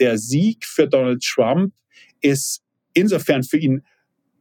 der 0.00 0.18
Sieg 0.18 0.64
für 0.64 0.88
Donald 0.88 1.22
Trump 1.22 1.72
ist 2.20 2.62
insofern 2.94 3.42
für 3.42 3.58
ihn 3.58 3.82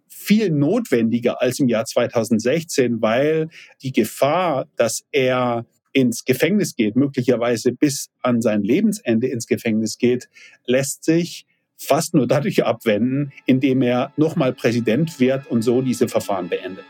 viel 0.08 0.50
notwendiger 0.50 1.42
als 1.42 1.60
im 1.60 1.70
Jahr 1.70 1.86
2016, 1.86 3.02
weil 3.02 3.50
die 3.82 3.92
Gefahr, 3.92 4.68
dass 4.76 5.06
er 5.12 5.66
ins 5.94 6.26
Gefängnis 6.26 6.76
geht, 6.76 6.96
möglicherweise 6.96 7.72
bis 7.72 8.10
an 8.22 8.42
sein 8.42 8.62
Lebensende 8.62 9.28
ins 9.28 9.48
Gefängnis 9.48 9.98
geht, 9.98 10.30
lässt 10.66 11.04
sich 11.04 11.46
fast 11.78 12.14
nur 12.14 12.28
dadurch 12.28 12.64
abwenden, 12.66 13.32
indem 13.46 13.82
er 13.82 14.12
nochmal 14.18 14.54
Präsident 14.54 15.20
wird 15.20 15.48
und 15.48 15.62
so 15.62 15.82
diese 15.82 16.08
Verfahren 16.08 16.50
beendet. 16.50 16.86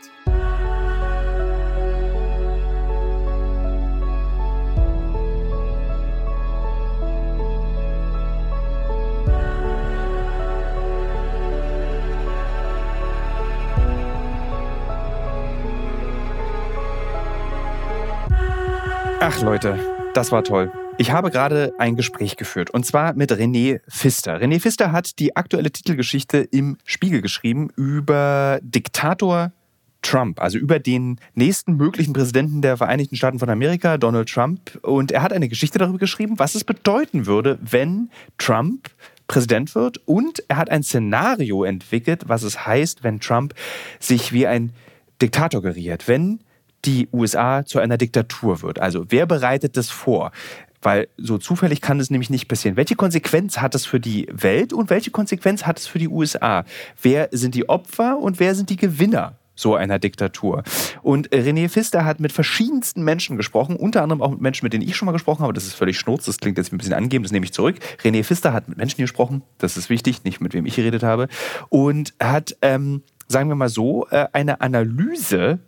Ach 19.30 19.42
Leute, 19.42 19.78
das 20.14 20.32
war 20.32 20.42
toll. 20.42 20.72
Ich 20.96 21.10
habe 21.10 21.30
gerade 21.30 21.74
ein 21.76 21.96
Gespräch 21.96 22.38
geführt 22.38 22.70
und 22.70 22.86
zwar 22.86 23.12
mit 23.12 23.30
René 23.30 23.82
Pfister. 23.86 24.40
René 24.40 24.58
Pfister 24.58 24.90
hat 24.90 25.18
die 25.18 25.36
aktuelle 25.36 25.70
Titelgeschichte 25.70 26.38
im 26.38 26.78
Spiegel 26.86 27.20
geschrieben 27.20 27.68
über 27.76 28.58
Diktator 28.62 29.52
Trump, 30.00 30.40
also 30.40 30.56
über 30.56 30.78
den 30.78 31.20
nächsten 31.34 31.76
möglichen 31.76 32.14
Präsidenten 32.14 32.62
der 32.62 32.78
Vereinigten 32.78 33.16
Staaten 33.16 33.38
von 33.38 33.50
Amerika, 33.50 33.98
Donald 33.98 34.30
Trump. 34.30 34.78
Und 34.80 35.12
er 35.12 35.20
hat 35.20 35.34
eine 35.34 35.50
Geschichte 35.50 35.78
darüber 35.78 35.98
geschrieben, 35.98 36.38
was 36.38 36.54
es 36.54 36.64
bedeuten 36.64 37.26
würde, 37.26 37.58
wenn 37.60 38.08
Trump 38.38 38.88
Präsident 39.26 39.74
wird. 39.74 39.98
Und 40.06 40.42
er 40.48 40.56
hat 40.56 40.70
ein 40.70 40.82
Szenario 40.82 41.64
entwickelt, 41.64 42.22
was 42.28 42.44
es 42.44 42.66
heißt, 42.66 43.04
wenn 43.04 43.20
Trump 43.20 43.52
sich 44.00 44.32
wie 44.32 44.46
ein 44.46 44.72
Diktator 45.20 45.60
geriert, 45.60 46.08
wenn 46.08 46.40
die 46.88 47.08
USA 47.12 47.66
zu 47.66 47.78
einer 47.80 47.98
Diktatur 47.98 48.62
wird. 48.62 48.78
Also 48.78 49.04
wer 49.10 49.26
bereitet 49.26 49.76
das 49.76 49.90
vor? 49.90 50.32
Weil 50.80 51.08
so 51.18 51.36
zufällig 51.36 51.82
kann 51.82 52.00
es 52.00 52.08
nämlich 52.08 52.30
nicht 52.30 52.48
passieren. 52.48 52.76
Welche 52.76 52.96
Konsequenz 52.96 53.58
hat 53.58 53.74
es 53.74 53.84
für 53.84 54.00
die 54.00 54.26
Welt 54.32 54.72
und 54.72 54.88
welche 54.88 55.10
Konsequenz 55.10 55.66
hat 55.66 55.78
es 55.78 55.86
für 55.86 55.98
die 55.98 56.08
USA? 56.08 56.64
Wer 57.02 57.28
sind 57.32 57.54
die 57.54 57.68
Opfer 57.68 58.18
und 58.18 58.40
wer 58.40 58.54
sind 58.54 58.70
die 58.70 58.76
Gewinner? 58.76 59.34
so 59.56 59.74
einer 59.74 59.98
Diktatur. 59.98 60.62
Und 61.02 61.30
René 61.30 61.68
Pfister 61.68 62.04
hat 62.04 62.20
mit 62.20 62.30
verschiedensten 62.30 63.02
Menschen 63.02 63.36
gesprochen, 63.36 63.74
unter 63.74 64.04
anderem 64.04 64.22
auch 64.22 64.30
mit 64.30 64.40
Menschen, 64.40 64.64
mit 64.64 64.72
denen 64.72 64.88
ich 64.88 64.94
schon 64.94 65.06
mal 65.06 65.10
gesprochen 65.12 65.42
habe. 65.42 65.52
Das 65.52 65.64
ist 65.64 65.74
völlig 65.74 65.98
schnurz, 65.98 66.26
das 66.26 66.38
klingt 66.38 66.58
jetzt 66.58 66.72
ein 66.72 66.78
bisschen 66.78 66.94
angeben, 66.94 67.24
das 67.24 67.32
nehme 67.32 67.44
ich 67.44 67.52
zurück. 67.52 67.74
René 68.04 68.22
Pfister 68.22 68.52
hat 68.52 68.68
mit 68.68 68.78
Menschen 68.78 68.98
gesprochen, 69.00 69.42
das 69.58 69.76
ist 69.76 69.90
wichtig, 69.90 70.22
nicht 70.22 70.40
mit 70.40 70.54
wem 70.54 70.64
ich 70.64 70.76
geredet 70.76 71.02
habe. 71.02 71.26
Und 71.70 72.14
hat, 72.20 72.56
ähm, 72.62 73.02
sagen 73.26 73.48
wir 73.48 73.56
mal 73.56 73.68
so, 73.68 74.06
äh, 74.10 74.28
eine 74.32 74.60
Analyse 74.60 75.58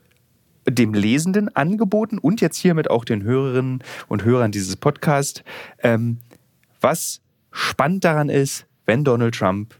dem 0.70 0.94
Lesenden 0.94 1.54
angeboten 1.54 2.18
und 2.18 2.40
jetzt 2.40 2.56
hiermit 2.56 2.90
auch 2.90 3.04
den 3.04 3.22
Hörerinnen 3.22 3.82
und 4.08 4.24
Hörern 4.24 4.52
dieses 4.52 4.76
Podcasts, 4.76 5.42
ähm, 5.82 6.18
was 6.80 7.20
spannend 7.52 8.04
daran 8.04 8.28
ist, 8.28 8.66
wenn 8.86 9.04
Donald 9.04 9.34
Trump 9.34 9.74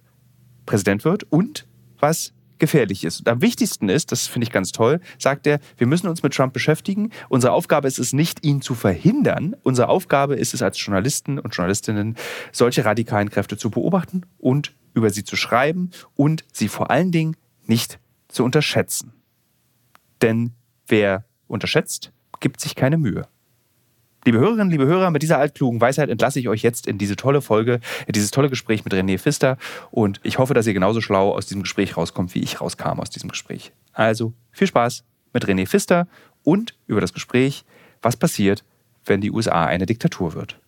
Präsident 0.67 1.05
wird 1.05 1.25
und 1.31 1.67
was 1.99 2.33
gefährlich 2.61 3.05
ist. 3.05 3.21
Und 3.21 3.29
am 3.29 3.43
wichtigsten 3.43 3.89
ist, 3.89 4.13
das 4.13 4.29
finde 4.29 4.45
ich 4.45 4.53
ganz 4.53 4.71
toll, 4.71 5.01
sagt 5.19 5.47
er, 5.47 5.59
wir 5.79 5.87
müssen 5.87 6.07
uns 6.07 6.23
mit 6.23 6.35
Trump 6.35 6.53
beschäftigen. 6.53 7.11
Unsere 7.29 7.53
Aufgabe 7.53 7.89
ist 7.89 7.99
es 7.99 8.13
nicht, 8.13 8.45
ihn 8.45 8.61
zu 8.61 8.75
verhindern. 8.75 9.57
Unsere 9.63 9.89
Aufgabe 9.89 10.37
ist 10.37 10.55
es 10.55 10.63
als 10.63 10.85
Journalisten 10.85 11.39
und 11.39 11.57
Journalistinnen, 11.57 12.17
solche 12.53 12.85
radikalen 12.85 13.31
Kräfte 13.31 13.57
zu 13.57 13.71
beobachten 13.71 14.23
und 14.39 14.75
über 14.95 15.11
sie 15.11 15.25
zu 15.25 15.37
schreiben 15.37 15.91
und 16.15 16.45
sie 16.53 16.69
vor 16.69 16.91
allen 16.91 17.11
Dingen 17.11 17.37
nicht 17.67 17.99
zu 18.29 18.45
unterschätzen. 18.45 19.13
Denn 20.23 20.53
Wer 20.91 21.25
unterschätzt, 21.47 22.11
gibt 22.41 22.61
sich 22.61 22.75
keine 22.75 22.99
Mühe. 22.99 23.29
Liebe 24.25 24.41
Hörerinnen, 24.41 24.71
liebe 24.71 24.87
Hörer, 24.87 25.13
mit 25.13 25.23
dieser 25.23 25.39
altklugen 25.39 25.81
Weisheit 25.81 26.11
entlasse 26.11 26.41
ich 26.41 26.49
euch 26.49 26.63
jetzt 26.63 26.89
in 26.89 26.99
diese 26.99 27.15
tolle 27.15 27.43
Folge, 27.43 27.79
in 28.09 28.13
dieses 28.13 28.33
tolle 28.33 28.51
Gespräch 28.51 28.85
mit 28.85 28.93
René 28.93 29.17
Pfister 29.17 29.57
und 29.93 30.19
ich 30.25 30.39
hoffe, 30.39 30.53
dass 30.53 30.67
ihr 30.67 30.75
genauso 30.75 31.01
schlau 31.01 31.33
aus 31.33 31.47
diesem 31.47 31.63
Gespräch 31.63 31.97
rauskommt, 31.97 32.35
wie 32.35 32.41
ich 32.41 32.61
rauskam 32.61 32.99
aus 32.99 33.09
diesem 33.09 33.31
Gespräch. 33.31 33.73
Also 33.93 34.33
viel 34.51 34.67
Spaß 34.67 35.05
mit 35.33 35.47
René 35.47 35.65
Pfister 35.69 36.09
und 36.43 36.75
über 36.89 37.01
das 37.01 37.13
Gespräch, 37.13 37.65
was 38.03 38.17
passiert, 38.17 38.65
wenn 39.05 39.21
die 39.21 39.31
USA 39.31 39.67
eine 39.67 39.87
Diktatur 39.87 40.35
wird. 40.35 40.59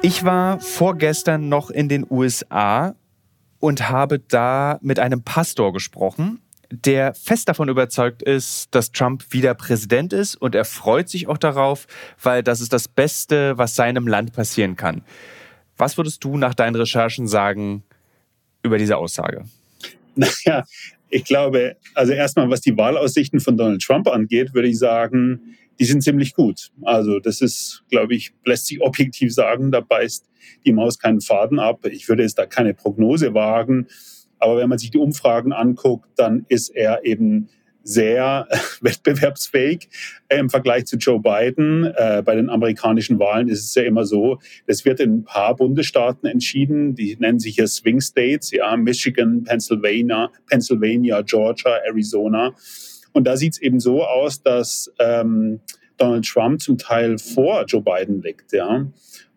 Ich 0.00 0.24
war 0.24 0.60
vorgestern 0.60 1.50
noch 1.50 1.68
in 1.68 1.90
den 1.90 2.06
USA 2.08 2.94
und 3.60 3.90
habe 3.90 4.18
da 4.18 4.78
mit 4.80 4.98
einem 4.98 5.22
Pastor 5.22 5.74
gesprochen 5.74 6.40
der 6.70 7.14
fest 7.14 7.48
davon 7.48 7.68
überzeugt 7.68 8.22
ist, 8.22 8.74
dass 8.74 8.92
Trump 8.92 9.24
wieder 9.30 9.54
Präsident 9.54 10.12
ist 10.12 10.36
und 10.36 10.54
er 10.54 10.64
freut 10.64 11.08
sich 11.08 11.28
auch 11.28 11.38
darauf, 11.38 11.86
weil 12.22 12.42
das 12.42 12.60
ist 12.60 12.72
das 12.72 12.88
Beste, 12.88 13.58
was 13.58 13.74
seinem 13.74 14.06
Land 14.06 14.32
passieren 14.32 14.76
kann. 14.76 15.02
Was 15.76 15.96
würdest 15.96 16.22
du 16.24 16.36
nach 16.36 16.54
deinen 16.54 16.76
Recherchen 16.76 17.26
sagen 17.26 17.82
über 18.62 18.78
diese 18.78 18.96
Aussage? 18.96 19.44
Naja, 20.16 20.62
ich 21.10 21.24
glaube, 21.24 21.76
also 21.94 22.12
erstmal, 22.12 22.48
was 22.48 22.60
die 22.60 22.76
Wahlaussichten 22.76 23.40
von 23.40 23.56
Donald 23.56 23.82
Trump 23.82 24.06
angeht, 24.06 24.54
würde 24.54 24.68
ich 24.68 24.78
sagen, 24.78 25.56
die 25.78 25.84
sind 25.84 26.02
ziemlich 26.02 26.34
gut. 26.34 26.70
Also 26.82 27.18
das 27.18 27.40
ist, 27.40 27.82
glaube 27.90 28.14
ich, 28.14 28.32
lässt 28.44 28.66
sich 28.66 28.80
objektiv 28.80 29.34
sagen, 29.34 29.72
da 29.72 29.80
beißt 29.80 30.24
die 30.64 30.72
Maus 30.72 30.98
keinen 30.98 31.20
Faden 31.20 31.58
ab. 31.58 31.84
Ich 31.86 32.08
würde 32.08 32.22
jetzt 32.22 32.38
da 32.38 32.46
keine 32.46 32.74
Prognose 32.74 33.34
wagen. 33.34 33.88
Aber 34.44 34.58
wenn 34.58 34.68
man 34.68 34.76
sich 34.76 34.90
die 34.90 34.98
Umfragen 34.98 35.54
anguckt, 35.54 36.10
dann 36.16 36.44
ist 36.50 36.68
er 36.68 37.06
eben 37.06 37.48
sehr 37.82 38.46
wettbewerbsfähig 38.82 39.88
äh, 40.28 40.38
im 40.38 40.50
Vergleich 40.50 40.84
zu 40.84 40.98
Joe 40.98 41.18
Biden. 41.18 41.84
Äh, 41.96 42.22
bei 42.22 42.34
den 42.34 42.50
amerikanischen 42.50 43.18
Wahlen 43.18 43.48
ist 43.48 43.64
es 43.64 43.74
ja 43.74 43.84
immer 43.84 44.04
so, 44.04 44.38
es 44.66 44.84
wird 44.84 45.00
in 45.00 45.14
ein 45.14 45.24
paar 45.24 45.56
Bundesstaaten 45.56 46.28
entschieden, 46.28 46.94
die 46.94 47.16
nennen 47.18 47.38
sich 47.38 47.56
ja 47.56 47.66
Swing 47.66 48.02
States, 48.02 48.50
ja, 48.50 48.76
Michigan, 48.76 49.44
Pennsylvania, 49.44 50.30
Pennsylvania, 50.46 51.22
Georgia, 51.22 51.78
Arizona. 51.86 52.54
Und 53.14 53.26
da 53.26 53.38
sieht 53.38 53.54
es 53.54 53.62
eben 53.62 53.80
so 53.80 54.04
aus, 54.04 54.42
dass 54.42 54.92
ähm, 54.98 55.60
Donald 55.96 56.26
Trump 56.26 56.60
zum 56.60 56.76
Teil 56.76 57.16
vor 57.16 57.64
Joe 57.64 57.80
Biden 57.80 58.20
liegt, 58.20 58.52
ja. 58.52 58.86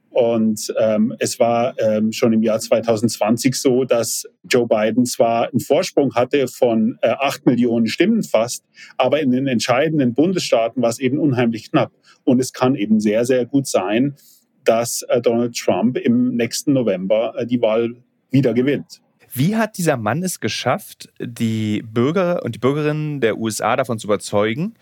Und 0.09 0.73
ähm, 0.79 1.13
es 1.19 1.39
war 1.39 1.75
ähm, 1.79 2.11
schon 2.11 2.33
im 2.33 2.41
Jahr 2.41 2.59
2020 2.59 3.55
so, 3.55 3.83
dass 3.83 4.25
Joe 4.49 4.67
Biden 4.67 5.05
zwar 5.05 5.49
einen 5.49 5.59
Vorsprung 5.59 6.15
hatte 6.15 6.47
von 6.47 6.97
äh, 7.01 7.09
8 7.09 7.45
Millionen 7.45 7.87
Stimmen 7.87 8.23
fast, 8.23 8.63
aber 8.97 9.19
in 9.21 9.31
den 9.31 9.47
entscheidenden 9.47 10.13
Bundesstaaten 10.13 10.81
war 10.81 10.89
es 10.89 10.99
eben 10.99 11.19
unheimlich 11.19 11.69
knapp. 11.69 11.91
Und 12.23 12.39
es 12.39 12.51
kann 12.51 12.75
eben 12.75 12.99
sehr, 12.99 13.25
sehr 13.25 13.45
gut 13.45 13.67
sein, 13.67 14.15
dass 14.63 15.03
äh, 15.03 15.21
Donald 15.21 15.55
Trump 15.55 15.97
im 15.97 16.35
nächsten 16.35 16.73
November 16.73 17.33
äh, 17.37 17.45
die 17.45 17.61
Wahl 17.61 17.95
wieder 18.31 18.53
gewinnt. 18.53 19.01
Wie 19.33 19.55
hat 19.55 19.77
dieser 19.77 19.97
Mann 19.97 20.23
es 20.23 20.39
geschafft, 20.39 21.09
die 21.21 21.83
Bürger 21.83 22.43
und 22.43 22.55
die 22.55 22.59
Bürgerinnen 22.59 23.21
der 23.21 23.37
USA 23.37 23.75
davon 23.75 23.99
zu 23.99 24.07
überzeugen, 24.07 24.73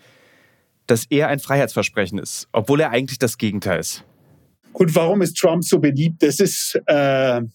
dass 0.86 1.04
er 1.10 1.28
ein 1.28 1.40
Freiheitsversprechen 1.40 2.18
ist, 2.18 2.48
obwohl 2.52 2.80
er 2.80 2.90
eigentlich 2.90 3.18
das 3.18 3.36
Gegenteil 3.36 3.80
ist? 3.80 4.05
Gut, 4.76 4.94
warum 4.94 5.22
ist 5.22 5.38
Trump 5.38 5.64
so 5.64 5.78
beliebt? 5.78 6.22
Das 6.22 6.38
ist 6.38 6.78
äh, 6.84 6.92
eine 6.92 7.48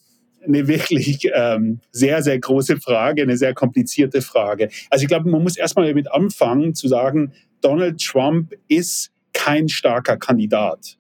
wirklich 0.44 1.30
ähm, 1.32 1.80
sehr, 1.92 2.24
sehr 2.24 2.40
große 2.40 2.78
Frage, 2.78 3.22
eine 3.22 3.38
sehr 3.38 3.54
komplizierte 3.54 4.24
Frage. 4.24 4.70
Also 4.90 5.04
ich 5.04 5.08
glaube, 5.08 5.30
man 5.30 5.44
muss 5.44 5.56
erstmal 5.56 5.88
damit 5.88 6.12
anfangen 6.12 6.74
zu 6.74 6.88
sagen, 6.88 7.34
Donald 7.62 8.04
Trump 8.04 8.56
ist 8.68 9.12
kein 9.34 9.70
starker 9.70 10.18
Kandidat. 10.18 10.98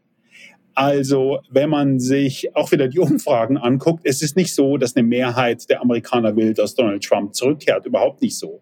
Also 0.75 1.39
wenn 1.49 1.71
man 1.71 1.99
sich 1.99 2.55
auch 2.55 2.71
wieder 2.71 2.87
die 2.87 2.99
Umfragen 2.99 3.57
anguckt, 3.57 4.01
es 4.03 4.21
ist 4.21 4.35
nicht 4.37 4.53
so, 4.53 4.77
dass 4.77 4.95
eine 4.95 5.07
Mehrheit 5.07 5.67
der 5.71 5.81
Amerikaner 5.81 6.35
will, 6.35 6.53
dass 6.53 6.75
Donald 6.75 7.03
Trump 7.03 7.33
zurückkehrt. 7.33 7.87
Überhaupt 7.87 8.21
nicht 8.21 8.37
so. 8.37 8.61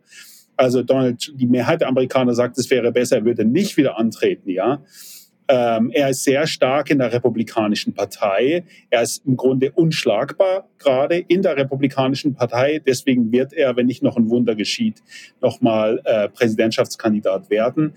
Also 0.55 0.81
Donald, 0.81 1.33
die 1.35 1.47
Mehrheit 1.47 1.81
der 1.81 1.89
Amerikaner 1.89 2.33
sagt, 2.35 2.57
es 2.57 2.69
wäre 2.69 2.93
besser, 2.93 3.17
er 3.17 3.25
würde 3.25 3.43
nicht 3.43 3.75
wieder 3.75 3.99
antreten, 3.99 4.49
ja. 4.49 4.81
Ähm, 5.51 5.89
er 5.91 6.11
ist 6.11 6.23
sehr 6.23 6.45
stark 6.45 6.91
in 6.91 6.99
der 6.99 7.11
Republikanischen 7.11 7.95
Partei. 7.95 8.63
Er 8.91 9.01
ist 9.01 9.25
im 9.25 9.35
Grunde 9.35 9.71
unschlagbar 9.71 10.69
gerade 10.77 11.17
in 11.17 11.41
der 11.41 11.57
Republikanischen 11.57 12.35
Partei. 12.35 12.79
Deswegen 12.85 13.31
wird 13.31 13.53
er, 13.53 13.75
wenn 13.75 13.87
nicht 13.87 14.03
noch 14.03 14.15
ein 14.15 14.29
Wunder 14.29 14.53
geschieht, 14.53 15.01
nochmal 15.41 16.01
äh, 16.05 16.29
Präsidentschaftskandidat 16.29 17.49
werden. 17.49 17.95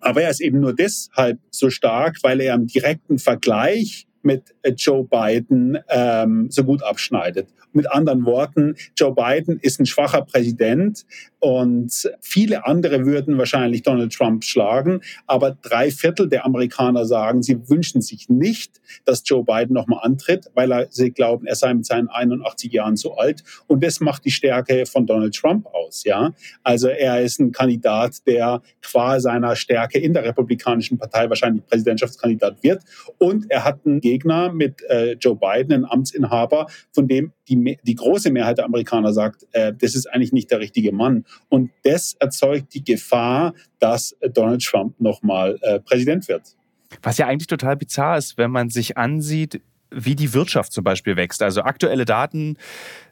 Aber 0.00 0.22
er 0.22 0.30
ist 0.30 0.40
eben 0.40 0.60
nur 0.60 0.72
deshalb 0.72 1.40
so 1.50 1.68
stark, 1.68 2.18
weil 2.22 2.40
er 2.40 2.54
im 2.54 2.68
direkten 2.68 3.18
Vergleich 3.18 4.06
mit 4.22 4.54
äh, 4.62 4.70
Joe 4.70 5.04
Biden 5.04 5.78
ähm, 5.88 6.48
so 6.48 6.62
gut 6.62 6.82
abschneidet. 6.84 7.48
Mit 7.72 7.90
anderen 7.90 8.24
Worten, 8.24 8.76
Joe 8.96 9.12
Biden 9.12 9.58
ist 9.58 9.80
ein 9.80 9.86
schwacher 9.86 10.22
Präsident 10.22 11.04
und 11.44 12.10
viele 12.22 12.64
andere 12.64 13.04
würden 13.04 13.36
wahrscheinlich 13.36 13.82
Donald 13.82 14.14
Trump 14.14 14.44
schlagen. 14.44 15.02
Aber 15.26 15.50
drei 15.50 15.90
Viertel 15.90 16.26
der 16.26 16.46
Amerikaner 16.46 17.04
sagen, 17.04 17.42
sie 17.42 17.68
wünschen 17.68 18.00
sich 18.00 18.30
nicht, 18.30 18.80
dass 19.04 19.22
Joe 19.26 19.44
Biden 19.44 19.74
nochmal 19.74 19.98
antritt, 20.04 20.46
weil 20.54 20.72
er, 20.72 20.86
sie 20.88 21.10
glauben, 21.10 21.46
er 21.46 21.54
sei 21.54 21.74
mit 21.74 21.84
seinen 21.84 22.08
81 22.08 22.72
Jahren 22.72 22.96
zu 22.96 23.18
alt. 23.18 23.44
Und 23.66 23.84
das 23.84 24.00
macht 24.00 24.24
die 24.24 24.30
Stärke 24.30 24.86
von 24.86 25.04
Donald 25.04 25.34
Trump 25.34 25.66
aus. 25.66 26.04
Ja, 26.04 26.32
also 26.62 26.88
er 26.88 27.20
ist 27.20 27.38
ein 27.40 27.52
Kandidat, 27.52 28.26
der 28.26 28.62
qua 28.80 29.20
seiner 29.20 29.54
Stärke 29.54 29.98
in 29.98 30.14
der 30.14 30.24
Republikanischen 30.24 30.96
Partei 30.96 31.28
wahrscheinlich 31.28 31.66
Präsidentschaftskandidat 31.66 32.62
wird. 32.62 32.82
Und 33.18 33.50
er 33.50 33.64
hat 33.64 33.80
einen 33.84 34.00
Gegner 34.00 34.50
mit 34.50 34.80
äh, 34.88 35.12
Joe 35.20 35.36
Biden, 35.36 35.74
einen 35.74 35.84
Amtsinhaber, 35.84 36.68
von 36.94 37.06
dem 37.06 37.32
die, 37.48 37.78
die 37.82 37.94
große 37.94 38.30
Mehrheit 38.30 38.58
der 38.58 38.64
Amerikaner 38.64 39.12
sagt, 39.12 39.46
äh, 39.52 39.72
das 39.72 39.94
ist 39.94 40.06
eigentlich 40.06 40.32
nicht 40.32 40.50
der 40.50 40.60
richtige 40.60 40.92
Mann. 40.92 41.24
Und 41.48 41.70
das 41.82 42.14
erzeugt 42.18 42.74
die 42.74 42.84
Gefahr, 42.84 43.54
dass 43.78 44.16
Donald 44.32 44.62
Trump 44.62 45.00
nochmal 45.00 45.58
äh, 45.62 45.80
Präsident 45.80 46.28
wird. 46.28 46.56
Was 47.02 47.18
ja 47.18 47.26
eigentlich 47.26 47.48
total 47.48 47.76
bizarr 47.76 48.18
ist, 48.18 48.38
wenn 48.38 48.50
man 48.50 48.70
sich 48.70 48.96
ansieht, 48.96 49.60
wie 49.94 50.16
die 50.16 50.34
Wirtschaft 50.34 50.72
zum 50.72 50.84
Beispiel 50.84 51.16
wächst. 51.16 51.42
Also 51.42 51.62
aktuelle 51.62 52.04
Daten 52.04 52.56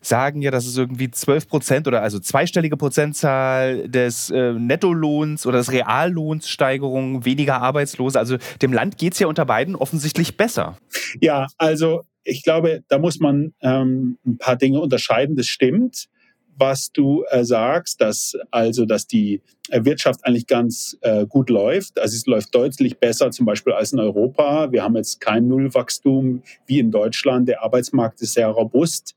sagen 0.01 0.43
ja, 0.43 0.51
dass 0.51 0.67
es 0.67 0.77
irgendwie 0.77 1.11
12 1.11 1.49
Prozent 1.49 1.89
oder 1.89 2.03
also 2.03 2.19
zweistellige 2.19 2.77
Prozentzahl 2.77 3.89
des 3.89 4.31
äh, 4.31 4.53
Nettolohns 4.53 5.47
oder 5.47 5.59
des 5.59 5.71
Reallohnssteigerung, 5.73 7.25
weniger 7.25 7.61
Arbeitslose. 7.61 8.19
Also 8.19 8.37
dem 8.61 8.73
Land 8.73 8.99
geht 8.99 9.15
es 9.15 9.21
ja 9.21 9.27
unter 9.27 9.45
beiden 9.45 9.77
offensichtlich 9.77 10.37
besser. 10.37 10.77
Ja, 11.21 11.47
also 11.59 12.03
ich 12.25 12.43
glaube, 12.43 12.83
da 12.89 12.99
muss 12.99 13.21
man 13.21 13.53
ähm, 13.61 14.19
ein 14.27 14.39
paar 14.39 14.57
Dinge 14.57 14.81
unterscheiden. 14.81 15.37
Das 15.37 15.47
stimmt 15.47 16.09
was 16.57 16.93
du 16.93 17.25
äh, 17.31 17.45
sagst, 17.45 18.01
dass 18.01 18.37
also, 18.51 18.85
dass 18.85 19.07
die 19.07 19.41
äh, 19.71 19.85
Wirtschaft 19.85 20.21
eigentlich 20.25 20.47
ganz 20.47 20.97
äh, 21.01 21.27
gut 21.27 21.51
läuft. 21.51 21.99
Also 21.99 22.17
es 22.17 22.27
läuft 22.27 22.55
deutlich 22.55 22.99
besser 22.99 23.31
zum 23.31 23.47
Beispiel 23.47 23.73
als 23.73 23.93
in 23.93 24.01
Europa. 24.01 24.71
Wir 24.73 24.83
haben 24.83 24.97
jetzt 24.97 25.21
kein 25.21 25.49
Nullwachstum 25.49 26.43
wie 26.67 26.79
in 26.79 26.91
Deutschland. 26.91 27.49
Der 27.49 27.63
Arbeitsmarkt 27.63 28.21
ist 28.21 28.35
sehr 28.35 28.49
robust. 28.49 29.15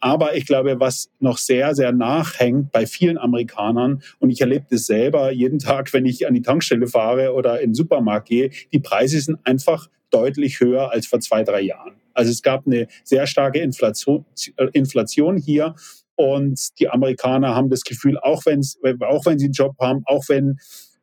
Aber 0.00 0.36
ich 0.36 0.46
glaube, 0.46 0.78
was 0.78 1.10
noch 1.18 1.38
sehr, 1.38 1.74
sehr 1.74 1.92
nachhängt 1.92 2.70
bei 2.70 2.86
vielen 2.86 3.18
Amerikanern, 3.18 4.02
und 4.20 4.30
ich 4.30 4.40
erlebe 4.40 4.66
das 4.70 4.86
selber 4.86 5.32
jeden 5.32 5.58
Tag, 5.58 5.92
wenn 5.92 6.06
ich 6.06 6.26
an 6.26 6.34
die 6.34 6.42
Tankstelle 6.42 6.86
fahre 6.86 7.34
oder 7.34 7.60
in 7.60 7.70
den 7.70 7.74
Supermarkt 7.74 8.28
gehe, 8.28 8.50
die 8.72 8.78
Preise 8.78 9.20
sind 9.20 9.38
einfach 9.44 9.88
deutlich 10.10 10.60
höher 10.60 10.92
als 10.92 11.06
vor 11.06 11.20
zwei, 11.20 11.42
drei 11.42 11.62
Jahren. 11.62 11.94
Also 12.14 12.30
es 12.30 12.42
gab 12.42 12.66
eine 12.66 12.86
sehr 13.04 13.26
starke 13.26 13.58
Inflation, 13.58 14.24
äh, 14.56 14.68
Inflation 14.72 15.36
hier 15.36 15.74
und 16.18 16.80
die 16.80 16.88
Amerikaner 16.88 17.54
haben 17.54 17.70
das 17.70 17.84
Gefühl, 17.84 18.18
auch, 18.18 18.44
wenn's, 18.44 18.76
auch 19.08 19.24
wenn 19.24 19.38
sie 19.38 19.44
einen 19.44 19.52
Job 19.52 19.76
haben, 19.78 20.02
auch 20.04 20.24
wenn 20.28 20.58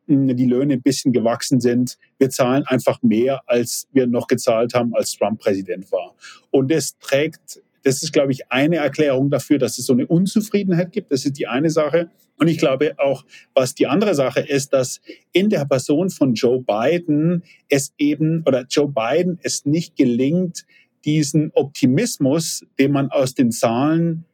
hm, 0.08 0.36
die 0.36 0.44
Löhne 0.44 0.74
ein 0.74 0.82
bisschen 0.82 1.10
gewachsen 1.10 1.58
sind, 1.58 1.96
wir 2.18 2.28
zahlen 2.28 2.64
einfach 2.66 3.00
mehr, 3.02 3.40
als 3.46 3.88
wir 3.92 4.06
noch 4.06 4.26
gezahlt 4.26 4.74
haben, 4.74 4.94
als 4.94 5.16
Trump 5.16 5.40
Präsident 5.40 5.90
war. 5.90 6.14
Und 6.50 6.70
das 6.70 6.98
trägt, 6.98 7.62
das 7.82 8.02
ist, 8.02 8.12
glaube 8.12 8.32
ich, 8.32 8.52
eine 8.52 8.76
Erklärung 8.76 9.30
dafür, 9.30 9.56
dass 9.56 9.78
es 9.78 9.86
so 9.86 9.94
eine 9.94 10.06
Unzufriedenheit 10.06 10.92
gibt. 10.92 11.10
Das 11.10 11.24
ist 11.24 11.38
die 11.38 11.46
eine 11.46 11.70
Sache. 11.70 12.10
Und 12.36 12.48
ich 12.48 12.58
glaube 12.58 12.98
auch, 12.98 13.24
was 13.54 13.74
die 13.74 13.86
andere 13.86 14.14
Sache 14.14 14.40
ist, 14.40 14.74
dass 14.74 15.00
in 15.32 15.48
der 15.48 15.64
Person 15.64 16.10
von 16.10 16.34
Joe 16.34 16.62
Biden 16.62 17.42
es 17.70 17.94
eben, 17.96 18.42
oder 18.44 18.66
Joe 18.68 18.92
Biden 18.92 19.38
es 19.42 19.64
nicht 19.64 19.96
gelingt, 19.96 20.66
diesen 21.06 21.52
Optimismus, 21.54 22.66
den 22.78 22.92
man 22.92 23.10
aus 23.10 23.32
den 23.32 23.50
Zahlen 23.50 24.26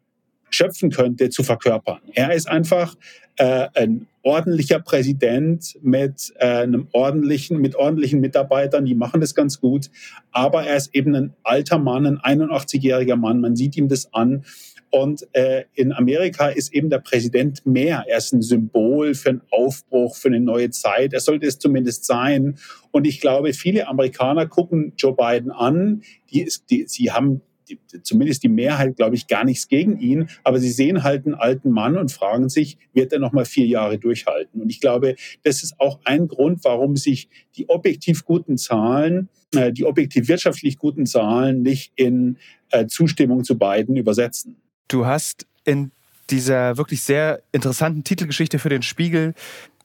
schöpfen 0.55 0.91
könnte, 0.91 1.31
zu 1.31 1.43
verkörpern. 1.43 2.01
Er 2.15 2.33
ist 2.33 2.49
einfach 2.49 2.95
äh, 3.37 3.69
ein 3.75 4.07
ordentlicher 4.23 4.79
Präsident 4.79 5.79
mit 5.83 6.33
äh, 6.39 6.47
einem 6.47 6.89
ordentlichen, 6.93 7.61
mit 7.61 7.75
ordentlichen 7.75 8.21
Mitarbeitern, 8.21 8.85
die 8.85 8.95
machen 8.95 9.21
das 9.21 9.35
ganz 9.35 9.61
gut. 9.61 9.91
Aber 10.31 10.65
er 10.65 10.77
ist 10.77 10.95
eben 10.95 11.15
ein 11.15 11.35
alter 11.43 11.79
Mann, 11.79 12.07
ein 12.07 12.41
81-jähriger 12.41 13.17
Mann. 13.17 13.41
Man 13.41 13.57
sieht 13.57 13.77
ihm 13.77 13.89
das 13.89 14.13
an. 14.13 14.45
Und 14.91 15.27
äh, 15.33 15.65
in 15.75 15.93
Amerika 15.93 16.49
ist 16.49 16.75
eben 16.75 16.91
der 16.91 16.99
Präsident 16.99 17.65
mehr. 17.65 18.05
Er 18.07 18.19
ist 18.19 18.35
ein 18.35 18.43
Symbol 18.43 19.15
für 19.15 19.31
einen 19.31 19.41
Aufbruch, 19.51 20.17
für 20.17 20.29
eine 20.29 20.41
neue 20.41 20.69
Zeit. 20.69 21.15
Er 21.15 21.21
sollte 21.21 21.47
es 21.47 21.59
zumindest 21.59 22.05
sein. 22.05 22.59
Und 22.91 23.07
ich 23.07 23.19
glaube, 23.19 23.55
viele 23.55 23.89
Amerikaner 23.89 24.47
gucken 24.47 24.93
Joe 24.99 25.17
Biden 25.17 25.51
an. 25.51 26.03
Die, 26.31 26.47
die, 26.69 26.85
sie 26.87 27.11
haben 27.11 27.41
die, 27.73 28.03
zumindest 28.03 28.43
die 28.43 28.49
Mehrheit, 28.49 28.97
glaube 28.97 29.15
ich, 29.15 29.27
gar 29.27 29.45
nichts 29.45 29.69
gegen 29.69 29.99
ihn. 29.99 30.29
Aber 30.45 30.59
sie 30.59 30.71
sehen 30.71 31.03
halt 31.03 31.27
einen 31.27 31.35
alten 31.35 31.71
Mann 31.71 31.97
und 31.97 32.13
fragen 32.13 32.49
sich, 32.49 32.79
wird 32.93 33.13
er 33.13 33.19
noch 33.19 33.33
mal 33.33 33.45
vier 33.45 33.67
Jahre 33.67 33.99
durchhalten? 33.99 34.61
Und 34.61 34.71
ich 34.71 34.81
glaube, 34.81 35.17
das 35.43 35.63
ist 35.63 35.79
auch 35.81 36.01
ein 36.05 36.29
Grund, 36.29 36.65
warum 36.65 36.97
sich 36.97 37.29
die 37.57 37.69
objektiv 37.69 38.25
guten 38.25 38.59
Zahlen, 38.59 39.29
äh, 39.55 39.73
die 39.73 39.85
objektiv 39.85 40.29
wirtschaftlich 40.29 40.79
guten 40.79 41.07
Zahlen 41.07 41.63
nicht 41.63 41.93
in 41.97 42.39
äh, 42.71 42.87
Zustimmung 42.87 43.45
zu 43.45 43.59
beiden 43.59 43.97
übersetzen. 43.97 44.57
Du 44.89 45.07
hast 45.07 45.47
in 45.65 45.91
dieser 46.31 46.77
wirklich 46.77 47.03
sehr 47.03 47.43
interessanten 47.53 48.05
Titelgeschichte 48.05 48.59
für 48.59 48.69
den 48.69 48.83
Spiegel 48.83 49.35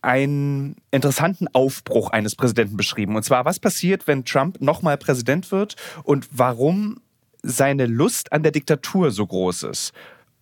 einen 0.01 0.75
interessanten 0.91 1.47
Aufbruch 1.53 2.11
eines 2.11 2.35
Präsidenten 2.35 2.77
beschrieben. 2.77 3.15
Und 3.15 3.23
zwar, 3.23 3.45
was 3.45 3.59
passiert, 3.59 4.07
wenn 4.07 4.25
Trump 4.25 4.61
nochmal 4.61 4.97
Präsident 4.97 5.51
wird 5.51 5.75
und 6.03 6.27
warum 6.31 7.01
seine 7.47 7.85
Lust 7.85 8.31
an 8.31 8.43
der 8.43 8.51
Diktatur 8.51 9.11
so 9.11 9.25
groß 9.25 9.63
ist. 9.63 9.93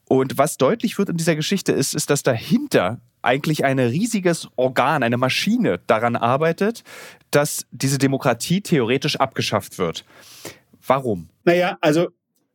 Und 0.07 0.37
was 0.37 0.57
deutlich 0.57 0.97
wird 0.97 1.09
in 1.09 1.17
dieser 1.17 1.35
Geschichte 1.35 1.71
ist, 1.71 1.95
ist, 1.95 2.09
dass 2.09 2.23
dahinter 2.23 2.99
eigentlich 3.21 3.65
ein 3.65 3.79
riesiges 3.79 4.47
Organ, 4.55 5.01
eine 5.01 5.17
Maschine 5.17 5.79
daran 5.87 6.15
arbeitet, 6.15 6.83
dass 7.31 7.65
diese 7.71 7.97
Demokratie 7.97 8.61
theoretisch 8.61 9.15
abgeschafft 9.15 9.79
wird. 9.79 10.05
Warum? 10.85 11.29
Naja, 11.43 11.77
also 11.81 12.09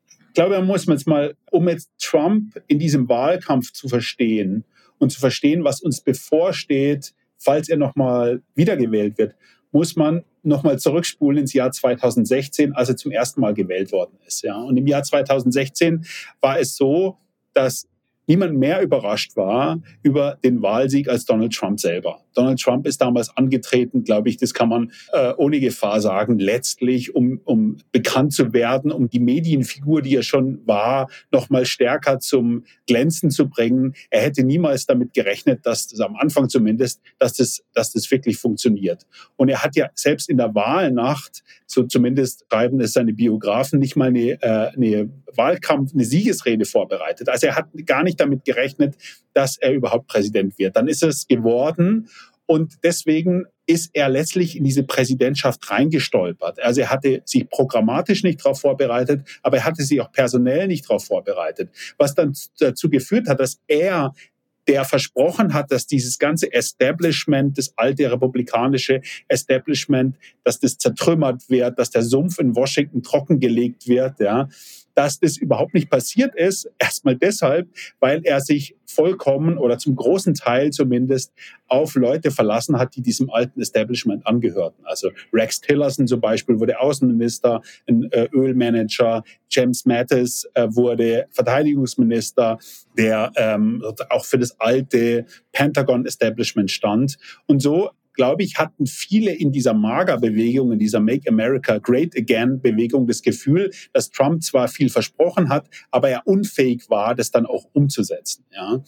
ich 0.08 0.35
glaube, 0.35 0.56
man 0.58 0.67
muss 0.67 0.87
jetzt 0.87 1.08
mal, 1.08 1.35
um 1.50 1.69
jetzt 1.69 1.91
Trump 2.00 2.62
in 2.69 2.79
diesem 2.79 3.08
Wahlkampf 3.08 3.73
zu 3.73 3.88
verstehen 3.88 4.64
und 4.99 5.11
zu 5.11 5.19
verstehen, 5.19 5.64
was 5.64 5.81
uns 5.81 6.00
bevorsteht, 6.03 7.14
falls 7.37 7.69
er 7.69 7.76
nochmal 7.76 8.43
wiedergewählt 8.55 9.19
wird, 9.19 9.35
muss 9.73 9.96
man 9.96 10.23
nochmal 10.43 10.79
zurückspulen 10.79 11.39
ins 11.39 11.53
Jahr 11.53 11.73
2016, 11.73 12.75
als 12.75 12.89
er 12.89 12.97
zum 12.97 13.13
ersten 13.13 13.41
Mal 13.41 13.55
gewählt 13.55 13.93
worden 13.93 14.19
ist. 14.27 14.43
Ja. 14.43 14.61
Und 14.61 14.77
im 14.77 14.87
Jahr 14.87 15.03
2016 15.03 16.05
war 16.41 16.59
es 16.59 16.77
so, 16.77 17.19
dass 17.53 17.89
niemand 18.27 18.57
mehr 18.57 18.81
überrascht 18.81 19.37
war 19.37 19.81
über 20.03 20.39
den 20.45 20.63
Wahlsieg 20.63 21.09
als 21.09 21.25
Donald 21.25 21.53
Trump 21.53 21.81
selber. 21.81 22.21
Donald 22.35 22.61
Trump 22.61 22.87
ist 22.87 23.00
damals 23.00 23.37
angetreten, 23.37 24.05
glaube 24.05 24.29
ich, 24.29 24.37
das 24.37 24.55
kann 24.55 24.69
man 24.69 24.93
äh, 25.12 25.32
ohne 25.37 25.61
Gefahr 25.61 26.00
sagen, 26.00 26.38
letztlich, 26.38 27.15
um, 27.15 27.41
um 27.44 27.79
bekannt 27.93 28.32
zu 28.32 28.53
werden, 28.53 28.93
um 28.93 29.09
die 29.09 29.21
Medienfigur, 29.21 30.03
die 30.03 30.17
er 30.17 30.23
schon 30.23 30.67
war, 30.67 31.09
noch 31.32 31.51
mal 31.51 31.65
stärker 31.65 32.19
zum 32.19 32.65
Glänzen 32.87 33.31
zu 33.31 33.49
bringen. 33.49 33.94
Er 34.10 34.22
hätte 34.22 34.43
niemals 34.43 34.87
damit 34.87 35.15
gerechnet, 35.15 35.67
dass 35.67 35.89
das 35.89 36.01
am 36.01 36.17
Anfang 36.17 36.49
zumindest, 36.49 37.01
dass 37.19 37.34
das, 37.34 37.63
dass 37.75 37.93
das 37.93 38.10
wirklich 38.10 38.37
funktioniert. 38.37 39.06
Und 39.37 39.49
er 39.49 39.63
hat 39.63 39.77
ja 39.77 39.91
selbst 39.94 40.29
in 40.29 40.37
der 40.37 40.55
Wahlnacht, 40.55 41.43
so 41.67 41.84
zumindest 41.84 42.44
schreiben 42.51 42.81
es 42.81 42.93
seine 42.93 43.13
Biografen, 43.13 43.79
nicht 43.79 43.96
mal 43.96 44.08
eine, 44.08 44.43
äh, 44.43 44.72
eine 44.75 45.10
Wahlkampf, 45.37 45.93
eine 45.94 46.05
Siegesrede 46.05 46.65
vorbereitet. 46.65 47.29
Also 47.29 47.46
er 47.46 47.56
hat 47.56 47.67
gar 47.87 48.03
nicht 48.03 48.20
damit 48.20 48.44
gerechnet, 48.44 48.96
dass 49.34 49.56
er 49.58 49.72
überhaupt 49.72 50.08
Präsident 50.08 50.58
wird. 50.58 50.77
Dann 50.77 50.89
ist 50.89 51.03
es 51.03 51.27
geworden 51.27 52.08
und 52.46 52.79
deswegen 52.82 53.46
ist 53.67 53.91
er 53.93 54.08
letztlich 54.08 54.56
in 54.56 54.65
diese 54.65 54.82
Präsidentschaft 54.82 55.70
reingestolpert. 55.70 56.60
Also 56.60 56.81
er 56.81 56.91
hatte 56.91 57.22
sich 57.25 57.49
programmatisch 57.49 58.25
nicht 58.25 58.44
darauf 58.44 58.60
vorbereitet, 58.60 59.22
aber 59.43 59.58
er 59.58 59.65
hatte 59.65 59.84
sich 59.84 60.01
auch 60.01 60.10
personell 60.10 60.67
nicht 60.67 60.84
darauf 60.84 61.05
vorbereitet, 61.05 61.70
was 61.96 62.17
dann 62.17 62.34
dazu 62.58 62.91
geführt 62.91 63.29
hat, 63.29 63.39
dass 63.39 63.60
er 63.69 64.13
der 64.67 64.84
versprochen 64.84 65.55
hat, 65.55 65.70
dass 65.70 65.87
dieses 65.87 66.19
ganze 66.19 66.53
Establishment, 66.53 67.56
das 67.58 67.72
alte 67.77 68.10
republikanische 68.10 69.01
Establishment, 69.29 70.17
dass 70.44 70.60
das 70.60 70.79
zertrümmert 70.79 71.49
wird, 71.49 71.79
dass 71.79 71.91
der 71.91 72.03
Sumpf 72.03 72.39
in 72.39 72.55
Washington 72.55 73.03
trockengelegt 73.03 73.89
wird, 73.89 74.20
ja, 74.20 74.49
dass 74.94 75.20
das 75.20 75.37
überhaupt 75.37 75.75
nicht 75.75 75.91
passiert 75.91 76.35
ist. 76.35 76.70
Erstmal 76.79 77.17
deshalb, 77.17 77.69
weil 78.01 78.23
er 78.25 78.41
sich 78.41 78.77
vollkommen 78.87 79.59
oder 79.59 79.79
zum 79.79 79.97
großen 79.97 80.35
Teil 80.35 80.70
zumindest 80.70 81.32
auf 81.69 81.94
Leute 81.94 82.31
verlassen 82.31 82.79
hat, 82.79 82.97
die 82.97 83.03
diesem 83.03 83.31
alten 83.31 83.61
Establishment 83.61 84.27
angehörten. 84.27 84.85
Also 84.85 85.11
Rex 85.32 85.61
Tillerson 85.61 86.06
zum 86.06 86.20
Beispiel 86.20 86.59
wurde 86.59 86.81
Außenminister, 86.81 87.63
ein 87.89 88.11
äh, 88.11 88.29
Ölmanager, 88.32 89.23
James 89.49 89.87
Mattis 89.87 90.49
äh, 90.55 90.67
wurde 90.70 91.27
Verteidigungsminister, 91.31 92.59
der 92.97 93.32
ähm, 93.37 93.82
auch 94.09 94.25
für 94.25 94.39
das 94.39 94.59
alte 94.61 95.27
Pentagon-Establishment 95.53 96.70
stand. 96.70 97.17
Und 97.47 97.61
so 97.61 97.91
glaube 98.20 98.43
ich, 98.43 98.58
hatten 98.58 98.86
viele 98.86 99.32
in 99.32 99.50
dieser 99.50 99.72
MAGA-Bewegung, 99.72 100.72
in 100.72 100.79
dieser 100.79 101.00
Make 101.00 101.27
America 101.27 101.79
Great 101.79 102.15
Again-Bewegung 102.15 103.06
das 103.06 103.22
Gefühl, 103.22 103.70
dass 103.94 104.10
Trump 104.10 104.43
zwar 104.43 104.69
viel 104.69 104.91
versprochen 104.91 105.48
hat, 105.48 105.70
aber 105.91 106.10
er 106.10 106.27
unfähig 106.27 106.91
war, 106.91 107.15
das 107.15 107.31
dann 107.31 107.46
auch 107.46 107.65
umzusetzen. 107.72 108.44
Ja? 108.53 108.84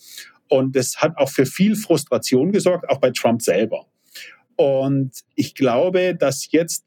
Und 0.51 0.77
das 0.77 0.99
hat 0.99 1.17
auch 1.17 1.31
für 1.31 1.47
viel 1.47 1.77
Frustration 1.77 2.53
gesorgt, 2.53 2.91
auch 2.91 2.99
bei 2.99 3.11
Trump 3.11 3.41
selber. 3.41 3.87
Und 4.57 5.13
ich 5.35 5.55
glaube, 5.55 6.15
dass 6.15 6.53
jetzt 6.53 6.85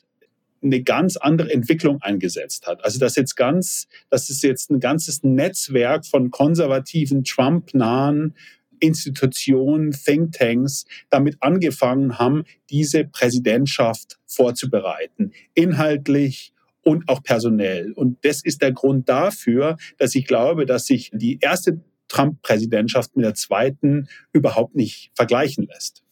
eine 0.62 0.84
ganz 0.84 1.18
andere 1.18 1.52
Entwicklung 1.52 2.00
eingesetzt 2.04 2.68
hat. 2.68 2.86
Also 2.86 3.00
dass 3.00 3.16
jetzt 3.16 3.36
ganz, 3.36 3.88
dass 4.12 4.30
es 4.30 4.44
jetzt 4.44 4.70
ein 4.70 4.80
ganzes 4.80 5.24
Netzwerk 5.24 6.06
von 6.06 6.30
konservativen, 6.30 7.24
Trump-nahen 7.24 8.36
Institutionen, 8.80 9.92
Thinktanks 9.92 10.86
damit 11.10 11.38
angefangen 11.42 12.20
haben, 12.20 12.44
diese 12.70 13.06
Präsidentschaft 13.06 14.18
vorzubereiten. 14.26 15.32
Inhaltlich, 15.54 16.54
und 16.86 17.10
auch 17.10 17.24
personell. 17.24 17.92
Und 17.94 18.24
das 18.24 18.44
ist 18.44 18.62
der 18.62 18.72
Grund 18.72 19.10
dafür, 19.10 19.78
dass 19.98 20.16
ich 20.16 20.28
glaube, 20.28 20.66
dass 20.66 20.86
sich 20.86 21.10
die 21.14 21.40
erste 21.42 21.82
Trump-Präsidentschaft 22.08 23.16
mit 23.16 23.26
der 23.26 23.34
zweiten 23.34 24.08
überhaupt 24.32 24.76
nicht 24.76 25.12
vergleichen 25.16 25.66
lässt. 25.66 26.04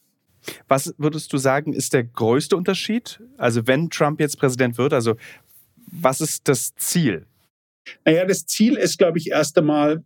Was 0.68 0.92
würdest 0.98 1.32
du 1.32 1.38
sagen, 1.38 1.72
ist 1.72 1.94
der 1.94 2.04
größte 2.04 2.56
Unterschied? 2.56 3.22
Also 3.38 3.66
wenn 3.66 3.88
Trump 3.88 4.20
jetzt 4.20 4.38
Präsident 4.38 4.76
wird, 4.76 4.92
also 4.92 5.14
was 5.86 6.20
ist 6.20 6.48
das 6.48 6.74
Ziel? 6.74 7.26
Naja, 8.04 8.26
das 8.26 8.44
Ziel 8.44 8.74
ist, 8.74 8.98
glaube 8.98 9.18
ich, 9.18 9.30
erst 9.30 9.56
einmal, 9.56 10.02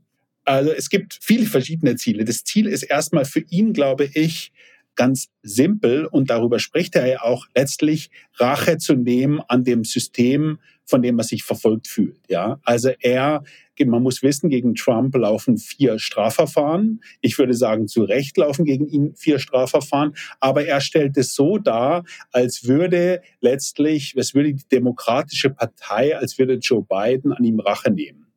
also 0.48 0.72
es 0.72 0.88
gibt 0.88 1.18
viele 1.20 1.44
verschiedene 1.44 1.96
Ziele. 1.96 2.24
Das 2.24 2.42
Ziel 2.42 2.66
ist 2.66 2.82
erstmal 2.82 3.26
für 3.26 3.44
ihn, 3.50 3.74
glaube 3.74 4.08
ich, 4.14 4.52
ganz 4.96 5.28
simpel 5.42 6.06
und 6.06 6.30
darüber 6.30 6.58
spricht 6.58 6.96
er 6.96 7.06
ja 7.06 7.22
auch 7.22 7.46
letztlich 7.54 8.10
Rache 8.34 8.78
zu 8.78 8.94
nehmen 8.94 9.40
an 9.46 9.62
dem 9.62 9.84
System, 9.84 10.58
von 10.86 11.02
dem 11.02 11.18
er 11.18 11.24
sich 11.24 11.44
verfolgt 11.44 11.86
fühlt. 11.86 12.18
Ja, 12.28 12.58
also 12.64 12.90
er, 13.00 13.44
man 13.84 14.02
muss 14.02 14.22
wissen, 14.22 14.48
gegen 14.48 14.74
Trump 14.74 15.14
laufen 15.14 15.58
vier 15.58 15.98
Strafverfahren. 15.98 17.00
Ich 17.20 17.38
würde 17.38 17.54
sagen, 17.54 17.86
zu 17.86 18.02
Recht 18.02 18.38
laufen 18.38 18.64
gegen 18.64 18.88
ihn 18.88 19.14
vier 19.14 19.38
Strafverfahren. 19.38 20.14
Aber 20.40 20.66
er 20.66 20.80
stellt 20.80 21.16
es 21.18 21.34
so 21.34 21.58
dar, 21.58 22.04
als 22.32 22.66
würde 22.66 23.20
letztlich, 23.40 24.14
es 24.16 24.34
würde 24.34 24.54
die 24.54 24.68
Demokratische 24.68 25.50
Partei, 25.50 26.16
als 26.16 26.38
würde 26.38 26.54
Joe 26.54 26.82
Biden 26.82 27.32
an 27.32 27.44
ihm 27.44 27.60
Rache 27.60 27.90
nehmen. 27.90 28.28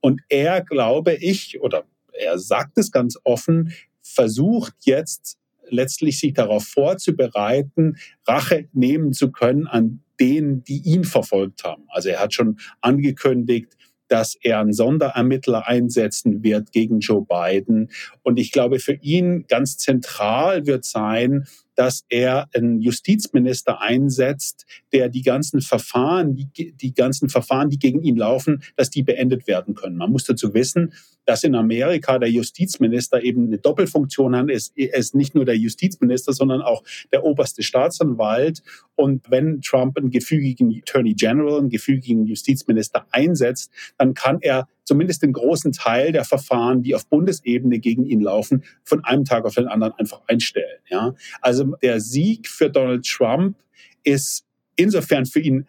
Und 0.00 0.20
er, 0.28 0.62
glaube 0.62 1.14
ich, 1.14 1.60
oder 1.60 1.84
er 2.12 2.38
sagt 2.38 2.78
es 2.78 2.90
ganz 2.90 3.18
offen, 3.24 3.72
versucht 4.02 4.74
jetzt 4.84 5.38
letztlich 5.70 6.18
sich 6.18 6.32
darauf 6.32 6.64
vorzubereiten, 6.64 7.96
Rache 8.26 8.68
nehmen 8.72 9.12
zu 9.12 9.30
können 9.30 9.66
an 9.66 10.02
denen, 10.18 10.64
die 10.64 10.82
ihn 10.82 11.04
verfolgt 11.04 11.64
haben. 11.64 11.84
Also 11.88 12.08
er 12.08 12.20
hat 12.20 12.34
schon 12.34 12.58
angekündigt, 12.80 13.76
dass 14.08 14.36
er 14.40 14.60
einen 14.60 14.72
Sonderermittler 14.72 15.68
einsetzen 15.68 16.42
wird 16.42 16.72
gegen 16.72 17.00
Joe 17.00 17.24
Biden. 17.24 17.90
Und 18.22 18.38
ich 18.38 18.52
glaube, 18.52 18.78
für 18.78 18.94
ihn 18.94 19.46
ganz 19.46 19.76
zentral 19.76 20.66
wird 20.66 20.84
sein, 20.84 21.46
dass 21.78 22.04
er 22.08 22.48
einen 22.54 22.80
Justizminister 22.80 23.80
einsetzt, 23.80 24.66
der 24.92 25.08
die 25.08 25.22
ganzen 25.22 25.60
Verfahren, 25.60 26.34
die, 26.34 26.72
die 26.72 26.92
ganzen 26.92 27.28
Verfahren, 27.28 27.70
die 27.70 27.78
gegen 27.78 28.02
ihn 28.02 28.16
laufen, 28.16 28.64
dass 28.74 28.90
die 28.90 29.04
beendet 29.04 29.46
werden 29.46 29.76
können. 29.76 29.96
Man 29.96 30.10
muss 30.10 30.24
dazu 30.24 30.54
wissen, 30.54 30.92
dass 31.24 31.44
in 31.44 31.54
Amerika 31.54 32.18
der 32.18 32.32
Justizminister 32.32 33.22
eben 33.22 33.46
eine 33.46 33.58
Doppelfunktion 33.58 34.34
hat. 34.34 34.48
Er 34.48 34.56
ist, 34.56 34.72
er 34.76 34.98
ist 34.98 35.14
nicht 35.14 35.36
nur 35.36 35.44
der 35.44 35.56
Justizminister, 35.56 36.32
sondern 36.32 36.62
auch 36.62 36.82
der 37.12 37.22
oberste 37.22 37.62
Staatsanwalt. 37.62 38.60
Und 38.96 39.30
wenn 39.30 39.60
Trump 39.60 39.98
einen 39.98 40.10
gefügigen 40.10 40.76
Attorney 40.76 41.14
General, 41.14 41.60
einen 41.60 41.70
gefügigen 41.70 42.26
Justizminister 42.26 43.06
einsetzt, 43.12 43.70
dann 43.98 44.14
kann 44.14 44.38
er 44.40 44.66
zumindest 44.88 45.22
den 45.22 45.32
großen 45.32 45.72
Teil 45.72 46.10
der 46.10 46.24
Verfahren, 46.24 46.82
die 46.82 46.94
auf 46.94 47.06
Bundesebene 47.06 47.78
gegen 47.78 48.04
ihn 48.04 48.20
laufen, 48.20 48.64
von 48.82 49.04
einem 49.04 49.24
Tag 49.24 49.44
auf 49.44 49.54
den 49.54 49.68
anderen 49.68 49.92
einfach 49.92 50.22
einstellen. 50.26 50.80
Ja? 50.88 51.14
Also 51.40 51.76
der 51.82 52.00
Sieg 52.00 52.48
für 52.48 52.70
Donald 52.70 53.06
Trump 53.06 53.56
ist 54.02 54.44
insofern 54.74 55.26
für 55.26 55.40
ihn 55.40 55.68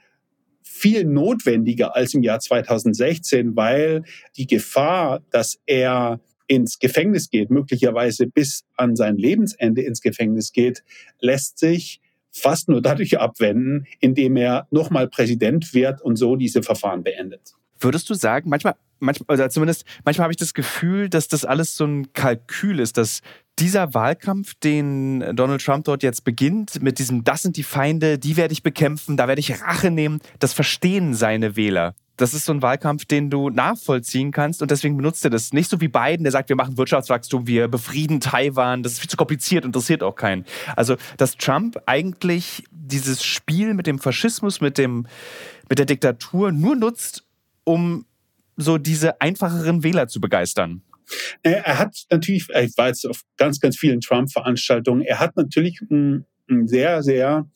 viel 0.64 1.04
notwendiger 1.04 1.96
als 1.96 2.14
im 2.14 2.24
Jahr 2.24 2.40
2016, 2.40 3.56
weil 3.56 4.04
die 4.38 4.48
Gefahr, 4.48 5.22
dass 5.30 5.60
er 5.66 6.22
ins 6.48 6.80
Gefängnis 6.80 7.30
geht, 7.30 7.52
möglicherweise 7.52 8.26
bis 8.26 8.64
an 8.76 8.96
sein 8.96 9.18
Lebensende 9.18 9.82
ins 9.82 10.02
Gefängnis 10.02 10.52
geht, 10.52 10.84
lässt 11.20 11.60
sich 11.60 12.02
fast 12.32 12.70
nur 12.70 12.82
dadurch 12.82 13.20
abwenden, 13.20 13.86
indem 14.00 14.38
er 14.38 14.68
nochmal 14.72 15.08
Präsident 15.08 15.74
wird 15.74 16.02
und 16.02 16.16
so 16.16 16.36
diese 16.36 16.64
Verfahren 16.64 17.04
beendet. 17.04 17.54
Würdest 17.80 18.10
du 18.10 18.14
sagen, 18.14 18.50
manchmal, 18.50 18.76
manchmal, 19.00 19.38
oder 19.38 19.50
zumindest 19.50 19.86
manchmal 20.06 20.26
habe 20.26 20.34
ich 20.34 20.38
das 20.38 20.54
Gefühl, 20.54 21.10
dass 21.10 21.28
das 21.28 21.46
alles 21.46 21.76
so 21.76 21.86
ein 21.86 22.14
Kalkül 22.14 22.80
ist, 22.80 22.98
dass 22.98 23.22
dieser 23.60 23.94
Wahlkampf, 23.94 24.56
den 24.56 25.36
Donald 25.36 25.64
Trump 25.64 25.86
dort 25.86 26.02
jetzt 26.02 26.24
beginnt, 26.24 26.82
mit 26.82 26.98
diesem, 26.98 27.24
das 27.24 27.42
sind 27.42 27.58
die 27.58 27.64
Feinde, 27.64 28.18
die 28.18 28.38
werde 28.38 28.54
ich 28.54 28.64
bekämpfen, 28.64 29.18
da 29.18 29.28
werde 29.28 29.42
ich 29.42 29.62
Rache 29.62 29.92
nehmen, 29.92 30.20
das 30.40 30.54
verstehen 30.54 31.14
seine 31.14 31.56
Wähler. 31.56 31.94
Das 32.16 32.34
ist 32.34 32.44
so 32.44 32.52
ein 32.52 32.62
Wahlkampf, 32.62 33.06
den 33.06 33.30
du 33.30 33.50
nachvollziehen 33.50 34.32
kannst 34.32 34.62
und 34.62 34.72
deswegen 34.72 34.98
benutzt 34.98 35.24
er 35.24 35.30
das. 35.30 35.54
Nicht 35.54 35.70
so 35.70 35.80
wie 35.80 35.88
Biden, 35.88 36.24
der 36.24 36.34
sagt, 36.34 36.50
wir 36.50 36.58
machen 36.58 36.78
Wirtschaftswachstum, 36.78 37.48
wir 37.48 37.70
befrieden 37.70 38.20
Taiwan, 38.20 38.84
das 38.84 38.94
ist 38.94 39.00
viel 39.00 39.10
zu 39.10 39.16
kompliziert, 39.16 39.64
interessiert 39.64 40.04
auch 40.04 40.16
keinen. 40.16 40.44
Also, 40.76 40.98
dass 41.16 41.38
Trump 41.38 41.82
eigentlich 41.86 42.66
dieses 42.72 43.24
Spiel 43.24 43.74
mit 43.74 43.88
dem 43.88 44.00
Faschismus, 44.00 44.60
mit 44.60 44.78
dem, 44.78 45.08
mit 45.70 45.80
der 45.80 45.86
Diktatur 45.86 46.52
nur 46.52 46.76
nutzt, 46.76 47.24
um 47.64 48.06
so 48.60 48.78
diese 48.78 49.20
einfacheren 49.22 49.84
Wähler 49.84 50.08
zu 50.08 50.20
begeistern? 50.20 50.82
Er 51.42 51.80
hat 51.80 52.06
natürlich, 52.12 52.48
ich 52.50 52.78
war 52.78 52.88
jetzt 52.88 53.08
auf 53.08 53.24
ganz, 53.38 53.60
ganz 53.60 53.78
vielen 53.78 54.00
Trump-Veranstaltungen, 54.02 55.02
er 55.02 55.20
hat 55.20 55.36
natürlich 55.36 55.82
ein, 55.82 56.26
ein 56.50 56.68
sehr, 56.68 57.02
sehr 57.02 57.48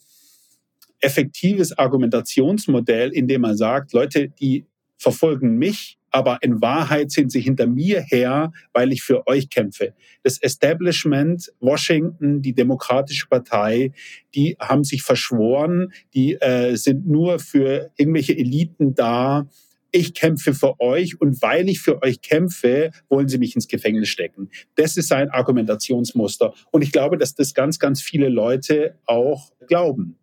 effektives 0.99 1.77
Argumentationsmodell, 1.77 3.11
in 3.11 3.27
dem 3.27 3.43
er 3.43 3.55
sagt, 3.55 3.93
Leute, 3.93 4.29
die 4.29 4.65
verfolgen 4.97 5.57
mich, 5.57 5.97
aber 6.11 6.37
in 6.41 6.61
Wahrheit 6.61 7.11
sind 7.11 7.31
sie 7.31 7.41
hinter 7.41 7.67
mir 7.67 8.01
her, 8.01 8.53
weil 8.71 8.93
ich 8.93 9.01
für 9.01 9.27
euch 9.27 9.49
kämpfe. 9.49 9.93
Das 10.21 10.37
Establishment, 10.37 11.51
Washington, 11.59 12.41
die 12.41 12.53
Demokratische 12.53 13.27
Partei, 13.27 13.91
die 14.33 14.55
haben 14.59 14.83
sich 14.83 15.03
verschworen, 15.03 15.91
die 16.13 16.35
äh, 16.35 16.75
sind 16.75 17.07
nur 17.07 17.39
für 17.39 17.91
irgendwelche 17.97 18.37
Eliten 18.37 18.93
da, 18.93 19.47
ich 19.93 20.13
kämpfe 20.13 20.53
für 20.53 20.79
euch 20.81 21.21
und 21.21 21.41
weil 21.41 21.69
ich 21.69 21.79
für 21.79 22.01
euch 22.01 22.21
kämpfe, 22.21 22.91
wollen 23.09 23.29
sie 23.29 23.37
mich 23.37 23.55
ins 23.55 23.67
Gefängnis 23.67 24.09
stecken. 24.09 24.49
Das 24.75 24.97
ist 24.97 25.07
sein 25.07 25.29
Argumentationsmuster. 25.29 26.53
Und 26.71 26.81
ich 26.81 26.91
glaube, 26.91 27.17
dass 27.17 27.35
das 27.35 27.53
ganz, 27.53 27.79
ganz 27.79 28.01
viele 28.01 28.27
Leute 28.27 28.97
auch 29.05 29.51
glauben. 29.67 30.17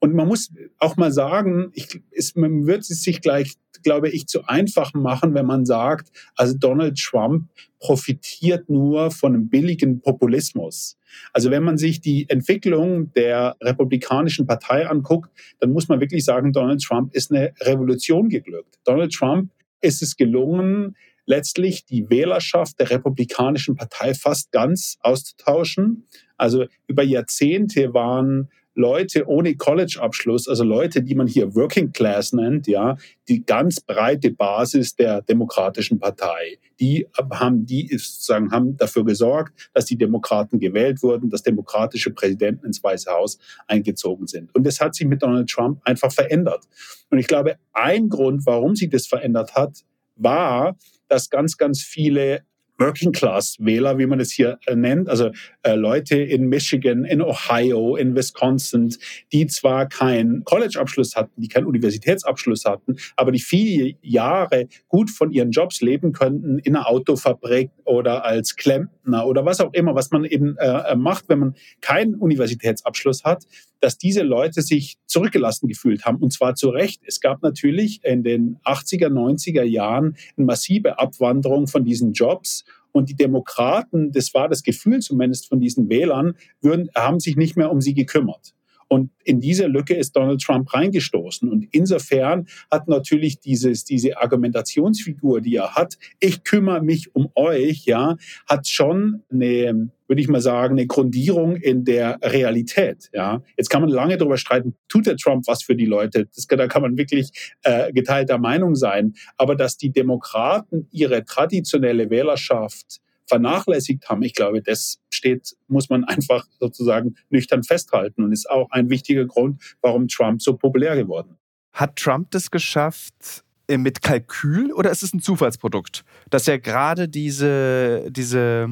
Und 0.00 0.14
man 0.14 0.28
muss 0.28 0.50
auch 0.78 0.96
mal 0.96 1.12
sagen, 1.12 1.70
ich, 1.74 2.00
es, 2.12 2.36
man 2.36 2.66
wird 2.66 2.80
es 2.80 3.02
sich 3.02 3.20
gleich, 3.20 3.54
glaube 3.82 4.08
ich, 4.08 4.26
zu 4.26 4.44
einfach 4.44 4.94
machen, 4.94 5.34
wenn 5.34 5.46
man 5.46 5.64
sagt, 5.64 6.10
also 6.36 6.56
Donald 6.56 6.98
Trump 6.98 7.48
profitiert 7.80 8.68
nur 8.68 9.10
von 9.10 9.34
einem 9.34 9.48
billigen 9.48 10.00
Populismus. 10.00 10.96
Also 11.32 11.50
wenn 11.50 11.62
man 11.62 11.78
sich 11.78 12.00
die 12.00 12.28
Entwicklung 12.28 13.12
der 13.14 13.56
Republikanischen 13.60 14.46
Partei 14.46 14.86
anguckt, 14.86 15.30
dann 15.58 15.72
muss 15.72 15.88
man 15.88 16.00
wirklich 16.00 16.24
sagen, 16.24 16.52
Donald 16.52 16.82
Trump 16.82 17.14
ist 17.14 17.32
eine 17.32 17.52
Revolution 17.60 18.28
geglückt. 18.28 18.78
Donald 18.84 19.12
Trump 19.12 19.50
ist 19.80 20.02
es 20.02 20.16
gelungen, 20.16 20.96
letztlich 21.26 21.84
die 21.84 22.08
Wählerschaft 22.08 22.80
der 22.80 22.90
Republikanischen 22.90 23.76
Partei 23.76 24.14
fast 24.14 24.50
ganz 24.50 24.96
auszutauschen. 25.00 26.06
Also 26.36 26.66
über 26.86 27.02
Jahrzehnte 27.02 27.92
waren 27.94 28.48
Leute 28.78 29.26
ohne 29.26 29.56
College-Abschluss, 29.56 30.46
also 30.46 30.62
Leute, 30.62 31.02
die 31.02 31.16
man 31.16 31.26
hier 31.26 31.52
Working 31.56 31.90
Class 31.90 32.32
nennt, 32.32 32.68
ja, 32.68 32.96
die 33.28 33.44
ganz 33.44 33.80
breite 33.80 34.30
Basis 34.30 34.94
der 34.94 35.20
Demokratischen 35.22 35.98
Partei. 35.98 36.58
Die 36.78 37.08
haben, 37.32 37.66
die 37.66 37.88
sozusagen 37.88 38.52
haben 38.52 38.76
dafür 38.76 39.04
gesorgt, 39.04 39.70
dass 39.74 39.86
die 39.86 39.98
Demokraten 39.98 40.60
gewählt 40.60 41.02
wurden, 41.02 41.28
dass 41.28 41.42
demokratische 41.42 42.10
Präsidenten 42.12 42.66
ins 42.66 42.82
Weiße 42.82 43.10
Haus 43.10 43.38
eingezogen 43.66 44.28
sind. 44.28 44.54
Und 44.54 44.64
das 44.64 44.78
hat 44.78 44.94
sich 44.94 45.08
mit 45.08 45.24
Donald 45.24 45.50
Trump 45.50 45.80
einfach 45.84 46.12
verändert. 46.12 46.68
Und 47.10 47.18
ich 47.18 47.26
glaube, 47.26 47.56
ein 47.72 48.08
Grund, 48.08 48.46
warum 48.46 48.76
sich 48.76 48.90
das 48.90 49.08
verändert 49.08 49.56
hat, 49.56 49.82
war, 50.14 50.76
dass 51.08 51.30
ganz, 51.30 51.56
ganz 51.56 51.82
viele 51.82 52.42
Working 52.78 53.12
Class 53.12 53.56
Wähler, 53.58 53.98
wie 53.98 54.06
man 54.06 54.20
es 54.20 54.32
hier 54.32 54.58
äh, 54.66 54.76
nennt, 54.76 55.08
also 55.08 55.30
äh, 55.62 55.74
Leute 55.74 56.16
in 56.16 56.48
Michigan, 56.48 57.04
in 57.04 57.20
Ohio, 57.20 57.96
in 57.96 58.14
Wisconsin, 58.14 58.94
die 59.32 59.46
zwar 59.46 59.88
keinen 59.88 60.44
College-Abschluss 60.44 61.16
hatten, 61.16 61.40
die 61.40 61.48
keinen 61.48 61.66
Universitätsabschluss 61.66 62.64
hatten, 62.64 62.96
aber 63.16 63.32
die 63.32 63.40
viele 63.40 63.94
Jahre 64.02 64.68
gut 64.88 65.10
von 65.10 65.32
ihren 65.32 65.50
Jobs 65.50 65.80
leben 65.80 66.12
könnten 66.12 66.58
in 66.58 66.76
einer 66.76 66.88
Autofabrik 66.88 67.70
oder 67.84 68.24
als 68.24 68.56
Klempner 68.56 69.26
oder 69.26 69.44
was 69.44 69.60
auch 69.60 69.72
immer, 69.72 69.94
was 69.94 70.10
man 70.10 70.24
eben 70.24 70.56
äh, 70.58 70.94
macht, 70.94 71.28
wenn 71.28 71.40
man 71.40 71.56
keinen 71.80 72.14
Universitätsabschluss 72.14 73.24
hat, 73.24 73.44
dass 73.80 73.98
diese 73.98 74.22
Leute 74.22 74.62
sich 74.62 74.98
zurückgelassen 75.06 75.68
gefühlt 75.68 76.04
haben. 76.04 76.18
Und 76.18 76.32
zwar 76.32 76.54
zu 76.54 76.68
Recht. 76.68 77.02
Es 77.06 77.20
gab 77.20 77.42
natürlich 77.42 78.00
in 78.04 78.22
den 78.22 78.58
80er, 78.64 79.08
90er 79.08 79.62
Jahren 79.62 80.16
eine 80.36 80.46
massive 80.46 80.98
Abwanderung 80.98 81.66
von 81.66 81.84
diesen 81.84 82.12
Jobs 82.12 82.64
Und 82.98 83.08
die 83.08 83.16
Demokraten, 83.16 84.12
das 84.12 84.34
war 84.34 84.48
das 84.48 84.62
Gefühl 84.62 84.98
zumindest 85.00 85.48
von 85.48 85.60
diesen 85.60 85.88
Wählern, 85.88 86.34
würden, 86.60 86.90
haben 86.94 87.20
sich 87.20 87.36
nicht 87.36 87.56
mehr 87.56 87.70
um 87.70 87.80
sie 87.80 87.94
gekümmert. 87.94 88.54
Und 88.88 89.10
in 89.22 89.40
diese 89.40 89.66
Lücke 89.66 89.94
ist 89.94 90.16
Donald 90.16 90.40
Trump 90.40 90.72
reingestoßen. 90.72 91.48
Und 91.48 91.68
insofern 91.72 92.46
hat 92.70 92.88
natürlich 92.88 93.38
dieses, 93.38 93.84
diese 93.84 94.16
Argumentationsfigur, 94.16 95.42
die 95.42 95.56
er 95.56 95.74
hat, 95.74 95.98
ich 96.20 96.42
kümmere 96.42 96.82
mich 96.82 97.14
um 97.14 97.30
euch, 97.34 97.84
ja, 97.84 98.16
hat 98.46 98.66
schon 98.66 99.22
eine, 99.30 99.90
würde 100.06 100.22
ich 100.22 100.28
mal 100.28 100.40
sagen, 100.40 100.78
eine 100.78 100.86
Grundierung 100.86 101.56
in 101.56 101.84
der 101.84 102.18
Realität. 102.22 103.10
Ja, 103.12 103.42
jetzt 103.58 103.68
kann 103.68 103.82
man 103.82 103.90
lange 103.90 104.16
darüber 104.16 104.38
streiten, 104.38 104.74
tut 104.88 105.06
der 105.06 105.16
Trump 105.16 105.46
was 105.46 105.62
für 105.62 105.76
die 105.76 105.86
Leute? 105.86 106.26
Das, 106.34 106.46
da 106.46 106.66
kann 106.66 106.82
man 106.82 106.96
wirklich 106.96 107.30
äh, 107.62 107.92
geteilter 107.92 108.38
Meinung 108.38 108.74
sein. 108.74 109.14
Aber 109.36 109.54
dass 109.54 109.76
die 109.76 109.90
Demokraten 109.90 110.88
ihre 110.90 111.24
traditionelle 111.24 112.08
Wählerschaft 112.08 113.00
vernachlässigt 113.28 114.08
haben. 114.08 114.22
Ich 114.22 114.34
glaube, 114.34 114.62
das 114.62 114.98
steht, 115.10 115.56
muss 115.68 115.88
man 115.88 116.04
einfach 116.04 116.46
sozusagen 116.58 117.16
nüchtern 117.30 117.62
festhalten 117.62 118.24
und 118.24 118.32
ist 118.32 118.48
auch 118.50 118.70
ein 118.70 118.90
wichtiger 118.90 119.26
Grund, 119.26 119.60
warum 119.80 120.08
Trump 120.08 120.42
so 120.42 120.56
populär 120.56 120.96
geworden 120.96 121.30
ist. 121.32 121.80
Hat 121.80 121.96
Trump 121.96 122.30
das 122.30 122.50
geschafft 122.50 123.44
äh, 123.68 123.78
mit 123.78 124.02
Kalkül 124.02 124.72
oder 124.72 124.90
ist 124.90 125.02
es 125.02 125.12
ein 125.12 125.20
Zufallsprodukt, 125.20 126.04
dass 126.30 126.48
er 126.48 126.58
gerade 126.58 127.08
diese, 127.08 128.10
diese, 128.10 128.68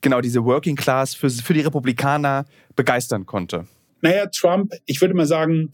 genau 0.00 0.20
diese 0.20 0.44
Working 0.44 0.76
Class 0.76 1.14
für, 1.14 1.30
für 1.30 1.54
die 1.54 1.62
Republikaner 1.62 2.44
begeistern 2.76 3.26
konnte? 3.26 3.66
Naja, 4.00 4.26
Trump, 4.26 4.72
ich 4.86 5.00
würde 5.00 5.14
mal 5.14 5.26
sagen, 5.26 5.72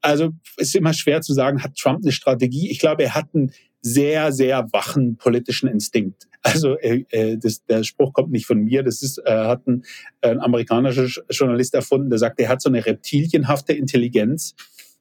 also 0.00 0.30
es 0.58 0.68
ist 0.68 0.76
immer 0.76 0.92
schwer 0.92 1.22
zu 1.22 1.32
sagen, 1.32 1.62
hat 1.62 1.76
Trump 1.76 2.04
eine 2.04 2.12
Strategie? 2.12 2.70
Ich 2.70 2.78
glaube, 2.78 3.02
er 3.02 3.14
hat 3.14 3.34
einen 3.34 3.52
sehr, 3.80 4.32
sehr 4.32 4.66
wachen 4.72 5.16
politischen 5.16 5.68
Instinkt. 5.68 6.28
Also 6.44 6.78
äh, 6.78 7.04
äh, 7.10 7.38
das, 7.38 7.64
der 7.64 7.82
Spruch 7.84 8.12
kommt 8.12 8.30
nicht 8.30 8.44
von 8.46 8.62
mir, 8.62 8.82
das 8.82 9.02
ist, 9.02 9.18
äh, 9.24 9.30
hat 9.30 9.66
ein, 9.66 9.82
ein 10.20 10.40
amerikanischer 10.40 11.08
Journalist 11.30 11.74
erfunden, 11.74 12.10
der 12.10 12.18
sagt, 12.18 12.38
er 12.38 12.50
hat 12.50 12.60
so 12.60 12.68
eine 12.68 12.84
reptilienhafte 12.84 13.72
Intelligenz. 13.72 14.54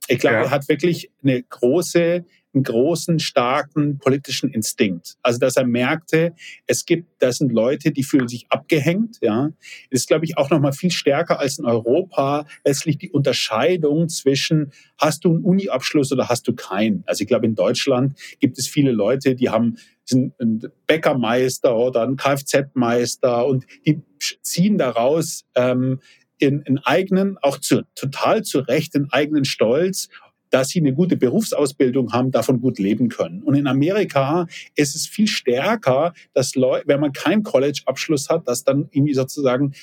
Ich 0.08 0.20
glaube, 0.20 0.38
ja. 0.38 0.44
er 0.44 0.52
hat 0.52 0.70
wirklich 0.70 1.12
eine 1.22 1.44
große 1.44 2.24
einen 2.54 2.64
großen, 2.64 3.20
starken 3.20 3.98
politischen 3.98 4.50
Instinkt. 4.50 5.16
Also, 5.22 5.40
dass 5.40 5.58
er 5.58 5.66
merkte, 5.66 6.34
es 6.68 6.86
gibt, 6.86 7.10
das 7.20 7.38
sind 7.38 7.52
Leute, 7.52 7.92
die 7.92 8.04
fühlen 8.04 8.28
sich 8.28 8.46
abgehängt, 8.50 9.18
ja. 9.22 9.50
Das 9.90 10.02
ist, 10.02 10.08
glaube 10.08 10.26
ich, 10.26 10.38
auch 10.38 10.50
nochmal 10.50 10.74
viel 10.74 10.92
stärker 10.92 11.40
als 11.40 11.58
in 11.58 11.66
Europa 11.66 12.46
letztlich 12.64 12.98
die 12.98 13.12
Unterscheidung 13.12 14.08
zwischen, 14.10 14.72
hast 14.98 15.26
du 15.26 15.30
einen 15.30 15.44
Uni-Abschluss 15.44 16.12
oder 16.12 16.30
hast 16.30 16.48
du 16.48 16.54
keinen? 16.54 17.04
Also, 17.08 17.24
ich 17.24 17.28
glaube, 17.28 17.46
in 17.46 17.56
Deutschland 17.56 18.18
gibt 18.40 18.60
es 18.60 18.68
viele 18.68 18.92
Leute, 18.92 19.36
die 19.36 19.50
haben, 19.50 19.78
ein 20.12 20.62
Bäckermeister 20.88 21.76
oder 21.76 22.04
ein 22.04 22.18
Kfz-Meister 22.18 23.46
und 23.46 23.66
die 23.86 24.02
ziehen 24.42 24.78
daraus, 24.78 25.46
ähm, 25.56 26.00
in, 26.40 26.62
in 26.62 26.80
eigenen, 26.80 27.38
auch 27.42 27.58
zu, 27.58 27.84
total 27.96 28.44
zu 28.44 28.60
Recht 28.60 28.96
in 28.96 29.08
eigenen 29.12 29.46
Stolz 29.46 30.10
dass 30.54 30.70
sie 30.70 30.80
eine 30.80 30.94
gute 30.94 31.18
Berufsausbildung 31.18 32.14
haben, 32.14 32.30
davon 32.30 32.62
gut 32.62 32.78
leben 32.78 33.10
können. 33.10 33.42
Und 33.42 33.56
in 33.56 33.66
Amerika 33.66 34.46
ist 34.76 34.96
es 34.96 35.08
viel 35.08 35.26
stärker, 35.26 36.14
dass 36.36 36.54
Leute, 36.54 36.88
wenn 36.88 37.00
man 37.00 37.12
keinen 37.12 37.42
College-Abschluss 37.42 38.30
hat, 38.30 38.48
dass 38.48 38.64
dann 38.64 38.88
irgendwie 38.92 39.16
sozusagen 39.16 39.74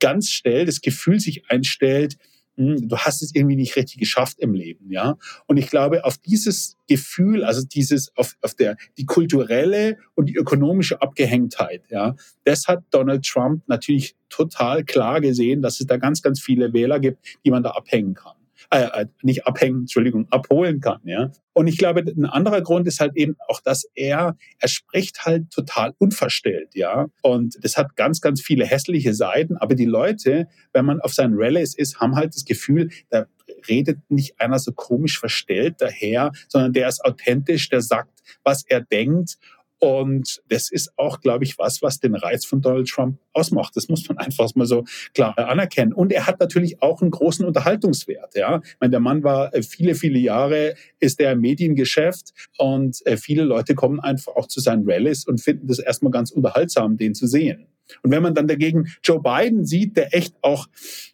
ganz 0.00 0.30
schnell 0.30 0.66
das 0.66 0.80
Gefühl 0.80 1.20
sich 1.20 1.48
einstellt, 1.48 2.16
du 2.60 2.96
hast 2.96 3.22
es 3.22 3.34
irgendwie 3.34 3.56
nicht 3.56 3.76
richtig 3.76 3.98
geschafft 3.98 4.38
im 4.38 4.54
Leben, 4.54 4.90
ja. 4.90 5.16
Und 5.46 5.56
ich 5.56 5.68
glaube, 5.68 6.04
auf 6.04 6.18
dieses 6.18 6.76
Gefühl, 6.88 7.44
also 7.44 7.66
dieses, 7.66 8.14
auf, 8.16 8.36
auf 8.42 8.54
der, 8.54 8.76
die 8.98 9.06
kulturelle 9.06 9.98
und 10.14 10.26
die 10.26 10.36
ökonomische 10.36 11.00
Abgehängtheit, 11.00 11.82
ja, 11.90 12.14
das 12.44 12.66
hat 12.68 12.82
Donald 12.90 13.24
Trump 13.24 13.62
natürlich 13.66 14.14
total 14.28 14.84
klar 14.84 15.20
gesehen, 15.20 15.62
dass 15.62 15.80
es 15.80 15.86
da 15.86 15.96
ganz, 15.96 16.22
ganz 16.22 16.40
viele 16.40 16.72
Wähler 16.72 17.00
gibt, 17.00 17.24
die 17.44 17.50
man 17.50 17.62
da 17.62 17.70
abhängen 17.70 18.14
kann 18.14 18.39
äh, 18.70 19.02
äh, 19.02 19.06
nicht 19.22 19.46
abhängen, 19.46 19.80
Entschuldigung, 19.80 20.26
abholen 20.30 20.80
kann. 20.80 21.00
Ja? 21.04 21.30
Und 21.52 21.66
ich 21.66 21.78
glaube, 21.78 22.00
ein 22.00 22.26
anderer 22.26 22.62
Grund 22.62 22.86
ist 22.86 23.00
halt 23.00 23.16
eben 23.16 23.36
auch, 23.48 23.60
dass 23.60 23.84
er, 23.94 24.36
er 24.58 24.68
spricht 24.68 25.24
halt 25.24 25.50
total 25.50 25.94
unverstellt, 25.98 26.74
ja. 26.74 27.06
Und 27.22 27.56
das 27.62 27.76
hat 27.76 27.96
ganz, 27.96 28.20
ganz 28.20 28.40
viele 28.40 28.64
hässliche 28.64 29.14
Seiten. 29.14 29.56
Aber 29.56 29.74
die 29.74 29.86
Leute, 29.86 30.46
wenn 30.72 30.84
man 30.84 31.00
auf 31.00 31.12
seinen 31.12 31.34
Rallies 31.36 31.74
ist, 31.74 32.00
haben 32.00 32.16
halt 32.16 32.34
das 32.34 32.44
Gefühl, 32.44 32.90
da 33.10 33.26
redet 33.68 33.98
nicht 34.08 34.40
einer 34.40 34.58
so 34.58 34.72
komisch 34.72 35.18
verstellt 35.18 35.76
daher, 35.78 36.32
sondern 36.48 36.72
der 36.72 36.88
ist 36.88 37.04
authentisch, 37.04 37.68
der 37.68 37.82
sagt, 37.82 38.22
was 38.44 38.64
er 38.66 38.80
denkt 38.80 39.36
und 39.80 40.42
das 40.48 40.70
ist 40.70 40.92
auch, 40.98 41.20
glaube 41.20 41.44
ich, 41.44 41.58
was, 41.58 41.80
was 41.80 42.00
den 42.00 42.14
Reiz 42.14 42.44
von 42.44 42.60
Donald 42.60 42.88
Trump 42.88 43.18
ausmacht. 43.32 43.74
Das 43.76 43.88
muss 43.88 44.06
man 44.08 44.18
einfach 44.18 44.54
mal 44.54 44.66
so 44.66 44.84
klar 45.14 45.38
anerkennen. 45.38 45.94
Und 45.94 46.12
er 46.12 46.26
hat 46.26 46.38
natürlich 46.38 46.82
auch 46.82 47.00
einen 47.00 47.10
großen 47.10 47.46
Unterhaltungswert. 47.46 48.34
Ja, 48.34 48.60
ich 48.62 48.76
meine, 48.78 48.90
der 48.90 49.00
Mann 49.00 49.24
war 49.24 49.54
äh, 49.54 49.62
viele, 49.62 49.94
viele 49.94 50.18
Jahre 50.18 50.74
ist 50.98 51.18
er 51.18 51.32
im 51.32 51.40
Mediengeschäft 51.40 52.32
und 52.58 53.04
äh, 53.06 53.16
viele 53.16 53.44
Leute 53.44 53.74
kommen 53.74 54.00
einfach 54.00 54.36
auch 54.36 54.48
zu 54.48 54.60
seinen 54.60 54.88
Rallyes 54.88 55.24
und 55.24 55.40
finden 55.40 55.66
das 55.66 55.78
erstmal 55.78 56.12
ganz 56.12 56.30
unterhaltsam, 56.30 56.98
den 56.98 57.14
zu 57.14 57.26
sehen. 57.26 57.66
Und 58.02 58.10
wenn 58.10 58.22
man 58.22 58.34
dann 58.34 58.46
dagegen 58.46 58.86
Joe 59.02 59.20
Biden 59.20 59.64
sieht, 59.64 59.96
der 59.96 60.14
echt 60.14 60.34
auch 60.42 60.68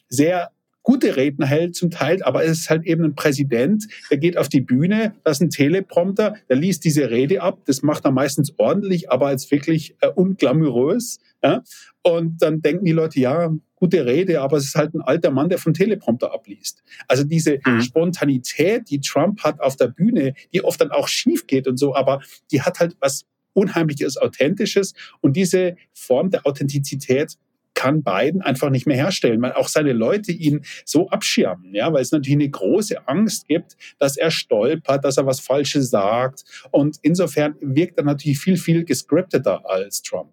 sehr 0.09 0.51
gute 0.87 1.16
Redner 1.16 1.46
hält 1.46 1.75
zum 1.75 1.90
Teil, 1.90 2.22
aber 2.22 2.44
es 2.44 2.61
ist 2.61 2.70
halt 2.70 2.85
eben 2.85 3.03
ein 3.05 3.16
Präsident, 3.16 3.88
der 4.09 4.18
geht 4.18 4.38
auf 4.38 4.49
die 4.49 4.61
Bühne, 4.61 5.16
das 5.25 5.38
ist 5.38 5.42
ein 5.42 5.51
Teleprompter, 5.51 6.37
der 6.49 6.57
liest 6.57 6.85
diese 6.85 7.11
Rede 7.11 7.42
ab, 7.42 7.59
das 7.66 7.83
macht 7.83 8.05
er 8.05 8.12
meistens 8.12 8.55
ordentlich, 8.57 9.11
aber 9.11 9.27
als 9.27 9.51
wirklich 9.51 9.96
äh, 10.01 10.07
unglamourös. 10.07 11.18
Ja? 11.42 11.64
Und 12.03 12.40
dann 12.40 12.62
denken 12.62 12.85
die 12.85 12.92
Leute, 12.92 13.18
ja, 13.18 13.53
gute 13.75 14.07
Rede, 14.07 14.40
aber 14.40 14.59
es 14.59 14.66
ist 14.66 14.75
halt 14.77 14.94
ein 14.94 15.01
alter 15.01 15.33
Mann, 15.33 15.49
der 15.49 15.59
vom 15.59 15.75
Teleprompter 15.75 16.33
abliest. 16.33 16.85
Also 17.09 17.25
diese 17.25 17.59
mhm. 17.66 17.81
Spontanität, 17.81 18.88
die 18.88 19.01
Trump 19.01 19.42
hat 19.42 19.61
auf 19.61 19.75
der 19.75 19.88
Bühne, 19.88 20.35
die 20.55 20.62
oft 20.62 20.81
dann 20.81 20.92
auch 20.92 21.09
schief 21.09 21.49
geht 21.49 21.66
und 21.66 21.79
so, 21.79 21.96
aber 21.96 22.22
die 22.53 22.62
hat 22.62 22.79
halt 22.79 22.96
was 23.01 23.27
Unheimliches, 23.55 24.18
Authentisches 24.18 24.94
und 25.20 25.35
diese 25.35 25.77
Form 25.94 26.31
der 26.31 26.46
Authentizität 26.46 27.37
kann 27.77 28.03
Biden 28.03 28.43
einfach 28.43 28.71
nicht 28.71 28.87
mehr 28.87 28.97
herstellen, 28.97 29.41
weil 29.43 29.53
auch 29.53 29.69
seine 29.69 29.93
Leute 29.93 30.33
ihn 30.33 30.65
so 30.85 31.09
abschirmen, 31.11 31.73
ja, 31.75 31.93
weil 31.93 32.03
es 32.03 32.11
natürlich 32.11 32.37
eine 32.37 32.49
große 32.49 33.07
Angst 33.07 33.47
gibt, 33.47 33.77
dass 34.01 34.17
er 34.17 34.33
stolpert, 34.33 35.05
dass 35.05 35.19
er 35.19 35.27
was 35.27 35.39
Falsches 35.39 35.91
sagt. 35.91 36.45
Und 36.73 36.97
insofern 37.03 37.55
wirkt 37.61 37.99
er 37.99 38.05
natürlich 38.05 38.41
viel, 38.41 38.57
viel 38.57 38.85
gescripteter 38.85 39.69
als 39.69 40.03
Trump. 40.03 40.33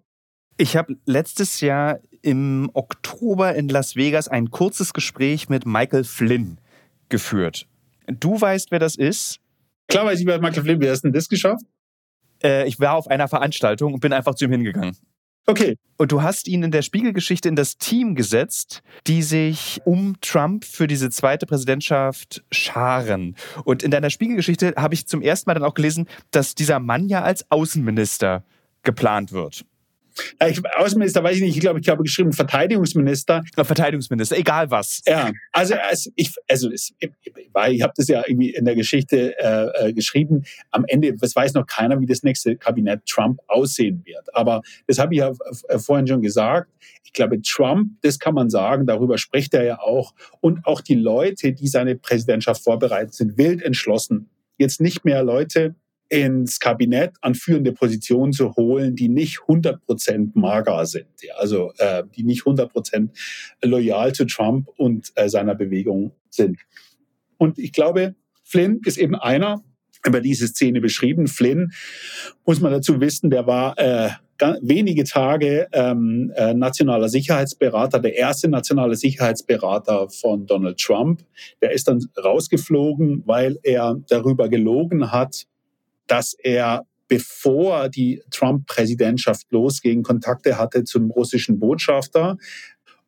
Ich 0.56 0.76
habe 0.76 0.96
letztes 1.04 1.60
Jahr 1.60 2.00
im 2.22 2.70
Oktober 2.72 3.54
in 3.54 3.68
Las 3.68 3.94
Vegas 3.94 4.28
ein 4.28 4.50
kurzes 4.50 4.92
Gespräch 4.94 5.48
mit 5.48 5.66
Michael 5.66 6.04
Flynn 6.04 6.58
geführt. 7.10 7.68
Du 8.06 8.40
weißt, 8.40 8.70
wer 8.70 8.78
das 8.78 8.96
ist? 8.96 9.40
Klar 9.88 10.06
weiß 10.06 10.18
ich, 10.18 10.26
wer 10.26 10.40
Michael 10.40 10.62
Flynn, 10.62 10.80
ist 10.80 11.04
denn 11.04 11.12
das 11.12 11.28
geschafft? 11.28 11.64
Äh, 12.42 12.66
ich 12.66 12.80
war 12.80 12.94
auf 12.94 13.08
einer 13.08 13.28
Veranstaltung 13.28 13.92
und 13.92 14.00
bin 14.00 14.14
einfach 14.14 14.34
zu 14.34 14.46
ihm 14.46 14.52
hingegangen. 14.52 14.96
Okay. 15.46 15.76
Und 15.96 16.10
du 16.10 16.22
hast 16.22 16.48
ihn 16.48 16.62
in 16.62 16.70
der 16.70 16.82
Spiegelgeschichte 16.82 17.48
in 17.48 17.56
das 17.56 17.76
Team 17.76 18.14
gesetzt, 18.14 18.82
die 19.06 19.22
sich 19.22 19.80
um 19.84 20.16
Trump 20.20 20.64
für 20.64 20.86
diese 20.86 21.10
zweite 21.10 21.46
Präsidentschaft 21.46 22.42
scharen. 22.50 23.36
Und 23.64 23.82
in 23.82 23.90
deiner 23.90 24.10
Spiegelgeschichte 24.10 24.74
habe 24.76 24.94
ich 24.94 25.06
zum 25.06 25.22
ersten 25.22 25.48
Mal 25.48 25.54
dann 25.54 25.64
auch 25.64 25.74
gelesen, 25.74 26.08
dass 26.30 26.54
dieser 26.54 26.80
Mann 26.80 27.08
ja 27.08 27.22
als 27.22 27.50
Außenminister 27.50 28.42
geplant 28.82 29.32
wird. 29.32 29.64
Ja, 30.40 30.48
ich, 30.48 30.60
Außenminister 30.76 31.22
weiß 31.22 31.36
ich 31.36 31.42
nicht, 31.42 31.54
ich 31.56 31.60
glaube, 31.60 31.80
ich 31.80 31.88
habe 31.88 32.02
geschrieben 32.02 32.32
Verteidigungsminister. 32.32 33.42
Verteidigungsminister, 33.54 34.36
egal 34.36 34.70
was. 34.70 35.02
Ja, 35.06 35.32
also, 35.52 35.74
also 35.74 36.10
ich, 36.16 36.32
also 36.48 36.70
ich, 36.70 36.94
ich 36.98 37.82
habe 37.82 37.92
das 37.96 38.08
ja 38.08 38.22
irgendwie 38.26 38.50
in 38.50 38.64
der 38.64 38.76
Geschichte 38.76 39.38
äh, 39.38 39.88
äh, 39.88 39.92
geschrieben. 39.92 40.44
Am 40.70 40.84
Ende, 40.86 41.14
das 41.16 41.34
weiß 41.34 41.54
noch 41.54 41.66
keiner, 41.66 42.00
wie 42.00 42.06
das 42.06 42.22
nächste 42.22 42.56
Kabinett 42.56 43.06
Trump 43.06 43.40
aussehen 43.48 44.02
wird. 44.04 44.34
Aber 44.34 44.62
das 44.86 44.98
habe 44.98 45.14
ich 45.14 45.20
ja 45.20 45.32
vorhin 45.78 46.06
schon 46.06 46.22
gesagt. 46.22 46.70
Ich 47.04 47.12
glaube, 47.12 47.40
Trump, 47.42 47.90
das 48.02 48.18
kann 48.18 48.34
man 48.34 48.50
sagen, 48.50 48.86
darüber 48.86 49.18
spricht 49.18 49.54
er 49.54 49.64
ja 49.64 49.78
auch. 49.80 50.14
Und 50.40 50.66
auch 50.66 50.80
die 50.80 50.94
Leute, 50.94 51.52
die 51.52 51.68
seine 51.68 51.96
Präsidentschaft 51.96 52.62
vorbereiten, 52.62 53.12
sind 53.12 53.36
wild 53.38 53.62
entschlossen. 53.62 54.30
Jetzt 54.58 54.80
nicht 54.80 55.04
mehr 55.04 55.22
Leute, 55.22 55.74
ins 56.08 56.60
Kabinett 56.60 57.14
an 57.20 57.34
führende 57.34 57.72
Positionen 57.72 58.32
zu 58.32 58.54
holen, 58.54 58.94
die 58.94 59.08
nicht 59.08 59.40
100% 59.48 60.30
mager 60.34 60.84
sind, 60.86 61.08
ja, 61.22 61.34
also 61.36 61.72
äh, 61.78 62.04
die 62.14 62.24
nicht 62.24 62.42
100% 62.42 63.08
loyal 63.62 64.12
zu 64.12 64.24
Trump 64.26 64.68
und 64.76 65.12
äh, 65.14 65.28
seiner 65.28 65.54
Bewegung 65.54 66.12
sind. 66.30 66.58
Und 67.38 67.58
ich 67.58 67.72
glaube, 67.72 68.14
Flynn 68.44 68.80
ist 68.84 68.98
eben 68.98 69.14
einer, 69.14 69.62
über 70.06 70.20
diese 70.20 70.48
Szene 70.48 70.80
beschrieben. 70.80 71.26
Flynn, 71.26 71.72
muss 72.44 72.60
man 72.60 72.72
dazu 72.72 73.00
wissen, 73.00 73.30
der 73.30 73.46
war 73.46 73.78
äh, 73.78 74.10
wenige 74.60 75.04
Tage 75.04 75.68
ähm, 75.72 76.32
äh, 76.36 76.54
nationaler 76.54 77.08
Sicherheitsberater, 77.08 78.00
der 78.00 78.16
erste 78.16 78.48
nationale 78.48 78.96
Sicherheitsberater 78.96 80.08
von 80.10 80.46
Donald 80.46 80.78
Trump. 80.78 81.22
Der 81.62 81.72
ist 81.72 81.88
dann 81.88 82.04
rausgeflogen, 82.22 83.22
weil 83.26 83.58
er 83.62 83.96
darüber 84.08 84.48
gelogen 84.48 85.12
hat, 85.12 85.46
dass 86.06 86.34
er 86.34 86.86
bevor 87.08 87.88
die 87.88 88.22
Trump-Präsidentschaft 88.30 89.46
losging, 89.50 90.02
Kontakte 90.02 90.58
hatte 90.58 90.84
zum 90.84 91.10
russischen 91.10 91.58
Botschafter 91.58 92.38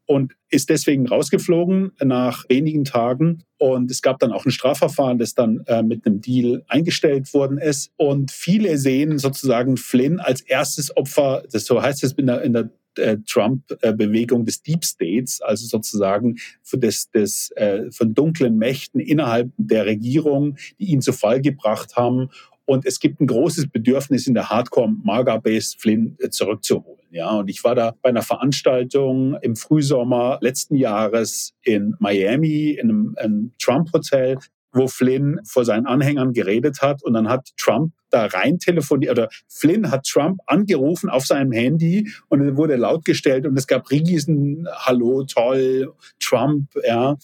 und 0.06 0.35
ist 0.50 0.70
deswegen 0.70 1.09
rausgeflogen 1.09 1.92
nach 2.02 2.44
wenigen 2.48 2.85
Tagen. 2.85 3.42
Und 3.59 3.90
es 3.90 4.02
gab 4.02 4.20
dann 4.20 4.32
auch 4.32 4.44
ein 4.44 4.52
Strafverfahren, 4.52 5.18
das 5.18 5.35
dann 5.35 5.62
äh, 5.66 5.82
mit 5.82 6.06
einem 6.06 6.20
Deal 6.20 6.64
eingestellt 6.68 7.32
worden 7.35 7.59
ist. 7.59 7.90
Und 7.96 8.30
viele 8.30 8.78
sehen 8.78 9.18
sozusagen 9.18 9.76
Flynn 9.76 10.20
als 10.20 10.42
erstes 10.42 10.96
Opfer, 10.96 11.42
das 11.50 11.64
so 11.64 11.82
heißt 11.82 12.04
es 12.04 12.12
in 12.12 12.26
der, 12.26 12.42
in 12.42 12.52
der 12.52 12.70
äh, 12.96 13.18
Trump-Bewegung 13.26 14.44
des 14.44 14.62
Deep 14.62 14.85
States, 14.85 15.40
also 15.40 15.66
sozusagen 15.66 16.37
des, 16.72 17.11
des, 17.11 17.50
äh, 17.56 17.90
von 17.90 18.14
dunklen 18.14 18.56
Mächten 18.56 19.00
innerhalb 19.00 19.50
der 19.56 19.87
Regierung, 19.87 20.56
die 20.78 20.87
ihn 20.87 21.02
zu 21.02 21.12
Fall 21.12 21.40
gebracht 21.40 21.96
haben. 21.96 22.30
Und 22.66 22.85
es 22.85 23.00
gibt 23.00 23.20
ein 23.20 23.26
großes 23.26 23.68
Bedürfnis 23.68 24.26
in 24.26 24.35
der 24.35 24.50
Hardcore-Marga-Base 24.50 25.76
Flynn 25.79 26.16
äh, 26.20 26.29
zurückzuholen. 26.29 27.07
Ja, 27.11 27.31
und 27.31 27.48
ich 27.48 27.64
war 27.64 27.74
da 27.74 27.94
bei 28.02 28.11
einer 28.11 28.22
Veranstaltung 28.22 29.37
im 29.40 29.57
Frühsommer 29.57 30.38
letzten 30.42 30.74
Jahres 30.74 31.55
in 31.62 31.94
Miami 31.98 32.70
in 32.72 32.90
einem, 32.90 33.14
einem 33.18 33.52
Trump-Hotel 33.59 34.38
wo 34.76 34.88
Flynn 34.88 35.40
vor 35.44 35.64
seinen 35.64 35.87
Anhängern 35.87 36.33
geredet 36.33 36.83
hat 36.83 37.02
und 37.02 37.14
dann 37.14 37.29
hat 37.29 37.48
Trump 37.57 37.92
da 38.11 38.26
rein 38.26 38.59
telefoniert 38.59 39.12
oder 39.12 39.29
Flynn 39.48 39.90
hat 39.90 40.05
Trump 40.05 40.40
angerufen 40.46 41.09
auf 41.09 41.24
seinem 41.26 41.52
Handy 41.52 42.11
und 42.29 42.42
es 42.42 42.57
wurde 42.57 42.76
lautgestellt 42.76 43.46
und 43.46 43.57
es 43.57 43.66
gab 43.66 43.90
riesen 43.90 44.68
Hallo, 44.70 45.24
toll, 45.24 45.92
Trump, 46.20 46.68
ja. 46.87 47.16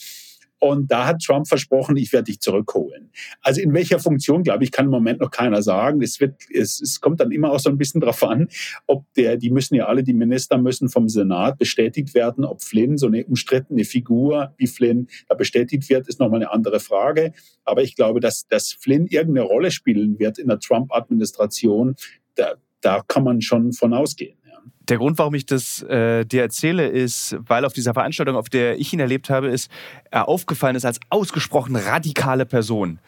Und 0.62 0.92
da 0.92 1.06
hat 1.08 1.24
Trump 1.24 1.48
versprochen, 1.48 1.96
ich 1.96 2.12
werde 2.12 2.26
dich 2.26 2.38
zurückholen. 2.38 3.10
Also 3.40 3.60
in 3.60 3.74
welcher 3.74 3.98
Funktion, 3.98 4.44
glaube 4.44 4.62
ich, 4.62 4.70
kann 4.70 4.84
im 4.84 4.92
Moment 4.92 5.20
noch 5.20 5.32
keiner 5.32 5.60
sagen. 5.60 6.00
Es, 6.02 6.20
wird, 6.20 6.36
es, 6.54 6.80
es 6.80 7.00
kommt 7.00 7.18
dann 7.18 7.32
immer 7.32 7.50
auch 7.50 7.58
so 7.58 7.68
ein 7.68 7.76
bisschen 7.76 8.00
drauf 8.00 8.22
an, 8.22 8.46
ob 8.86 9.12
der, 9.14 9.36
die 9.36 9.50
müssen 9.50 9.74
ja 9.74 9.86
alle, 9.86 10.04
die 10.04 10.14
Minister 10.14 10.58
müssen 10.58 10.88
vom 10.88 11.08
Senat 11.08 11.58
bestätigt 11.58 12.14
werden, 12.14 12.44
ob 12.44 12.62
Flynn, 12.62 12.96
so 12.96 13.08
eine 13.08 13.24
umstrittene 13.24 13.82
Figur 13.82 14.54
wie 14.56 14.68
Flynn, 14.68 15.08
da 15.28 15.34
bestätigt 15.34 15.90
wird, 15.90 16.06
ist 16.06 16.20
nochmal 16.20 16.38
eine 16.38 16.52
andere 16.52 16.78
Frage. 16.78 17.32
Aber 17.64 17.82
ich 17.82 17.96
glaube, 17.96 18.20
dass, 18.20 18.46
dass 18.46 18.70
Flynn 18.70 19.08
irgendeine 19.08 19.48
Rolle 19.48 19.72
spielen 19.72 20.20
wird 20.20 20.38
in 20.38 20.46
der 20.46 20.60
Trump-Administration, 20.60 21.96
da, 22.36 22.54
da 22.80 23.02
kann 23.08 23.24
man 23.24 23.42
schon 23.42 23.72
von 23.72 23.92
ausgehen. 23.92 24.38
Der 24.88 24.98
Grund, 24.98 25.18
warum 25.18 25.34
ich 25.34 25.46
das 25.46 25.82
äh, 25.82 26.24
dir 26.24 26.42
erzähle, 26.42 26.88
ist, 26.88 27.36
weil 27.38 27.64
auf 27.64 27.72
dieser 27.72 27.94
Veranstaltung, 27.94 28.36
auf 28.36 28.48
der 28.48 28.78
ich 28.78 28.92
ihn 28.92 29.00
erlebt 29.00 29.30
habe, 29.30 29.48
ist, 29.48 29.70
er 30.10 30.28
aufgefallen 30.28 30.76
ist 30.76 30.84
als 30.84 30.98
ausgesprochen 31.08 31.76
radikale 31.76 32.46
Person 32.46 32.98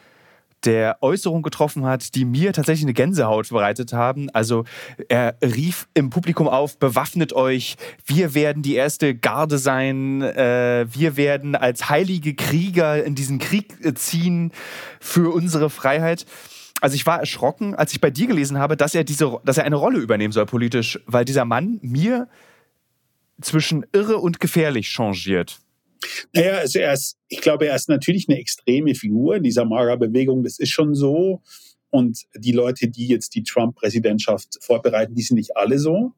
der 0.65 0.97
Äußerungen 1.01 1.43
getroffen 1.43 1.85
hat, 1.85 2.15
die 2.15 2.25
mir 2.25 2.53
tatsächlich 2.53 2.85
eine 2.85 2.93
Gänsehaut 2.93 3.49
bereitet 3.49 3.93
haben. 3.93 4.29
Also 4.31 4.65
er 5.09 5.37
rief 5.41 5.87
im 5.93 6.09
Publikum 6.09 6.47
auf, 6.47 6.79
bewaffnet 6.79 7.33
euch, 7.33 7.75
wir 8.05 8.33
werden 8.33 8.63
die 8.63 8.75
erste 8.75 9.15
Garde 9.15 9.57
sein, 9.57 10.21
äh, 10.21 10.85
wir 10.89 11.17
werden 11.17 11.55
als 11.55 11.89
heilige 11.89 12.33
Krieger 12.35 13.03
in 13.03 13.15
diesen 13.15 13.39
Krieg 13.39 13.75
ziehen 13.97 14.51
für 14.99 15.33
unsere 15.33 15.69
Freiheit 15.69 16.25
also 16.85 16.93
ich 16.93 17.07
war 17.07 17.19
erschrocken, 17.19 17.73
als 17.73 17.93
ich 17.93 17.99
bei 17.99 18.11
dir 18.11 18.27
gelesen 18.27 18.59
habe, 18.59 18.77
dass 18.77 18.93
er 18.93 19.03
diese, 19.03 19.39
dass 19.43 19.57
er 19.57 19.63
eine 19.63 19.75
Rolle 19.75 19.97
übernehmen 19.97 20.31
soll 20.31 20.45
politisch, 20.45 20.99
weil 21.07 21.25
dieser 21.25 21.43
Mann 21.43 21.79
mir 21.81 22.29
zwischen 23.41 23.87
irre 23.91 24.17
und 24.17 24.39
gefährlich 24.39 24.87
changiert. 24.89 25.57
Naja, 26.31 26.57
also 26.57 26.77
er 26.77 26.93
ist, 26.93 27.17
ich 27.27 27.41
glaube, 27.41 27.65
er 27.65 27.75
ist 27.75 27.89
natürlich 27.89 28.29
eine 28.29 28.37
extreme 28.37 28.93
Figur 28.93 29.37
in 29.37 29.41
dieser 29.41 29.65
Mara-Bewegung. 29.65 30.43
Das 30.43 30.59
ist 30.59 30.69
schon 30.69 30.93
so. 30.93 31.41
Und 31.89 32.19
die 32.35 32.51
Leute, 32.51 32.87
die 32.87 33.07
jetzt 33.07 33.33
die 33.33 33.41
Trump-Präsidentschaft 33.41 34.59
vorbereiten, 34.61 35.15
die 35.15 35.23
sind 35.23 35.37
nicht 35.37 35.57
alle 35.57 35.79
so. 35.79 36.13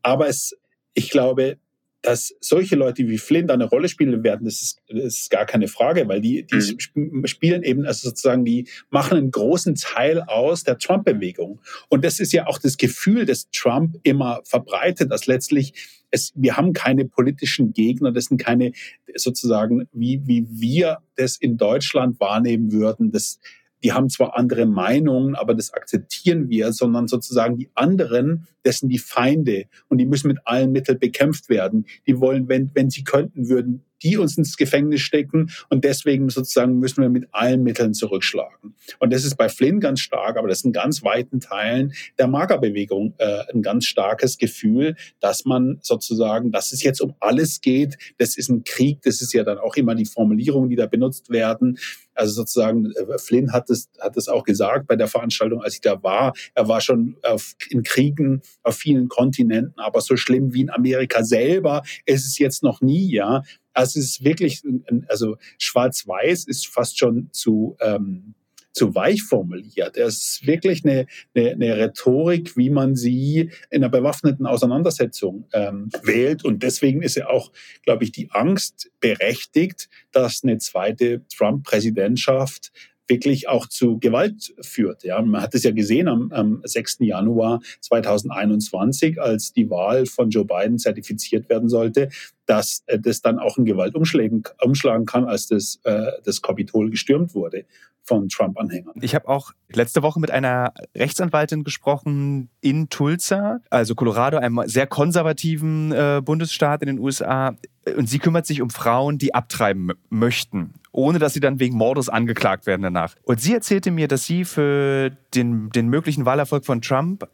Aber 0.00 0.26
es, 0.26 0.56
ich 0.94 1.10
glaube, 1.10 1.58
dass 2.02 2.34
solche 2.40 2.74
Leute 2.74 3.08
wie 3.08 3.18
Flynn 3.18 3.46
da 3.46 3.54
eine 3.54 3.68
Rolle 3.68 3.88
spielen 3.88 4.24
werden, 4.24 4.44
das 4.44 4.60
ist, 4.60 4.82
das 4.88 5.04
ist 5.04 5.30
gar 5.30 5.46
keine 5.46 5.68
Frage, 5.68 6.08
weil 6.08 6.20
die, 6.20 6.44
die 6.44 6.76
mhm. 6.94 7.26
spielen 7.26 7.62
eben, 7.62 7.86
also 7.86 8.08
sozusagen, 8.08 8.44
die 8.44 8.68
machen 8.90 9.16
einen 9.16 9.30
großen 9.30 9.76
Teil 9.76 10.20
aus 10.22 10.64
der 10.64 10.78
Trump-Bewegung. 10.78 11.60
Und 11.88 12.04
das 12.04 12.18
ist 12.18 12.32
ja 12.32 12.46
auch 12.48 12.58
das 12.58 12.76
Gefühl, 12.76 13.24
das 13.24 13.48
Trump 13.50 13.96
immer 14.02 14.40
verbreitet, 14.44 15.12
dass 15.12 15.26
letztlich 15.26 15.74
es, 16.10 16.32
wir 16.34 16.56
haben 16.56 16.74
keine 16.74 17.06
politischen 17.06 17.72
Gegner, 17.72 18.12
das 18.12 18.26
sind 18.26 18.38
keine 18.38 18.72
sozusagen, 19.14 19.88
wie, 19.92 20.20
wie 20.26 20.46
wir 20.50 20.98
das 21.16 21.36
in 21.36 21.56
Deutschland 21.56 22.20
wahrnehmen 22.20 22.72
würden, 22.72 23.12
das, 23.12 23.38
die 23.82 23.92
haben 23.92 24.08
zwar 24.08 24.36
andere 24.36 24.66
Meinungen, 24.66 25.34
aber 25.34 25.54
das 25.54 25.72
akzeptieren 25.72 26.48
wir, 26.48 26.72
sondern 26.72 27.08
sozusagen 27.08 27.56
die 27.56 27.70
anderen, 27.74 28.46
das 28.62 28.78
sind 28.78 28.88
die 28.88 28.98
Feinde 28.98 29.66
und 29.88 29.98
die 29.98 30.06
müssen 30.06 30.28
mit 30.28 30.38
allen 30.44 30.72
Mitteln 30.72 30.98
bekämpft 30.98 31.48
werden. 31.48 31.86
Die 32.06 32.20
wollen, 32.20 32.48
wenn, 32.48 32.70
wenn 32.74 32.90
sie 32.90 33.04
könnten, 33.04 33.48
würden 33.48 33.84
die 34.02 34.16
uns 34.16 34.36
ins 34.36 34.56
Gefängnis 34.56 35.00
stecken 35.00 35.50
und 35.68 35.84
deswegen 35.84 36.28
sozusagen 36.28 36.78
müssen 36.78 37.02
wir 37.02 37.08
mit 37.08 37.28
allen 37.32 37.62
Mitteln 37.62 37.94
zurückschlagen. 37.94 38.74
Und 38.98 39.12
das 39.12 39.24
ist 39.24 39.36
bei 39.36 39.48
Flynn 39.48 39.80
ganz 39.80 40.00
stark, 40.00 40.36
aber 40.36 40.48
das 40.48 40.58
ist 40.58 40.64
in 40.64 40.72
ganz 40.72 41.02
weiten 41.04 41.40
Teilen 41.40 41.92
der 42.18 42.26
Magerbewegung 42.26 43.14
äh, 43.18 43.44
ein 43.52 43.62
ganz 43.62 43.86
starkes 43.86 44.38
Gefühl, 44.38 44.96
dass 45.20 45.44
man 45.44 45.78
sozusagen, 45.82 46.50
dass 46.50 46.72
es 46.72 46.82
jetzt 46.82 47.00
um 47.00 47.14
alles 47.20 47.60
geht. 47.60 47.96
Das 48.18 48.36
ist 48.36 48.48
ein 48.48 48.64
Krieg, 48.64 49.02
das 49.02 49.22
ist 49.22 49.32
ja 49.32 49.44
dann 49.44 49.58
auch 49.58 49.76
immer 49.76 49.94
die 49.94 50.06
Formulierung, 50.06 50.68
die 50.68 50.76
da 50.76 50.86
benutzt 50.86 51.30
werden. 51.30 51.78
Also 52.14 52.34
sozusagen, 52.34 52.90
äh, 52.92 53.18
Flynn 53.18 53.52
hat 53.52 53.70
es, 53.70 53.88
hat 54.00 54.16
es 54.16 54.28
auch 54.28 54.44
gesagt 54.44 54.86
bei 54.86 54.96
der 54.96 55.08
Veranstaltung, 55.08 55.62
als 55.62 55.74
ich 55.74 55.80
da 55.80 56.02
war. 56.02 56.32
Er 56.54 56.68
war 56.68 56.80
schon 56.80 57.16
auf, 57.22 57.54
in 57.68 57.82
Kriegen 57.82 58.42
auf 58.62 58.76
vielen 58.76 59.08
Kontinenten, 59.08 59.78
aber 59.78 60.00
so 60.00 60.16
schlimm 60.16 60.52
wie 60.52 60.62
in 60.62 60.70
Amerika 60.70 61.24
selber 61.24 61.82
ist 62.04 62.26
es 62.26 62.38
jetzt 62.38 62.62
noch 62.62 62.80
nie, 62.80 63.12
ja. 63.12 63.42
Also 63.74 63.98
es 63.98 64.06
ist 64.06 64.24
wirklich, 64.24 64.62
also 65.08 65.36
schwarz-weiß 65.58 66.44
ist 66.46 66.66
fast 66.66 66.98
schon 66.98 67.30
zu, 67.32 67.76
ähm, 67.80 68.34
zu 68.72 68.94
weich 68.94 69.22
formuliert. 69.22 69.96
Es 69.96 70.16
ist 70.16 70.46
wirklich 70.46 70.84
eine, 70.84 71.06
eine, 71.34 71.50
eine 71.50 71.76
Rhetorik, 71.76 72.56
wie 72.56 72.70
man 72.70 72.96
sie 72.96 73.50
in 73.70 73.82
einer 73.82 73.90
bewaffneten 73.90 74.46
Auseinandersetzung 74.46 75.46
ähm, 75.52 75.90
wählt. 76.02 76.44
Und 76.44 76.62
deswegen 76.62 77.02
ist 77.02 77.16
ja 77.16 77.28
auch, 77.28 77.52
glaube 77.84 78.04
ich, 78.04 78.12
die 78.12 78.30
Angst 78.30 78.90
berechtigt, 79.00 79.88
dass 80.10 80.42
eine 80.42 80.58
zweite 80.58 81.22
Trump-Präsidentschaft 81.28 82.72
wirklich 83.12 83.48
auch 83.48 83.66
zu 83.66 83.98
Gewalt 83.98 84.54
führt. 84.60 85.04
Ja, 85.04 85.20
man 85.20 85.42
hat 85.42 85.54
es 85.54 85.64
ja 85.64 85.70
gesehen 85.70 86.08
am, 86.08 86.32
am 86.32 86.62
6. 86.64 86.98
Januar 87.00 87.60
2021, 87.80 89.20
als 89.20 89.52
die 89.52 89.68
Wahl 89.68 90.06
von 90.06 90.30
Joe 90.30 90.46
Biden 90.46 90.78
zertifiziert 90.78 91.48
werden 91.50 91.68
sollte, 91.68 92.08
dass 92.46 92.82
äh, 92.86 92.98
das 92.98 93.20
dann 93.20 93.38
auch 93.38 93.58
in 93.58 93.66
Gewalt 93.66 93.94
umschlagen, 93.94 94.44
umschlagen 94.62 95.04
kann, 95.04 95.24
als 95.24 95.46
das, 95.46 95.78
äh, 95.84 96.12
das 96.24 96.40
Kapitol 96.40 96.90
gestürmt 96.90 97.34
wurde 97.34 97.64
von 98.02 98.28
Trump-Anhängern. 98.28 98.94
Ich 99.00 99.14
habe 99.14 99.28
auch 99.28 99.52
letzte 99.72 100.02
Woche 100.02 100.18
mit 100.18 100.30
einer 100.30 100.72
Rechtsanwaltin 100.96 101.64
gesprochen 101.64 102.48
in 102.60 102.88
Tulsa, 102.88 103.60
also 103.70 103.94
Colorado, 103.94 104.38
einem 104.38 104.62
sehr 104.66 104.86
konservativen 104.86 105.92
äh, 105.92 106.20
Bundesstaat 106.24 106.82
in 106.82 106.88
den 106.88 106.98
USA. 106.98 107.54
Und 107.96 108.08
sie 108.08 108.18
kümmert 108.18 108.46
sich 108.46 108.60
um 108.62 108.70
Frauen, 108.70 109.18
die 109.18 109.34
abtreiben 109.34 109.92
möchten, 110.08 110.74
ohne 110.92 111.18
dass 111.18 111.34
sie 111.34 111.40
dann 111.40 111.58
wegen 111.58 111.76
Mordes 111.76 112.08
angeklagt 112.08 112.66
werden 112.66 112.82
danach. 112.82 113.14
Und 113.24 113.40
sie 113.40 113.54
erzählte 113.54 113.90
mir, 113.90 114.08
dass 114.08 114.24
sie 114.24 114.44
für 114.44 115.10
den, 115.34 115.70
den 115.70 115.88
möglichen 115.88 116.24
Wahlerfolg 116.24 116.64
von 116.64 116.80
Trump 116.80 117.28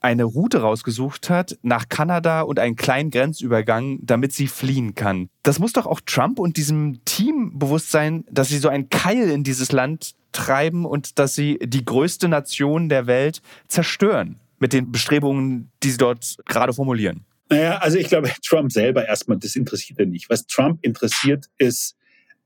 eine 0.00 0.24
Route 0.24 0.60
rausgesucht 0.60 1.28
hat 1.28 1.58
nach 1.62 1.88
Kanada 1.88 2.42
und 2.42 2.58
einen 2.58 2.76
kleinen 2.76 3.10
Grenzübergang, 3.10 3.98
damit 4.02 4.32
sie 4.32 4.46
fliehen 4.46 4.94
kann. 4.94 5.28
Das 5.42 5.58
muss 5.58 5.72
doch 5.72 5.86
auch 5.86 6.00
Trump 6.00 6.38
und 6.38 6.56
diesem 6.56 7.04
Team 7.04 7.58
bewusst 7.58 7.90
sein, 7.90 8.24
dass 8.30 8.48
sie 8.48 8.58
so 8.58 8.68
einen 8.68 8.90
Keil 8.90 9.28
in 9.28 9.42
dieses 9.42 9.72
Land 9.72 10.14
treiben 10.32 10.84
und 10.84 11.18
dass 11.18 11.34
sie 11.34 11.58
die 11.60 11.84
größte 11.84 12.28
Nation 12.28 12.88
der 12.88 13.06
Welt 13.06 13.42
zerstören 13.66 14.38
mit 14.60 14.72
den 14.72 14.92
Bestrebungen, 14.92 15.70
die 15.82 15.90
sie 15.90 15.98
dort 15.98 16.36
gerade 16.46 16.72
formulieren. 16.72 17.24
Naja, 17.50 17.78
also 17.78 17.98
ich 17.98 18.08
glaube, 18.08 18.30
Trump 18.44 18.70
selber 18.70 19.06
erstmal, 19.06 19.38
das 19.38 19.56
interessiert 19.56 19.98
er 19.98 20.06
nicht. 20.06 20.28
Was 20.28 20.46
Trump 20.46 20.84
interessiert, 20.84 21.46
ist 21.56 21.96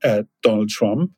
äh, 0.03 0.23
Donald 0.41 0.71
Trump 0.71 1.11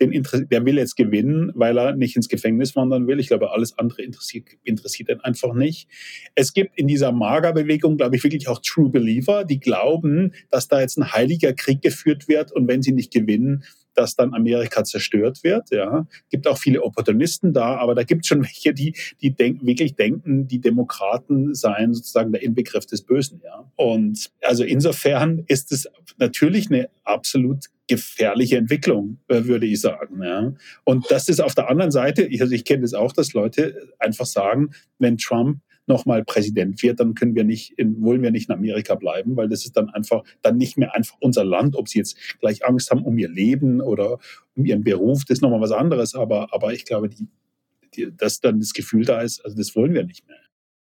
den 0.00 0.22
der 0.50 0.64
will 0.64 0.78
jetzt 0.78 0.96
gewinnen, 0.96 1.52
weil 1.54 1.78
er 1.78 1.94
nicht 1.94 2.16
ins 2.16 2.28
Gefängnis 2.28 2.74
wandern 2.74 3.06
will. 3.06 3.20
Ich 3.20 3.28
glaube, 3.28 3.50
alles 3.50 3.78
andere 3.78 4.02
interessiert, 4.02 4.48
interessiert 4.64 5.10
ihn 5.10 5.20
einfach 5.20 5.52
nicht. 5.52 5.88
Es 6.34 6.54
gibt 6.54 6.78
in 6.78 6.86
dieser 6.86 7.12
Magerbewegung, 7.12 7.98
glaube 7.98 8.16
ich, 8.16 8.24
wirklich 8.24 8.48
auch 8.48 8.60
True 8.62 8.88
Believer, 8.88 9.44
die 9.44 9.60
glauben, 9.60 10.32
dass 10.50 10.68
da 10.68 10.80
jetzt 10.80 10.96
ein 10.96 11.12
heiliger 11.12 11.52
Krieg 11.52 11.82
geführt 11.82 12.28
wird 12.28 12.50
und 12.52 12.66
wenn 12.66 12.82
sie 12.82 12.92
nicht 12.92 13.12
gewinnen, 13.12 13.64
dass 13.94 14.14
dann 14.16 14.34
Amerika 14.34 14.84
zerstört 14.84 15.42
wird. 15.42 15.70
Ja, 15.70 16.06
gibt 16.30 16.46
auch 16.46 16.58
viele 16.58 16.82
Opportunisten 16.82 17.52
da, 17.52 17.76
aber 17.76 17.94
da 17.94 18.02
gibt 18.02 18.24
es 18.24 18.28
schon 18.28 18.42
welche, 18.44 18.74
die, 18.74 18.94
die 19.20 19.30
denk, 19.30 19.64
wirklich 19.64 19.94
denken, 19.94 20.48
die 20.48 20.60
Demokraten 20.60 21.54
seien 21.54 21.94
sozusagen 21.94 22.32
der 22.32 22.42
Inbegriff 22.42 22.86
des 22.86 23.02
Bösen. 23.02 23.40
Ja, 23.44 23.70
und 23.76 24.30
also 24.42 24.64
insofern 24.64 25.44
ist 25.46 25.72
es 25.72 25.88
natürlich 26.18 26.70
eine 26.70 26.88
absolut 27.04 27.66
gefährliche 27.90 28.56
Entwicklung, 28.56 29.18
äh, 29.26 29.44
würde 29.44 29.66
ich 29.66 29.80
sagen. 29.80 30.22
Ja. 30.22 30.52
Und 30.84 31.10
das 31.10 31.28
ist 31.28 31.40
auf 31.40 31.56
der 31.56 31.68
anderen 31.68 31.90
Seite, 31.90 32.22
ich, 32.22 32.40
also 32.40 32.54
ich 32.54 32.64
kenne 32.64 32.82
das 32.82 32.94
auch, 32.94 33.12
dass 33.12 33.32
Leute 33.32 33.88
einfach 33.98 34.26
sagen, 34.26 34.70
wenn 35.00 35.18
Trump 35.18 35.58
nochmal 35.90 36.24
Präsident 36.24 36.82
wird, 36.82 37.00
dann 37.00 37.14
können 37.14 37.34
wir 37.34 37.44
nicht, 37.44 37.78
in, 37.78 38.00
wollen 38.02 38.22
wir 38.22 38.30
nicht 38.30 38.48
in 38.48 38.54
Amerika 38.54 38.94
bleiben, 38.94 39.36
weil 39.36 39.48
das 39.48 39.66
ist 39.66 39.76
dann 39.76 39.90
einfach, 39.90 40.22
dann 40.40 40.56
nicht 40.56 40.78
mehr 40.78 40.94
einfach 40.94 41.16
unser 41.20 41.44
Land, 41.44 41.76
ob 41.76 41.88
sie 41.88 41.98
jetzt 41.98 42.16
gleich 42.40 42.64
Angst 42.64 42.90
haben 42.90 43.04
um 43.04 43.18
ihr 43.18 43.28
Leben 43.28 43.82
oder 43.82 44.18
um 44.56 44.64
ihren 44.64 44.82
Beruf, 44.82 45.24
das 45.26 45.38
ist 45.38 45.42
nochmal 45.42 45.60
was 45.60 45.72
anderes, 45.72 46.14
aber, 46.14 46.54
aber 46.54 46.72
ich 46.72 46.86
glaube, 46.86 47.10
die, 47.10 47.26
die, 47.94 48.16
dass 48.16 48.40
dann 48.40 48.60
das 48.60 48.72
Gefühl 48.72 49.04
da 49.04 49.20
ist, 49.20 49.44
also 49.44 49.56
das 49.56 49.76
wollen 49.76 49.92
wir 49.92 50.04
nicht 50.04 50.26
mehr. 50.26 50.38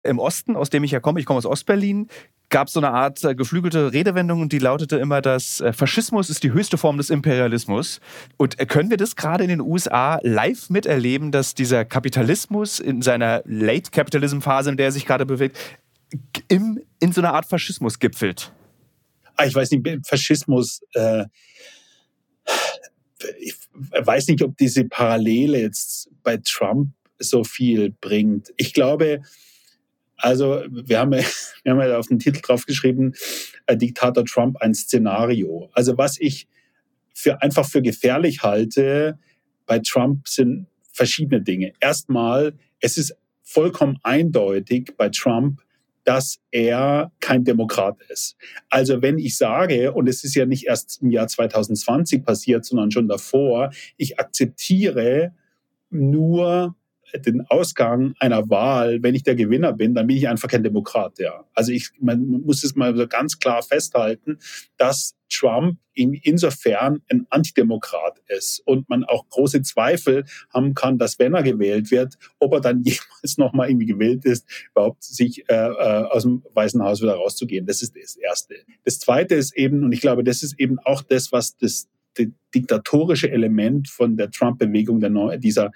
Im 0.02 0.18
Osten, 0.18 0.56
aus 0.56 0.70
dem 0.70 0.84
ich 0.84 0.90
ja 0.90 1.00
komme, 1.00 1.20
ich 1.20 1.26
komme 1.26 1.38
aus 1.38 1.46
Ostberlin, 1.46 2.08
gab 2.50 2.68
es 2.68 2.74
so 2.74 2.80
eine 2.80 2.90
Art 2.90 3.22
äh, 3.24 3.34
geflügelte 3.34 3.92
Redewendung 3.92 4.40
und 4.40 4.52
die 4.52 4.58
lautete 4.58 4.96
immer, 4.96 5.20
dass 5.20 5.61
äh, 5.61 5.72
Faschismus 5.72 6.30
ist 6.30 6.42
die 6.42 6.52
höchste 6.52 6.78
Form 6.78 6.96
des 6.96 7.11
Imperialismus. 7.11 8.00
Und 8.37 8.58
äh, 8.58 8.66
können 8.66 8.90
wir 8.90 8.96
das 8.96 9.16
gerade 9.16 9.44
in 9.44 9.50
den 9.50 9.61
USA 9.61 10.18
live 10.22 10.70
miterleben, 10.70 11.32
dass 11.32 11.54
dieser 11.54 11.84
Kapitalismus 11.84 12.80
in 12.80 13.02
seiner 13.02 13.42
Late-Capitalism-Phase, 13.44 14.70
in 14.70 14.76
der 14.76 14.87
er 14.87 14.92
sich 14.92 15.06
gerade 15.06 15.26
bewegt, 15.26 15.58
im, 16.48 16.80
in 17.00 17.12
so 17.12 17.20
einer 17.20 17.34
Art 17.34 17.46
Faschismus 17.46 17.98
gipfelt? 17.98 18.52
Ah, 19.37 19.46
ich 19.46 19.54
weiß 19.54 19.70
nicht, 19.70 20.06
Faschismus. 20.06 20.80
Äh, 20.94 21.26
ich 23.40 23.54
weiß 23.92 24.28
nicht, 24.28 24.42
ob 24.42 24.56
diese 24.56 24.84
Parallele 24.84 25.61
jetzt 25.61 26.08
bei 26.22 26.38
Trump 26.38 26.92
so 27.18 27.44
viel 27.44 27.90
bringt. 28.00 28.52
Ich 28.56 28.72
glaube, 28.72 29.22
also 30.18 30.62
wir 30.70 30.98
haben, 30.98 31.12
ja, 31.12 31.24
wir 31.62 31.72
haben 31.72 31.81
ja 31.81 31.98
auf 31.98 32.09
den 32.09 32.18
Titel 32.18 32.40
draufgeschrieben, 32.42 33.14
äh, 33.66 33.76
Diktator 33.76 34.24
Trump 34.24 34.57
ein 34.61 34.74
Szenario. 34.74 35.70
Also 35.72 35.96
was 35.96 36.20
ich 36.20 36.46
für 37.14 37.40
einfach 37.42 37.68
für 37.68 37.83
gefährlich 37.83 38.42
halte 38.42 39.18
bei 39.66 39.81
Trump 39.81 40.28
sind 40.28 40.66
verschiedene 40.92 41.42
Dinge. 41.42 41.72
Erstmal, 41.81 42.54
es 42.81 42.96
ist 42.96 43.16
vollkommen 43.42 43.98
eindeutig 44.02 44.94
bei 44.96 45.09
Trump, 45.09 45.61
dass 46.04 46.38
er 46.50 47.12
kein 47.20 47.44
Demokrat 47.44 47.98
ist. 48.09 48.37
Also 48.70 49.02
wenn 49.02 49.18
ich 49.18 49.37
sage, 49.37 49.92
und 49.92 50.09
es 50.09 50.24
ist 50.24 50.35
ja 50.35 50.46
nicht 50.46 50.66
erst 50.66 51.02
im 51.02 51.11
Jahr 51.11 51.28
2020 51.28 52.24
passiert, 52.24 52.64
sondern 52.64 52.90
schon 52.90 53.09
davor, 53.09 53.70
ich 53.96 54.18
akzeptiere 54.18 55.35
nur 55.90 56.76
den 57.14 57.42
Ausgang 57.48 58.14
einer 58.18 58.48
Wahl, 58.50 59.02
wenn 59.02 59.14
ich 59.14 59.22
der 59.22 59.34
Gewinner 59.34 59.72
bin, 59.72 59.94
dann 59.94 60.06
bin 60.06 60.16
ich 60.16 60.28
einfach 60.28 60.48
kein 60.48 60.62
Demokrat. 60.62 61.18
Ja. 61.18 61.44
Also 61.54 61.72
ich, 61.72 61.90
man 62.00 62.26
muss 62.26 62.64
es 62.64 62.74
mal 62.74 62.94
ganz 63.08 63.38
klar 63.38 63.62
festhalten, 63.62 64.38
dass 64.76 65.14
Trump 65.30 65.78
insofern 65.94 67.02
ein 67.10 67.26
Antidemokrat 67.30 68.20
ist 68.28 68.60
und 68.64 68.88
man 68.88 69.04
auch 69.04 69.28
große 69.28 69.62
Zweifel 69.62 70.24
haben 70.50 70.74
kann, 70.74 70.98
dass 70.98 71.18
wenn 71.18 71.34
er 71.34 71.42
gewählt 71.42 71.90
wird, 71.90 72.16
ob 72.38 72.52
er 72.54 72.60
dann 72.60 72.82
jemals 72.84 73.36
nochmal 73.36 73.68
irgendwie 73.68 73.86
gewählt 73.86 74.24
ist, 74.24 74.46
überhaupt 74.70 75.02
sich 75.02 75.48
äh, 75.48 75.54
äh, 75.54 76.04
aus 76.04 76.22
dem 76.22 76.42
Weißen 76.54 76.82
Haus 76.82 77.02
wieder 77.02 77.14
rauszugehen. 77.14 77.66
Das 77.66 77.82
ist 77.82 77.96
das 77.96 78.16
Erste. 78.16 78.54
Das 78.84 78.98
Zweite 78.98 79.34
ist 79.34 79.56
eben, 79.56 79.82
und 79.82 79.92
ich 79.92 80.00
glaube, 80.00 80.24
das 80.24 80.42
ist 80.42 80.58
eben 80.58 80.78
auch 80.80 81.02
das, 81.02 81.32
was 81.32 81.56
das 81.56 81.88
diktatorische 82.54 83.31
Element 83.31 83.88
von 83.88 84.16
der 84.16 84.31
Trump-Bewegung, 84.31 85.00
dieser 85.40 85.70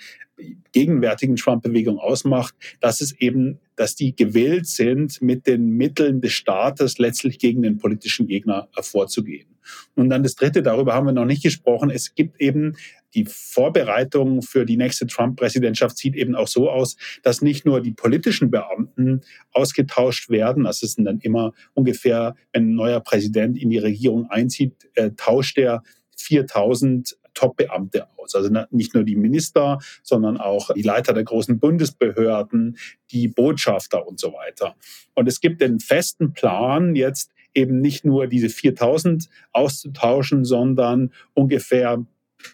gegenwärtigen 0.72 1.36
Trump-Bewegung 1.36 1.98
ausmacht, 1.98 2.54
dass 2.80 3.00
es 3.00 3.12
eben, 3.20 3.58
dass 3.76 3.94
die 3.94 4.16
gewillt 4.16 4.66
sind, 4.66 5.20
mit 5.20 5.46
den 5.46 5.70
Mitteln 5.70 6.20
des 6.20 6.32
Staates 6.32 6.98
letztlich 6.98 7.38
gegen 7.38 7.62
den 7.62 7.78
politischen 7.78 8.26
Gegner 8.26 8.68
vorzugehen. 8.80 9.48
Und 9.94 10.10
dann 10.10 10.22
das 10.22 10.34
Dritte, 10.34 10.62
darüber 10.62 10.94
haben 10.94 11.06
wir 11.06 11.12
noch 11.12 11.24
nicht 11.24 11.42
gesprochen, 11.42 11.90
es 11.90 12.14
gibt 12.14 12.40
eben 12.40 12.74
die 13.14 13.26
Vorbereitung 13.26 14.42
für 14.42 14.64
die 14.64 14.76
nächste 14.76 15.06
Trump-Präsidentschaft 15.06 15.98
sieht 15.98 16.16
eben 16.16 16.34
auch 16.34 16.48
so 16.48 16.70
aus, 16.70 16.96
dass 17.22 17.42
nicht 17.42 17.66
nur 17.66 17.80
die 17.80 17.92
politischen 17.92 18.50
Beamten 18.50 19.20
ausgetauscht 19.52 20.30
werden, 20.30 20.64
das 20.64 20.82
ist 20.82 20.98
dann 20.98 21.20
immer 21.20 21.52
ungefähr, 21.74 22.34
wenn 22.52 22.70
ein 22.70 22.74
neuer 22.74 23.00
Präsident 23.00 23.58
in 23.58 23.70
die 23.70 23.78
Regierung 23.78 24.30
einzieht, 24.30 24.72
äh, 24.94 25.10
tauscht 25.16 25.58
er 25.58 25.82
4000 26.16 27.16
Top-Beamte 27.34 28.06
aus. 28.16 28.34
Also 28.34 28.50
nicht 28.70 28.94
nur 28.94 29.04
die 29.04 29.16
Minister, 29.16 29.78
sondern 30.02 30.36
auch 30.36 30.72
die 30.74 30.82
Leiter 30.82 31.12
der 31.12 31.24
großen 31.24 31.58
Bundesbehörden, 31.58 32.78
die 33.10 33.28
Botschafter 33.28 34.06
und 34.06 34.20
so 34.20 34.32
weiter. 34.32 34.74
Und 35.14 35.28
es 35.28 35.40
gibt 35.40 35.60
den 35.60 35.80
festen 35.80 36.32
Plan, 36.32 36.94
jetzt 36.94 37.30
eben 37.54 37.80
nicht 37.80 38.04
nur 38.04 38.26
diese 38.26 38.48
4000 38.48 39.28
auszutauschen, 39.52 40.44
sondern 40.44 41.12
ungefähr 41.34 42.04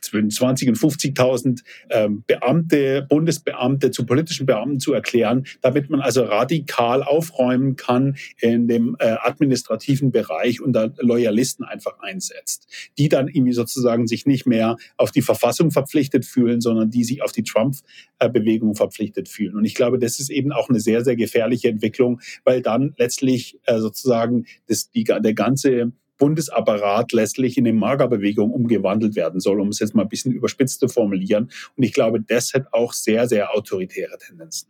zwischen 0.01 0.31
20 0.31 0.69
und 0.69 0.79
50.000 0.79 1.63
ähm, 1.91 2.25
Beamte, 2.27 3.07
Bundesbeamte 3.09 3.91
zu 3.91 4.07
politischen 4.07 4.47
Beamten 4.47 4.81
zu 4.81 4.93
erklären, 4.93 5.47
damit 5.61 5.91
man 5.91 6.01
also 6.01 6.23
radikal 6.23 7.03
aufräumen 7.03 7.77
kann 7.77 8.17
in 8.41 8.69
dem 8.69 8.97
äh, 8.99 9.17
administrativen 9.21 10.11
Bereich 10.11 10.61
und 10.61 10.73
da 10.73 10.91
Loyalisten 10.99 11.65
einfach 11.65 11.99
einsetzt, 12.01 12.69
die 12.99 13.09
dann 13.09 13.29
irgendwie 13.29 13.53
sozusagen 13.53 14.07
sich 14.07 14.27
nicht 14.27 14.47
mehr 14.47 14.77
auf 14.97 15.11
die 15.11 15.23
Verfassung 15.23 15.71
verpflichtet 15.71 16.25
fühlen, 16.25 16.61
sondern 16.61 16.91
die 16.91 17.05
sich 17.05 17.23
auf 17.23 17.33
die 17.33 17.43
Trump-Bewegung 17.43 18.75
verpflichtet 18.75 19.29
fühlen. 19.29 19.57
Und 19.57 19.65
ich 19.65 19.75
glaube, 19.75 19.99
das 19.99 20.19
ist 20.19 20.31
eben 20.31 20.53
auch 20.53 20.69
eine 20.69 20.81
sehr, 20.81 21.05
sehr 21.05 21.17
gefährliche 21.17 21.69
Entwicklung, 21.69 22.21
weil 22.45 22.63
dann 22.63 22.95
letztlich 22.99 23.59
äh, 23.65 23.79
sozusagen 23.79 24.47
das, 24.67 24.91
die, 24.91 25.05
der 25.05 25.35
ganze 25.35 25.93
Bundesapparat 26.19 27.13
letztlich 27.13 27.57
in 27.57 27.67
eine 27.67 27.77
Magerbewegung 27.77 28.51
umgewandelt 28.51 29.17
werden 29.17 29.41
soll, 29.41 29.61
um 29.61 29.69
es 29.69 29.79
jetzt 29.79 29.95
mal 29.95 30.03
ein 30.03 30.09
bisschen 30.09 30.33
überspitzt 30.33 30.81
zu 30.81 30.89
formulieren. 30.89 31.51
Und 31.77 31.83
ich 31.83 31.93
glaube, 31.93 32.21
das 32.21 32.53
hat 32.53 32.73
auch 32.73 32.93
sehr, 32.93 33.29
sehr 33.29 33.55
autoritäre 33.55 34.19
Tendenzen. 34.19 34.69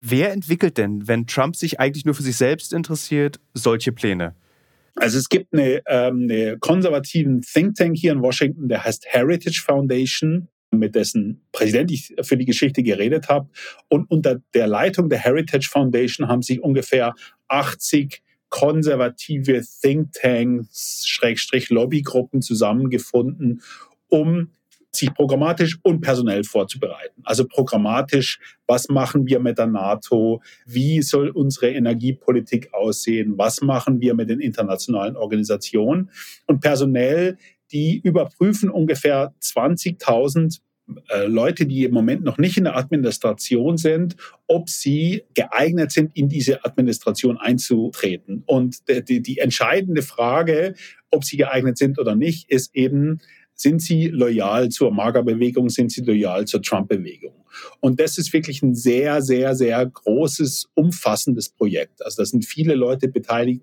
Wer 0.00 0.32
entwickelt 0.32 0.78
denn, 0.78 1.08
wenn 1.08 1.26
Trump 1.26 1.56
sich 1.56 1.80
eigentlich 1.80 2.04
nur 2.04 2.14
für 2.14 2.22
sich 2.22 2.36
selbst 2.36 2.72
interessiert, 2.72 3.40
solche 3.54 3.92
Pläne? 3.92 4.34
Also 4.94 5.18
es 5.18 5.28
gibt 5.28 5.52
eine, 5.52 5.82
ähm, 5.86 6.28
eine 6.30 6.58
konservativen 6.58 7.42
Think 7.42 7.74
Tank 7.74 7.96
hier 7.96 8.12
in 8.12 8.22
Washington, 8.22 8.68
der 8.68 8.84
heißt 8.84 9.04
Heritage 9.06 9.62
Foundation 9.62 10.48
mit 10.70 10.94
dessen 10.94 11.42
Präsident 11.52 11.90
ich 11.90 12.14
für 12.22 12.36
die 12.36 12.44
Geschichte 12.44 12.82
geredet 12.82 13.28
habe. 13.28 13.48
Und 13.88 14.10
unter 14.10 14.40
der 14.54 14.66
Leitung 14.66 15.08
der 15.08 15.18
Heritage 15.18 15.68
Foundation 15.70 16.28
haben 16.28 16.42
sich 16.42 16.62
ungefähr 16.62 17.14
80 17.48 18.22
konservative 18.56 19.62
Thinktanks, 19.82 21.04
Schrägstrich 21.06 21.68
Lobbygruppen 21.68 22.40
zusammengefunden, 22.40 23.60
um 24.08 24.52
sich 24.92 25.12
programmatisch 25.12 25.78
und 25.82 26.00
personell 26.00 26.42
vorzubereiten. 26.42 27.20
Also 27.22 27.46
programmatisch, 27.46 28.38
was 28.66 28.88
machen 28.88 29.26
wir 29.26 29.40
mit 29.40 29.58
der 29.58 29.66
NATO? 29.66 30.40
Wie 30.64 31.02
soll 31.02 31.28
unsere 31.28 31.68
Energiepolitik 31.68 32.72
aussehen? 32.72 33.34
Was 33.36 33.60
machen 33.60 34.00
wir 34.00 34.14
mit 34.14 34.30
den 34.30 34.40
internationalen 34.40 35.16
Organisationen? 35.16 36.08
Und 36.46 36.60
personell, 36.60 37.36
die 37.72 38.00
überprüfen 38.02 38.70
ungefähr 38.70 39.34
20.000 39.42 40.56
äh, 40.56 40.60
Leute, 41.26 41.66
die 41.66 41.84
im 41.84 41.92
Moment 41.92 42.22
noch 42.22 42.38
nicht 42.38 42.56
in 42.56 42.64
der 42.64 42.76
Administration 42.76 43.76
sind, 43.76 44.16
ob 44.46 44.70
sie 44.70 45.24
geeignet 45.34 45.90
sind, 45.90 46.16
in 46.16 46.28
diese 46.28 46.64
Administration 46.64 47.38
einzutreten. 47.38 48.44
Und 48.46 48.82
die, 48.88 49.20
die 49.20 49.38
entscheidende 49.38 50.02
Frage, 50.02 50.74
ob 51.10 51.24
sie 51.24 51.36
geeignet 51.36 51.76
sind 51.76 51.98
oder 51.98 52.14
nicht, 52.14 52.50
ist 52.50 52.74
eben, 52.74 53.20
sind 53.54 53.82
sie 53.82 54.08
loyal 54.08 54.68
zur 54.68 54.92
MAGA-Bewegung, 54.92 55.70
sind 55.70 55.90
sie 55.90 56.02
loyal 56.02 56.44
zur 56.44 56.62
Trump-Bewegung? 56.62 57.34
Und 57.80 57.98
das 57.98 58.18
ist 58.18 58.32
wirklich 58.32 58.62
ein 58.62 58.74
sehr, 58.74 59.22
sehr, 59.22 59.56
sehr 59.56 59.84
großes, 59.84 60.68
umfassendes 60.74 61.48
Projekt. 61.48 62.04
Also 62.04 62.22
da 62.22 62.26
sind 62.26 62.44
viele 62.44 62.74
Leute 62.74 63.08
beteiligt, 63.08 63.62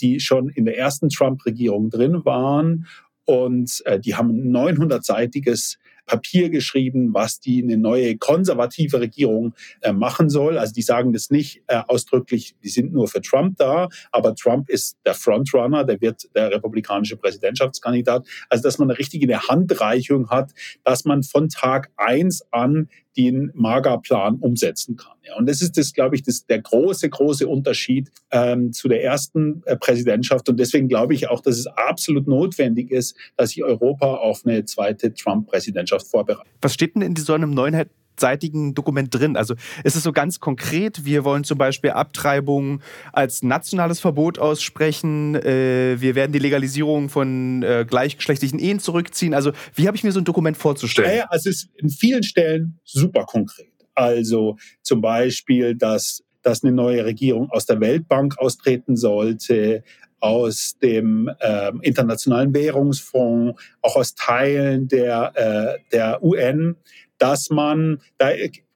die 0.00 0.18
schon 0.18 0.48
in 0.48 0.64
der 0.64 0.76
ersten 0.76 1.08
Trump-Regierung 1.08 1.90
drin 1.90 2.24
waren 2.24 2.86
und 3.26 3.82
äh, 3.86 3.98
die 3.98 4.14
haben 4.14 4.30
ein 4.30 4.50
900-seitiges 4.50 5.78
Papier 6.06 6.50
geschrieben, 6.50 7.14
was 7.14 7.40
die 7.40 7.62
eine 7.62 7.76
neue 7.76 8.16
konservative 8.16 9.00
Regierung 9.00 9.54
äh, 9.80 9.92
machen 9.92 10.30
soll. 10.30 10.58
Also 10.58 10.72
die 10.72 10.82
sagen 10.82 11.12
das 11.12 11.30
nicht 11.30 11.62
äh, 11.66 11.80
ausdrücklich, 11.86 12.54
die 12.62 12.68
sind 12.68 12.92
nur 12.92 13.08
für 13.08 13.20
Trump 13.20 13.56
da, 13.58 13.88
aber 14.12 14.34
Trump 14.34 14.68
ist 14.68 14.96
der 15.06 15.14
Frontrunner, 15.14 15.84
der 15.84 16.00
wird 16.00 16.28
der 16.34 16.50
republikanische 16.50 17.16
Präsidentschaftskandidat. 17.16 18.26
Also 18.48 18.62
dass 18.62 18.78
man 18.78 18.90
eine 18.90 18.98
richtige 18.98 19.48
Handreichung 19.48 20.30
hat, 20.30 20.52
dass 20.84 21.04
man 21.04 21.22
von 21.22 21.48
Tag 21.48 21.90
eins 21.96 22.44
an 22.50 22.88
den 23.16 23.52
MAGA-Plan 23.54 24.36
umsetzen 24.36 24.96
kann. 24.96 25.12
Ja, 25.22 25.36
und 25.36 25.48
das 25.48 25.62
ist 25.62 25.78
das, 25.78 25.92
glaube 25.92 26.16
ich, 26.16 26.22
das, 26.22 26.46
der 26.46 26.60
große, 26.60 27.08
große 27.08 27.46
Unterschied 27.46 28.10
ähm, 28.30 28.72
zu 28.72 28.88
der 28.88 29.02
ersten 29.02 29.62
äh, 29.64 29.76
Präsidentschaft. 29.76 30.48
Und 30.48 30.58
deswegen 30.58 30.88
glaube 30.88 31.14
ich 31.14 31.28
auch, 31.28 31.40
dass 31.40 31.58
es 31.58 31.66
absolut 31.66 32.26
notwendig 32.26 32.90
ist, 32.90 33.16
dass 33.36 33.50
sich 33.50 33.62
Europa 33.62 34.16
auf 34.16 34.44
eine 34.44 34.64
zweite 34.64 35.14
Trump-Präsidentschaft 35.14 35.93
vorbereitet. 36.02 36.52
Was 36.60 36.74
steht 36.74 36.94
denn 36.94 37.02
in 37.02 37.16
so 37.16 37.32
einem 37.32 37.50
neuen 37.50 37.74
seitigen 38.18 38.74
Dokument 38.74 39.12
drin. 39.12 39.36
Also 39.36 39.54
ist 39.82 39.96
es 39.96 40.02
so 40.02 40.12
ganz 40.12 40.40
konkret, 40.40 41.04
wir 41.04 41.24
wollen 41.24 41.44
zum 41.44 41.58
Beispiel 41.58 41.90
Abtreibung 41.90 42.80
als 43.12 43.42
nationales 43.42 44.00
Verbot 44.00 44.38
aussprechen, 44.38 45.34
äh, 45.34 45.96
wir 46.00 46.14
werden 46.14 46.32
die 46.32 46.38
Legalisierung 46.38 47.08
von 47.08 47.62
äh, 47.62 47.84
gleichgeschlechtlichen 47.88 48.58
Ehen 48.58 48.78
zurückziehen. 48.78 49.34
Also 49.34 49.52
wie 49.74 49.86
habe 49.86 49.96
ich 49.96 50.04
mir 50.04 50.12
so 50.12 50.20
ein 50.20 50.24
Dokument 50.24 50.56
vorzustellen? 50.56 51.08
Naja, 51.08 51.26
also 51.28 51.50
es 51.50 51.64
ist 51.64 51.70
in 51.76 51.90
vielen 51.90 52.22
Stellen 52.22 52.78
super 52.84 53.24
konkret. 53.24 53.68
Also 53.94 54.56
zum 54.82 55.00
Beispiel, 55.00 55.76
dass, 55.76 56.22
dass 56.44 56.62
eine 56.62 56.72
neue 56.72 57.04
Regierung 57.04 57.50
aus 57.50 57.66
der 57.66 57.80
Weltbank 57.80 58.38
austreten 58.38 58.96
sollte, 58.96 59.82
aus 60.20 60.78
dem 60.80 61.30
äh, 61.40 61.72
Internationalen 61.82 62.54
Währungsfonds, 62.54 63.60
auch 63.82 63.96
aus 63.96 64.14
Teilen 64.14 64.88
der, 64.88 65.32
äh, 65.34 65.78
der 65.92 66.22
UN 66.22 66.76
dass 67.18 67.50
man, 67.50 68.00
da 68.18 68.30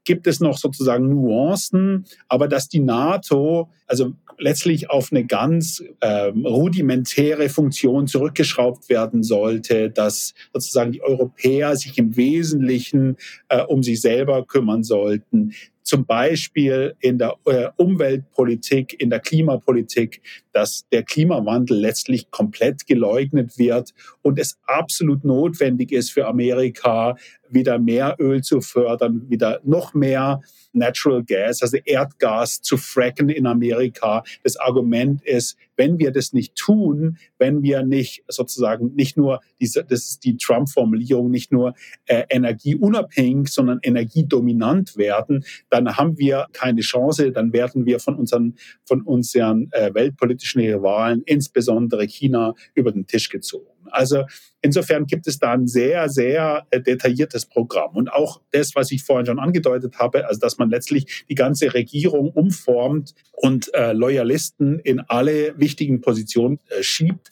gibt 0.04 0.26
es 0.26 0.40
noch 0.40 0.56
sozusagen 0.56 1.08
Nuancen, 1.08 2.06
aber 2.28 2.48
dass 2.48 2.68
die 2.68 2.80
NATO 2.80 3.68
also 3.86 4.14
letztlich 4.38 4.88
auf 4.88 5.10
eine 5.10 5.26
ganz 5.26 5.82
ähm, 6.00 6.46
rudimentäre 6.46 7.48
Funktion 7.48 8.06
zurückgeschraubt 8.06 8.88
werden 8.88 9.22
sollte, 9.22 9.90
dass 9.90 10.32
sozusagen 10.52 10.92
die 10.92 11.02
Europäer 11.02 11.76
sich 11.76 11.98
im 11.98 12.16
Wesentlichen 12.16 13.16
äh, 13.48 13.62
um 13.62 13.82
sich 13.82 14.00
selber 14.00 14.46
kümmern 14.46 14.84
sollten, 14.84 15.52
zum 15.88 16.04
Beispiel 16.04 16.94
in 17.00 17.16
der 17.16 17.36
äh, 17.46 17.68
Umweltpolitik, 17.76 19.00
in 19.00 19.08
der 19.08 19.20
Klimapolitik, 19.20 20.20
dass 20.52 20.86
der 20.92 21.02
Klimawandel 21.02 21.78
letztlich 21.78 22.30
komplett 22.30 22.86
geleugnet 22.86 23.56
wird 23.56 23.94
und 24.20 24.38
es 24.38 24.58
absolut 24.66 25.24
notwendig 25.24 25.90
ist 25.90 26.10
für 26.10 26.26
Amerika, 26.26 27.16
wieder 27.48 27.78
mehr 27.78 28.16
Öl 28.18 28.42
zu 28.42 28.60
fördern, 28.60 29.24
wieder 29.30 29.60
noch 29.64 29.94
mehr 29.94 30.42
Natural 30.74 31.24
Gas, 31.24 31.62
also 31.62 31.78
Erdgas 31.78 32.60
zu 32.60 32.76
fracken 32.76 33.30
in 33.30 33.46
Amerika. 33.46 34.22
Das 34.42 34.58
Argument 34.58 35.22
ist, 35.24 35.56
wenn 35.78 35.98
wir 35.98 36.10
das 36.10 36.34
nicht 36.34 36.56
tun, 36.56 37.16
wenn 37.38 37.62
wir 37.62 37.82
nicht 37.82 38.24
sozusagen 38.28 38.94
nicht 38.94 39.16
nur 39.16 39.40
diese, 39.60 39.84
das 39.84 40.10
ist 40.10 40.24
die 40.24 40.36
Trump-Formulierung, 40.36 41.30
nicht 41.30 41.52
nur 41.52 41.74
äh, 42.06 42.24
energieunabhängig, 42.28 43.48
sondern 43.48 43.78
energiedominant 43.82 44.98
werden, 44.98 45.44
dann 45.70 45.96
haben 45.96 46.18
wir 46.18 46.46
keine 46.52 46.82
Chance, 46.82 47.32
dann 47.32 47.52
werden 47.52 47.86
wir 47.86 48.00
von 48.00 48.16
unseren, 48.16 48.56
von 48.84 49.02
unseren 49.02 49.70
äh, 49.72 49.94
weltpolitischen 49.94 50.60
Rivalen, 50.60 51.22
insbesondere 51.24 52.04
China, 52.04 52.54
über 52.74 52.92
den 52.92 53.06
Tisch 53.06 53.28
gezogen. 53.28 53.77
Also 53.90 54.24
insofern 54.62 55.06
gibt 55.06 55.26
es 55.26 55.38
da 55.38 55.52
ein 55.52 55.66
sehr, 55.66 56.08
sehr 56.08 56.66
äh, 56.70 56.80
detailliertes 56.80 57.46
Programm. 57.46 57.96
Und 57.96 58.12
auch 58.12 58.40
das, 58.50 58.74
was 58.74 58.90
ich 58.90 59.02
vorhin 59.02 59.26
schon 59.26 59.38
angedeutet 59.38 59.98
habe, 59.98 60.26
also 60.26 60.40
dass 60.40 60.58
man 60.58 60.70
letztlich 60.70 61.24
die 61.28 61.34
ganze 61.34 61.74
Regierung 61.74 62.30
umformt 62.30 63.14
und 63.32 63.72
äh, 63.74 63.92
Loyalisten 63.92 64.78
in 64.80 65.00
alle 65.00 65.58
wichtigen 65.58 66.00
Positionen 66.00 66.58
äh, 66.68 66.82
schiebt. 66.82 67.30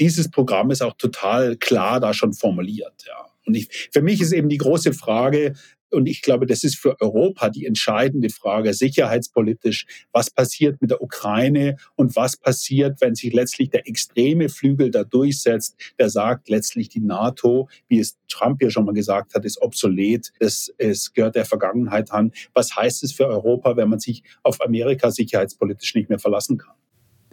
Dieses 0.00 0.30
Programm 0.30 0.70
ist 0.70 0.82
auch 0.82 0.94
total 0.94 1.56
klar 1.56 2.00
da 2.00 2.12
schon 2.12 2.32
formuliert. 2.32 3.04
Ja. 3.06 3.26
Und 3.46 3.54
ich, 3.54 3.88
für 3.92 4.02
mich 4.02 4.20
ist 4.20 4.32
eben 4.32 4.48
die 4.48 4.58
große 4.58 4.92
Frage, 4.92 5.54
und 5.94 6.06
ich 6.06 6.22
glaube, 6.22 6.46
das 6.46 6.64
ist 6.64 6.76
für 6.76 7.00
Europa 7.00 7.48
die 7.48 7.66
entscheidende 7.66 8.28
Frage, 8.28 8.74
sicherheitspolitisch. 8.74 9.86
Was 10.12 10.30
passiert 10.30 10.80
mit 10.82 10.90
der 10.90 11.02
Ukraine 11.02 11.76
und 11.96 12.16
was 12.16 12.36
passiert, 12.36 13.00
wenn 13.00 13.14
sich 13.14 13.32
letztlich 13.32 13.70
der 13.70 13.88
extreme 13.88 14.48
Flügel 14.48 14.90
da 14.90 15.04
durchsetzt, 15.04 15.76
der 15.98 16.10
sagt, 16.10 16.48
letztlich 16.48 16.88
die 16.88 17.00
NATO, 17.00 17.68
wie 17.88 18.00
es 18.00 18.18
Trump 18.28 18.62
ja 18.62 18.70
schon 18.70 18.84
mal 18.84 18.92
gesagt 18.92 19.34
hat, 19.34 19.44
ist 19.44 19.62
obsolet. 19.62 20.32
Es, 20.40 20.72
es 20.78 21.12
gehört 21.12 21.36
der 21.36 21.44
Vergangenheit 21.44 22.10
an. 22.10 22.32
Was 22.52 22.74
heißt 22.74 23.04
es 23.04 23.12
für 23.12 23.26
Europa, 23.26 23.76
wenn 23.76 23.88
man 23.88 24.00
sich 24.00 24.22
auf 24.42 24.60
Amerika 24.60 25.10
sicherheitspolitisch 25.10 25.94
nicht 25.94 26.08
mehr 26.08 26.18
verlassen 26.18 26.58
kann? 26.58 26.74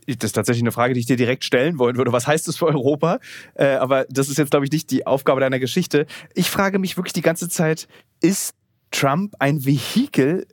Das 0.07 0.29
ist 0.29 0.33
tatsächlich 0.33 0.63
eine 0.63 0.71
Frage, 0.71 0.93
die 0.93 0.99
ich 0.99 1.05
dir 1.05 1.17
direkt 1.17 1.43
stellen 1.43 1.77
wollen 1.79 1.95
würde. 1.95 2.11
Was 2.11 2.27
heißt 2.27 2.47
das 2.47 2.57
für 2.57 2.67
Europa? 2.67 3.19
Äh, 3.53 3.75
aber 3.75 4.05
das 4.09 4.29
ist 4.29 4.37
jetzt, 4.37 4.51
glaube 4.51 4.65
ich, 4.65 4.71
nicht 4.71 4.91
die 4.91 5.05
Aufgabe 5.05 5.41
deiner 5.41 5.59
Geschichte. 5.59 6.05
Ich 6.33 6.49
frage 6.49 6.79
mich 6.79 6.97
wirklich 6.97 7.13
die 7.13 7.21
ganze 7.21 7.49
Zeit, 7.49 7.87
ist 8.21 8.55
Trump 8.91 9.35
ein 9.39 9.65
Vehikel, 9.65 10.47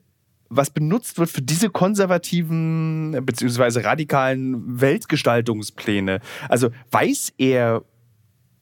was 0.48 0.70
benutzt 0.70 1.18
wird 1.18 1.30
für 1.30 1.42
diese 1.42 1.68
konservativen 1.70 3.18
bzw. 3.24 3.80
radikalen 3.80 4.80
Weltgestaltungspläne? 4.80 6.20
Also 6.48 6.70
weiß 6.90 7.34
er, 7.38 7.82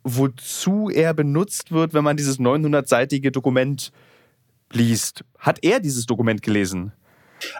wozu 0.02 0.88
er 0.88 1.14
benutzt 1.14 1.72
wird, 1.72 1.94
wenn 1.94 2.04
man 2.04 2.16
dieses 2.16 2.38
900-seitige 2.38 3.30
Dokument 3.30 3.92
liest? 4.72 5.24
Hat 5.38 5.62
er 5.62 5.80
dieses 5.80 6.06
Dokument 6.06 6.42
gelesen? 6.42 6.92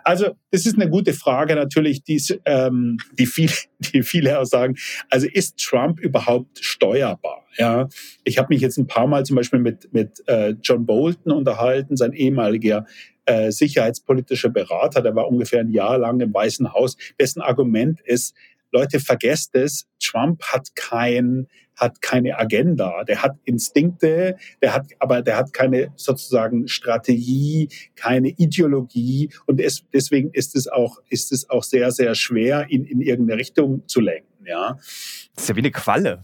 Also, 0.05 0.37
das 0.51 0.67
ist 0.67 0.77
eine 0.77 0.89
gute 0.89 1.13
Frage 1.13 1.55
natürlich, 1.55 2.03
die, 2.03 2.23
ähm, 2.45 2.99
die, 3.19 3.27
viel, 3.27 3.51
die 3.79 4.03
viele 4.03 4.39
auch 4.39 4.45
sagen. 4.45 4.77
Also, 5.11 5.27
ist 5.31 5.59
Trump 5.59 6.01
überhaupt 6.01 6.59
steuerbar? 6.65 7.45
Ja, 7.59 7.89
ich 8.25 8.39
habe 8.39 8.49
mich 8.51 8.61
jetzt 8.61 8.77
ein 8.77 8.87
paar 8.87 9.07
Mal 9.07 9.25
zum 9.25 9.37
Beispiel 9.37 9.61
mit, 9.61 9.93
mit 9.93 10.23
äh, 10.27 10.55
John 10.63 10.85
Bolton 10.85 11.33
unterhalten, 11.33 11.97
sein 11.97 12.13
ehemaliger 12.13 12.87
äh, 13.27 13.51
sicherheitspolitischer 13.51 14.51
Berater, 14.51 15.03
der 15.03 15.15
war 15.17 15.29
ungefähr 15.29 15.61
ein 15.61 15.71
Jahr 15.71 15.99
lang 15.99 16.21
im 16.21 16.33
Weißen 16.33 16.73
Haus, 16.73 16.97
dessen 17.19 17.43
Argument 17.43 18.01
ist, 18.01 18.35
Leute, 18.77 19.01
vergesst 19.01 19.55
es, 19.55 19.87
Trump 20.03 20.43
hat 20.43 20.75
kein 20.75 21.47
hat 21.77 22.01
keine 22.01 22.39
Agenda, 22.39 23.05
der 23.05 23.23
hat 23.23 23.37
Instinkte, 23.45 24.37
der 24.63 24.73
hat, 24.73 24.87
aber 24.99 25.21
der 25.21 25.37
hat 25.37 25.53
keine 25.53 25.93
sozusagen 25.97 26.69
Strategie, 26.69 27.69
keine 27.97 28.29
Ideologie 28.31 29.31
und 29.45 29.61
es, 29.61 29.85
deswegen 29.93 30.31
ist 30.33 30.57
es 30.57 30.69
auch, 30.69 31.01
ist 31.11 31.33
es 31.33 31.51
auch 31.51 31.63
sehr, 31.63 31.93
sehr 31.93 32.15
schwer, 32.15 32.67
ihn 32.71 32.85
in 32.85 33.03
irgendeine 33.03 33.39
Richtung 33.39 33.87
zu 33.87 34.01
lenken, 34.01 34.47
ja. 34.47 34.79
Das 35.35 35.45
ist 35.45 35.49
ja 35.51 35.57
wie 35.57 35.61
eine 35.61 35.71
Qualle. 35.71 36.23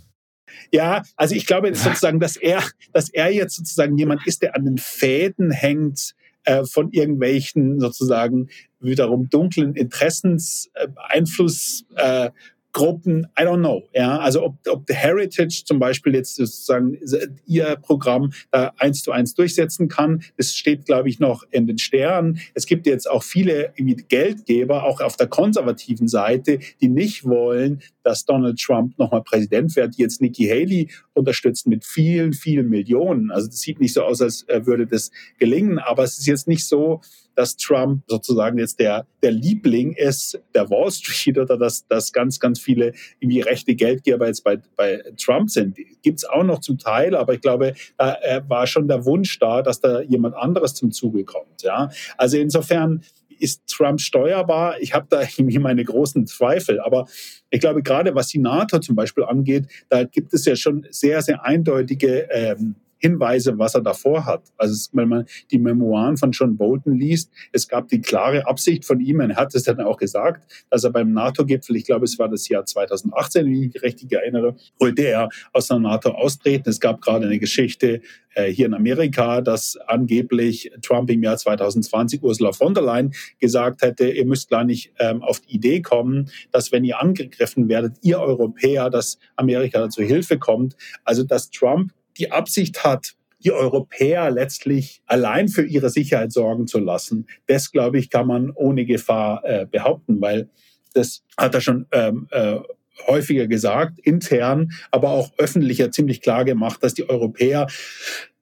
Ja, 0.71 1.03
also 1.17 1.35
ich 1.35 1.47
glaube 1.47 1.75
sozusagen, 1.75 2.19
dass 2.19 2.37
er, 2.37 2.62
dass 2.93 3.11
er 3.11 3.31
jetzt 3.31 3.57
sozusagen 3.57 3.97
jemand 3.99 4.27
ist, 4.27 4.41
der 4.43 4.57
an 4.57 4.65
den 4.65 4.79
Fäden 4.79 5.51
hängt, 5.51 6.15
äh, 6.45 6.65
von 6.65 6.91
irgendwelchen 6.91 7.79
sozusagen 7.79 8.49
wiederum 8.83 9.29
dunklen 9.31 9.75
Interessens, 9.75 10.71
äh, 10.75 10.88
Einfluss, 11.09 11.85
äh, 11.97 12.31
Gruppen, 12.73 13.27
I 13.38 13.42
don't 13.42 13.59
know. 13.59 13.83
Ja, 13.92 14.18
also 14.18 14.45
ob, 14.45 14.55
ob 14.66 14.85
The 14.88 14.95
Heritage 14.95 15.62
zum 15.66 15.79
Beispiel 15.79 16.14
jetzt 16.14 16.37
sozusagen 16.37 16.99
ihr 17.47 17.77
Programm 17.77 18.33
da 18.51 18.73
eins 18.79 19.03
zu 19.03 19.12
eins 19.12 19.35
durchsetzen 19.35 19.88
kann, 19.88 20.23
das 20.38 20.57
steht, 20.57 20.87
glaube 20.87 21.11
ich, 21.11 21.21
noch 21.21 21.45
in 21.51 21.66
den 21.66 21.79
Sternen. 21.79 22.40
Es 22.55 22.64
gibt 22.64 22.87
jetzt 22.87 23.09
auch 23.09 23.23
viele 23.23 23.75
Geldgeber, 23.77 24.85
auch 24.85 25.01
auf 25.03 25.16
der 25.16 25.27
konservativen 25.27 26.09
Seite, 26.09 26.61
die 26.81 26.88
nicht 26.88 27.25
wollen, 27.25 27.83
dass 28.03 28.25
Donald 28.25 28.59
Trump 28.59 28.99
nochmal 28.99 29.23
Präsident 29.23 29.77
wird, 29.77 29.99
die 29.99 30.03
jetzt 30.03 30.23
Nikki 30.23 30.47
Haley 30.47 30.88
unterstützen 31.12 31.68
mit 31.68 31.85
vielen, 31.85 32.33
vielen 32.33 32.71
Millionen. 32.71 33.31
Also 33.31 33.49
das 33.49 33.61
sieht 33.61 33.81
nicht 33.81 33.92
so 33.92 34.03
aus, 34.03 34.23
als 34.23 34.49
äh, 34.49 34.64
würde 34.64 34.87
das 34.87 35.11
gelingen, 35.38 35.79
aber 35.79 36.05
es 36.05 36.18
ist 36.18 36.27
jetzt 36.27 36.49
nicht 36.49 36.64
so, 36.64 37.03
dass 37.35 37.57
Trump 37.57 38.03
sozusagen 38.07 38.59
jetzt 38.59 38.79
der, 38.79 39.07
der 39.23 39.33
Liebling 39.33 39.92
ist 39.92 40.40
der 40.55 40.71
Wall 40.71 40.90
Street 40.90 41.38
oder 41.38 41.57
dass, 41.57 41.87
dass 41.87 42.12
ganz, 42.12 42.40
ganz 42.40 42.61
viele 42.61 42.92
irgendwie 43.21 43.40
rechte 43.40 43.75
Geldgeber 43.75 44.27
jetzt 44.27 44.45
bei, 44.45 44.59
bei 44.77 45.03
Trump 45.16 45.51
sind. 45.51 45.77
Gibt 46.03 46.18
es 46.18 46.25
auch 46.25 46.45
noch 46.45 46.61
zum 46.61 46.79
Teil, 46.79 47.14
aber 47.14 47.35
ich 47.35 47.40
glaube, 47.40 47.75
da 47.97 48.14
äh, 48.23 48.42
war 48.49 48.66
schon 48.66 48.88
der 48.88 49.05
Wunsch 49.05 49.38
da, 49.38 49.62
dass 49.62 49.81
da 49.81 50.01
jemand 50.03 50.35
anderes 50.35 50.75
zum 50.75 50.90
Zuge 50.92 51.25
kommt. 51.25 51.62
Ja? 51.62 51.90
Also 52.16 52.38
insofern 52.38 53.03
ist 53.42 53.66
Trump 53.66 54.01
steuerbar? 54.01 54.81
Ich 54.81 54.95
habe 54.95 55.07
da 55.11 55.21
irgendwie 55.37 55.59
meine 55.59 55.85
großen 55.85 56.27
Zweifel. 56.27 56.81
Aber 56.81 57.07
ich 57.51 57.61
glaube, 57.61 57.83
gerade 57.83 58.14
was 58.14 58.29
die 58.29 58.38
NATO 58.38 58.79
zum 58.79 58.95
Beispiel 58.95 59.25
angeht, 59.25 59.66
da 59.88 60.05
gibt 60.05 60.33
es 60.33 60.45
ja 60.45 60.57
schon 60.57 60.87
sehr, 60.90 61.23
sehr 61.23 61.45
eindeutige 61.45 62.29
ähm, 62.31 62.77
Hinweise, 63.03 63.59
was 63.59 63.75
er 63.75 63.83
davor 63.83 64.25
hat. 64.25 64.43
Also 64.57 64.91
wenn 64.93 65.09
man 65.09 65.27
die 65.51 65.59
Memoiren 65.59 66.17
von 66.17 66.31
John 66.31 66.57
Bolton 66.57 66.97
liest, 66.97 67.31
es 67.53 67.67
gab 67.67 67.88
die 67.88 68.01
klare 68.01 68.47
Absicht 68.47 68.85
von 68.85 69.01
ihm, 69.01 69.21
er 69.21 69.37
hat 69.37 69.55
es 69.55 69.65
dann 69.65 69.81
auch 69.81 69.97
gesagt, 69.97 70.51
dass 70.71 70.85
er 70.85 70.91
beim 70.91 71.12
NATO-Gipfel, 71.12 71.77
ich 71.77 71.85
glaube, 71.85 72.05
es 72.05 72.19
war 72.19 72.29
das 72.29 72.49
Jahr 72.49 72.65
2018, 72.65 73.45
wenn 73.45 73.53
ich 73.53 73.75
mich 73.75 73.83
richtig 73.83 74.12
erinnere, 74.12 74.55
wollte 74.79 75.03
er 75.03 75.29
aus 75.53 75.67
der 75.69 75.79
NATO 75.79 76.11
austreten. 76.11 76.69
Es 76.69 76.81
gab 76.81 77.01
gerade 77.01 77.27
eine 77.27 77.38
Geschichte 77.38 78.03
äh, 78.35 78.51
hier 78.51 78.67
in 78.67 78.75
Amerika, 78.75 79.41
dass 79.41 79.77
angeblich 79.87 80.71
Trump 80.81 81.11
im 81.11 81.23
Jahr 81.23 81.37
2020 81.37 82.23
Ursula 82.23 82.53
von 82.53 82.75
der 82.75 82.85
Leyen 82.85 83.12
gesagt 83.41 83.83
hätte, 83.83 84.11
ihr 84.11 84.25
müsst 84.25 84.49
gar 84.49 84.65
nicht 84.65 84.93
ähm, 84.99 85.23
auf 85.23 85.41
die 85.41 85.57
Idee 85.57 85.83
kommen, 85.83 86.31
dass 86.51 86.73
wenn 86.73 86.85
ihr 86.85 87.01
angegriffen 87.01 87.69
werdet, 87.69 87.97
ihr 88.03 88.21
Europäer, 88.21 88.91
dass 88.91 89.19
Amerika 89.37 89.88
zu 89.91 90.03
Hilfe 90.03 90.38
kommt. 90.38 90.77
Also 91.05 91.25
dass 91.25 91.51
Trump 91.51 91.93
die 92.19 92.31
Absicht 92.31 92.85
hat, 92.85 93.15
die 93.45 93.53
Europäer 93.53 94.31
letztlich 94.31 95.03
allein 95.07 95.49
für 95.49 95.65
ihre 95.65 95.91
Sicherheit 95.91 96.33
sorgen 96.33 96.67
zu 96.67 96.79
lassen, 96.79 97.27
das, 97.47 97.73
glaube 97.73 97.99
ich, 97.99 98.11
kann 98.11 98.27
man 98.27 98.51
ohne 98.51 98.85
Gefahr 98.85 99.43
äh, 99.45 99.67
behaupten, 99.67 100.21
weil 100.21 100.49
das 100.95 101.23
hat 101.37 101.55
er 101.55 101.61
schon 101.61 101.87
ähm, 101.93 102.29
äh, 102.31 102.59
häufiger 103.07 103.47
gesagt, 103.47 103.99
intern, 103.99 104.71
aber 104.91 105.11
auch 105.11 105.33
öffentlicher 105.39 105.91
ziemlich 105.91 106.21
klar 106.21 106.45
gemacht, 106.45 106.83
dass 106.83 106.95
die 106.95 107.09
Europäer 107.09 107.67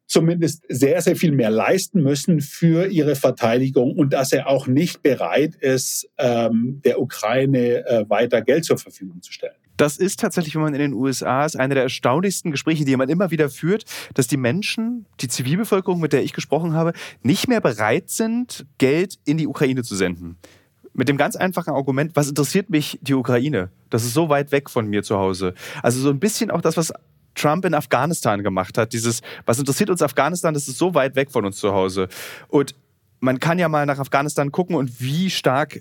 zumindest 0.06 0.64
sehr, 0.68 1.00
sehr 1.02 1.14
viel 1.14 1.30
mehr 1.30 1.50
leisten 1.50 2.02
müssen 2.02 2.40
für 2.40 2.88
ihre 2.88 3.14
Verteidigung 3.14 3.94
und 3.96 4.12
dass 4.12 4.32
er 4.32 4.48
auch 4.48 4.66
nicht 4.66 5.02
bereit 5.02 5.54
ist, 5.54 6.10
ähm, 6.18 6.80
der 6.84 7.00
Ukraine 7.00 7.86
äh, 7.86 8.04
weiter 8.10 8.42
Geld 8.42 8.64
zur 8.64 8.76
Verfügung 8.76 9.22
zu 9.22 9.32
stellen. 9.32 9.54
Das 9.80 9.96
ist 9.96 10.20
tatsächlich, 10.20 10.54
wenn 10.54 10.60
man 10.60 10.74
in 10.74 10.80
den 10.80 10.92
USA 10.92 11.46
ist, 11.46 11.58
eine 11.58 11.72
der 11.72 11.84
erstaunlichsten 11.84 12.50
Gespräche, 12.50 12.84
die 12.84 12.94
man 12.98 13.08
immer 13.08 13.30
wieder 13.30 13.48
führt, 13.48 13.86
dass 14.12 14.26
die 14.26 14.36
Menschen, 14.36 15.06
die 15.20 15.28
Zivilbevölkerung, 15.28 16.00
mit 16.00 16.12
der 16.12 16.22
ich 16.22 16.34
gesprochen 16.34 16.74
habe, 16.74 16.92
nicht 17.22 17.48
mehr 17.48 17.62
bereit 17.62 18.10
sind, 18.10 18.66
Geld 18.76 19.18
in 19.24 19.38
die 19.38 19.46
Ukraine 19.46 19.82
zu 19.82 19.96
senden. 19.96 20.36
Mit 20.92 21.08
dem 21.08 21.16
ganz 21.16 21.34
einfachen 21.34 21.72
Argument, 21.72 22.14
was 22.14 22.28
interessiert 22.28 22.68
mich 22.68 22.98
die 23.00 23.14
Ukraine? 23.14 23.70
Das 23.88 24.04
ist 24.04 24.12
so 24.12 24.28
weit 24.28 24.52
weg 24.52 24.68
von 24.68 24.86
mir 24.86 25.02
zu 25.02 25.16
Hause. 25.16 25.54
Also 25.82 25.98
so 25.98 26.10
ein 26.10 26.20
bisschen 26.20 26.50
auch 26.50 26.60
das, 26.60 26.76
was 26.76 26.92
Trump 27.34 27.64
in 27.64 27.72
Afghanistan 27.72 28.42
gemacht 28.42 28.76
hat. 28.76 28.92
Dieses, 28.92 29.22
was 29.46 29.58
interessiert 29.58 29.88
uns 29.88 30.02
Afghanistan? 30.02 30.52
Das 30.52 30.68
ist 30.68 30.76
so 30.76 30.92
weit 30.92 31.16
weg 31.16 31.30
von 31.30 31.46
uns 31.46 31.56
zu 31.56 31.72
Hause. 31.72 32.08
Und 32.48 32.74
man 33.20 33.40
kann 33.40 33.58
ja 33.58 33.70
mal 33.70 33.86
nach 33.86 33.98
Afghanistan 33.98 34.52
gucken 34.52 34.76
und 34.76 35.00
wie 35.00 35.30
stark 35.30 35.80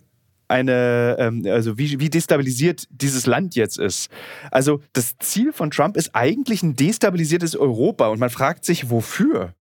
eine, 0.49 1.15
ähm, 1.19 1.45
also 1.47 1.77
wie, 1.77 1.99
wie 1.99 2.09
destabilisiert 2.09 2.87
dieses 2.89 3.25
Land 3.25 3.55
jetzt 3.55 3.77
ist. 3.77 4.09
Also 4.51 4.81
das 4.93 5.17
Ziel 5.19 5.53
von 5.53 5.71
Trump 5.71 5.95
ist 5.95 6.15
eigentlich 6.15 6.63
ein 6.63 6.75
destabilisiertes 6.75 7.55
Europa 7.55 8.07
und 8.07 8.19
man 8.19 8.29
fragt 8.29 8.65
sich, 8.65 8.89
wofür? 8.89 9.53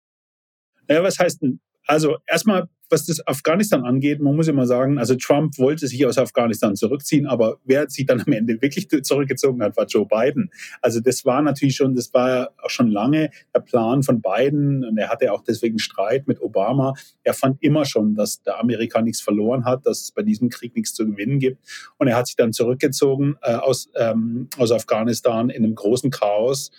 Ja, 0.90 1.04
was 1.04 1.20
heißt 1.20 1.42
denn? 1.42 1.60
Also 1.86 2.18
erstmal 2.28 2.68
was 2.90 3.06
das 3.06 3.26
Afghanistan 3.28 3.84
angeht, 3.84 4.22
man 4.22 4.36
muss 4.36 4.48
immer 4.48 4.66
sagen, 4.66 4.98
also 4.98 5.16
Trump 5.16 5.58
wollte 5.58 5.88
sich 5.88 6.06
aus 6.06 6.18
Afghanistan 6.18 6.76
zurückziehen, 6.76 7.28
aber 7.28 7.58
wer 7.66 7.90
sich 7.90 8.06
dann 8.06 8.22
am 8.22 8.32
Ende 8.32 8.62
wirklich 8.62 8.90
zurückgezogen 9.04 9.62
hat, 9.62 9.76
war 9.78 9.86
Joe 9.86 10.06
Biden. 10.06 10.50
Also 10.82 11.00
das 11.00 11.26
war 11.26 11.42
natürlich 11.42 11.76
schon, 11.76 11.96
das 11.96 12.14
war 12.14 12.52
auch 12.62 12.70
schon 12.70 12.88
lange 12.88 13.30
der 13.54 13.60
Plan 13.60 14.04
von 14.04 14.22
Biden 14.22 14.86
und 14.86 14.98
er 14.98 15.10
hatte 15.10 15.32
auch 15.34 15.44
deswegen 15.44 15.80
Streit 15.80 16.28
mit 16.28 16.42
Obama. 16.42 16.94
Er 17.24 17.34
fand 17.34 17.62
immer 17.62 17.86
schon, 17.86 18.16
dass 18.16 18.42
der 18.44 18.60
Amerika 18.60 19.02
nichts 19.02 19.22
verloren 19.22 19.66
hat, 19.66 19.86
dass 19.86 20.02
es 20.02 20.12
bei 20.12 20.24
diesem 20.24 20.50
Krieg 20.50 20.76
nichts 20.76 20.94
zu 20.94 21.06
gewinnen 21.06 21.40
gibt 21.40 21.60
und 21.98 22.08
er 22.08 22.16
hat 22.16 22.28
sich 22.28 22.36
dann 22.36 22.54
zurückgezogen 22.54 23.36
äh, 23.42 23.56
aus, 23.56 23.90
ähm, 23.96 24.50
aus 24.58 24.72
Afghanistan 24.72 25.50
in 25.50 25.64
einem 25.64 25.76
großen 25.76 26.10
Chaos. 26.12 26.72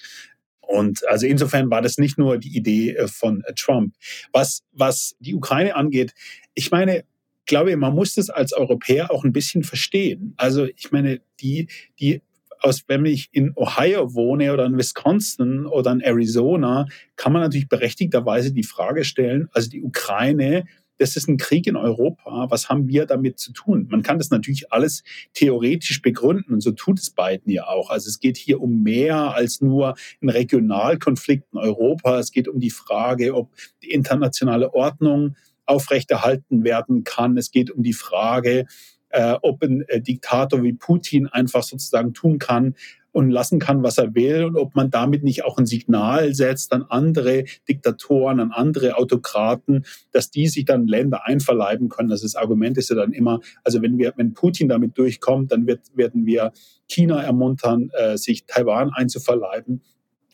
Und 0.69 1.01
also 1.09 1.27
insofern 1.27 1.71
war 1.71 1.81
das 1.81 1.97
nicht 1.97 2.19
nur 2.19 2.37
die 2.37 2.55
Idee 2.55 2.95
äh, 2.95 3.09
von 3.09 3.43
äh, 3.47 3.55
Trump. 3.55 3.95
Was, 4.33 4.63
was 4.73 5.17
die 5.19 5.35
Ukraine 5.35 5.75
angeht, 5.75 6.13
ich 6.53 6.71
meine, 6.71 7.05
glaube, 7.47 7.75
man 7.79 7.95
muss 7.95 8.15
das 8.15 8.29
als 8.29 8.53
Europäer 8.53 9.11
auch 9.11 9.25
ein 9.25 9.33
bisschen 9.33 9.65
verstehen. 9.65 10.35
Also 10.37 10.67
ich 10.67 10.93
meine, 10.93 11.23
die, 11.41 11.69
die 11.99 12.21
aus, 12.61 12.83
wenn 12.87 13.07
ich 13.07 13.31
in 13.33 13.53
Ohio 13.57 14.15
wohne 14.15 14.53
oder 14.53 14.67
in 14.67 14.77
Wisconsin 14.77 15.65
oder 15.65 15.91
in 15.91 16.01
Arizona, 16.01 16.85
kann 17.17 17.33
man 17.33 17.41
natürlich 17.41 17.69
berechtigterweise 17.69 18.53
die 18.53 18.65
Frage 18.65 19.05
stellen, 19.05 19.49
also 19.53 19.71
die 19.71 19.83
Ukraine 19.83 20.65
das 20.99 21.17
ist 21.17 21.29
ein 21.29 21.37
Krieg 21.37 21.67
in 21.67 21.77
Europa. 21.77 22.47
Was 22.51 22.69
haben 22.69 22.89
wir 22.89 23.07
damit 23.07 23.39
zu 23.39 23.53
tun? 23.53 23.87
Man 23.91 24.03
kann 24.03 24.19
das 24.19 24.31
natürlich 24.31 24.73
alles 24.73 25.03
theoretisch 25.33 26.03
begründen 26.03 26.53
und 26.53 26.61
so 26.61 26.73
tut 26.73 26.99
es 26.99 27.11
beiden 27.11 27.53
ja 27.53 27.67
auch. 27.67 27.91
Also 27.91 28.09
es 28.09 28.21
geht 28.21 28.37
hier 28.37 28.61
um 28.61 28.83
mehr 28.83 29.35
als 29.35 29.61
nur 29.61 29.95
ein 30.21 30.29
Regionalkonflikt 30.29 31.45
in 31.53 31.59
Europa. 31.59 32.19
Es 32.19 32.33
geht 32.33 32.49
um 32.49 32.61
die 32.61 32.71
Frage, 32.71 33.35
ob 33.35 33.51
die 33.83 33.93
internationale 33.93 34.75
Ordnung 34.75 35.37
aufrechterhalten 35.67 36.65
werden 36.65 37.05
kann. 37.05 37.37
Es 37.37 37.51
geht 37.51 37.71
um 37.71 37.83
die 37.83 37.93
Frage, 37.93 38.67
äh, 39.11 39.37
ob 39.43 39.63
ein 39.63 39.83
äh, 39.89 40.01
Diktator 40.01 40.63
wie 40.63 40.73
Putin 40.73 41.27
einfach 41.29 41.63
sozusagen 41.63 42.15
tun 42.15 42.39
kann, 42.39 42.75
und 43.13 43.31
lassen 43.31 43.59
kann, 43.59 43.83
was 43.83 43.99
er 43.99 44.15
will 44.15 44.45
und 44.45 44.57
ob 44.57 44.75
man 44.75 44.91
damit 44.91 45.25
nicht 45.25 45.45
auch 45.45 45.59
ein 45.59 45.67
Signal 45.67 46.35
setzt 46.35 46.73
an 46.73 46.85
andere 46.89 47.45
Diktatoren, 47.69 48.41
an 48.41 48.53
andere 48.53 48.97
Autokraten, 48.97 49.85
dass 50.13 50.31
die 50.31 50.49
sich 50.49 50.65
dann 50.65 50.87
Länder 50.87 51.27
einverleiben 51.27 51.89
können. 51.89 52.11
Also 52.11 52.25
das 52.25 52.37
Argument 52.37 52.79
ist 52.79 52.91
ja 52.91 52.97
dann 52.97 53.13
immer, 53.13 53.41
also 53.65 53.83
wenn 53.83 53.99
wir, 53.99 54.13
wenn 54.17 54.35
Putin 54.35 54.69
damit 54.69 54.97
durchkommt, 54.99 55.53
dann 55.53 55.67
wird, 55.67 55.81
werden 55.95 56.27
wir 56.27 56.53
China 56.89 57.23
ermuntern, 57.23 57.91
äh, 57.93 58.17
sich 58.17 58.47
Taiwan 58.47 58.91
einzuverleiben. 58.93 59.83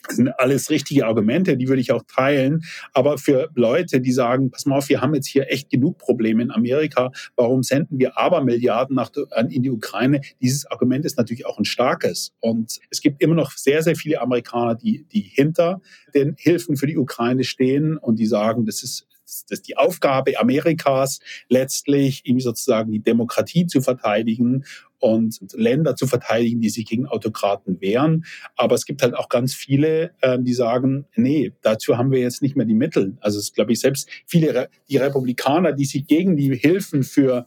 Das 0.07 0.16
sind 0.16 0.28
alles 0.38 0.70
richtige 0.70 1.07
Argumente, 1.07 1.57
die 1.57 1.68
würde 1.68 1.80
ich 1.80 1.92
auch 1.92 2.02
teilen. 2.07 2.62
Aber 2.92 3.18
für 3.18 3.50
Leute, 3.55 4.00
die 4.00 4.12
sagen, 4.12 4.50
pass 4.50 4.66
mal 4.66 4.78
auf, 4.78 4.88
wir 4.88 5.00
haben 5.00 5.14
jetzt 5.14 5.26
hier 5.26 5.50
echt 5.50 5.70
genug 5.70 5.98
Probleme 5.98 6.42
in 6.42 6.50
Amerika, 6.50 7.11
warum 7.36 7.62
senden 7.62 7.98
wir 7.98 8.18
aber 8.18 8.42
Milliarden 8.42 8.96
nach, 8.96 9.11
in 9.48 9.62
die 9.62 9.70
Ukraine? 9.70 10.20
Dieses 10.40 10.66
Argument 10.66 11.05
ist 11.05 11.16
natürlich 11.16 11.46
auch 11.46 11.59
ein 11.59 11.64
starkes. 11.64 12.32
Und 12.40 12.78
es 12.90 13.00
gibt 13.00 13.22
immer 13.22 13.34
noch 13.34 13.52
sehr, 13.52 13.82
sehr 13.82 13.96
viele 13.96 14.20
Amerikaner, 14.20 14.74
die, 14.74 15.05
die 15.12 15.20
hinter 15.20 15.80
den 16.14 16.34
Hilfen 16.38 16.76
für 16.76 16.86
die 16.86 16.98
Ukraine 16.98 17.44
stehen 17.44 17.96
und 17.96 18.18
die 18.18 18.26
sagen, 18.26 18.66
das 18.66 18.82
ist 18.82 19.07
das 19.25 19.45
ist 19.49 19.68
die 19.68 19.77
Aufgabe 19.77 20.39
Amerikas, 20.39 21.20
letztlich 21.49 22.22
ihm 22.25 22.41
sozusagen 22.41 22.93
die 22.93 23.01
Demokratie 23.01 23.66
zu 23.66 23.81
verteidigen 23.81 24.64
und 24.99 25.39
Länder 25.53 25.97
zu 25.97 26.07
verteidigen, 26.07 26.61
die 26.61 26.70
sich 26.70 26.87
gegen 26.87 27.07
Autokraten 27.07 27.81
wehren. 27.81 28.25
Aber 28.57 28.75
es 28.75 28.87
gibt 28.87 29.03
halt 29.03 29.14
auch 29.14 29.29
ganz 29.29 29.55
viele, 29.55 30.12
äh, 30.20 30.39
die 30.41 30.55
sagen, 30.55 31.07
nee, 31.14 31.53
dazu 31.62 31.99
haben 31.99 32.11
wir 32.11 32.20
jetzt 32.20 32.43
nicht 32.43 32.57
mehr 32.57 32.66
die 32.66 32.75
Mittel. 32.75 33.16
Also 33.20 33.39
es 33.39 33.53
glaube 33.53 33.72
ich 33.72 33.81
selbst 33.81 34.09
viele 34.27 34.68
die 34.89 34.97
Republikaner, 34.97 35.72
die 35.72 35.85
sich 35.85 36.07
gegen 36.07 36.37
die 36.37 36.57
Hilfen 36.57 37.03
für 37.03 37.47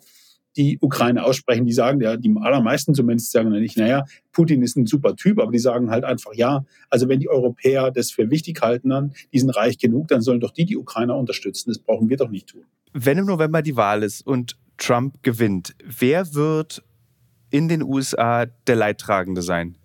die 0.57 0.79
Ukraine 0.81 1.23
aussprechen, 1.23 1.65
die 1.65 1.73
sagen, 1.73 2.01
ja, 2.01 2.17
die 2.17 2.33
allermeisten 2.41 2.93
zumindest 2.93 3.31
sagen 3.31 3.53
ja 3.53 3.59
nicht, 3.59 3.77
naja, 3.77 4.05
Putin 4.31 4.61
ist 4.61 4.75
ein 4.75 4.85
super 4.85 5.15
Typ, 5.15 5.39
aber 5.39 5.51
die 5.51 5.59
sagen 5.59 5.89
halt 5.89 6.03
einfach, 6.03 6.33
ja, 6.33 6.65
also 6.89 7.07
wenn 7.07 7.19
die 7.19 7.29
Europäer 7.29 7.91
das 7.91 8.11
für 8.11 8.29
wichtig 8.29 8.61
halten, 8.61 8.89
dann, 8.89 9.13
die 9.31 9.39
sind 9.39 9.51
reich 9.51 9.77
genug, 9.77 10.07
dann 10.07 10.21
sollen 10.21 10.39
doch 10.39 10.51
die 10.51 10.65
die 10.65 10.77
Ukrainer 10.77 11.15
unterstützen. 11.15 11.69
Das 11.69 11.79
brauchen 11.79 12.09
wir 12.09 12.17
doch 12.17 12.29
nicht 12.29 12.47
tun. 12.47 12.63
Wenn 12.93 13.17
im 13.19 13.25
November 13.25 13.61
die 13.61 13.75
Wahl 13.75 14.03
ist 14.03 14.25
und 14.25 14.57
Trump 14.77 15.21
gewinnt, 15.23 15.75
wer 15.83 16.33
wird 16.33 16.83
in 17.49 17.67
den 17.67 17.83
USA 17.83 18.45
der 18.45 18.75
Leidtragende 18.75 19.41
sein? 19.41 19.77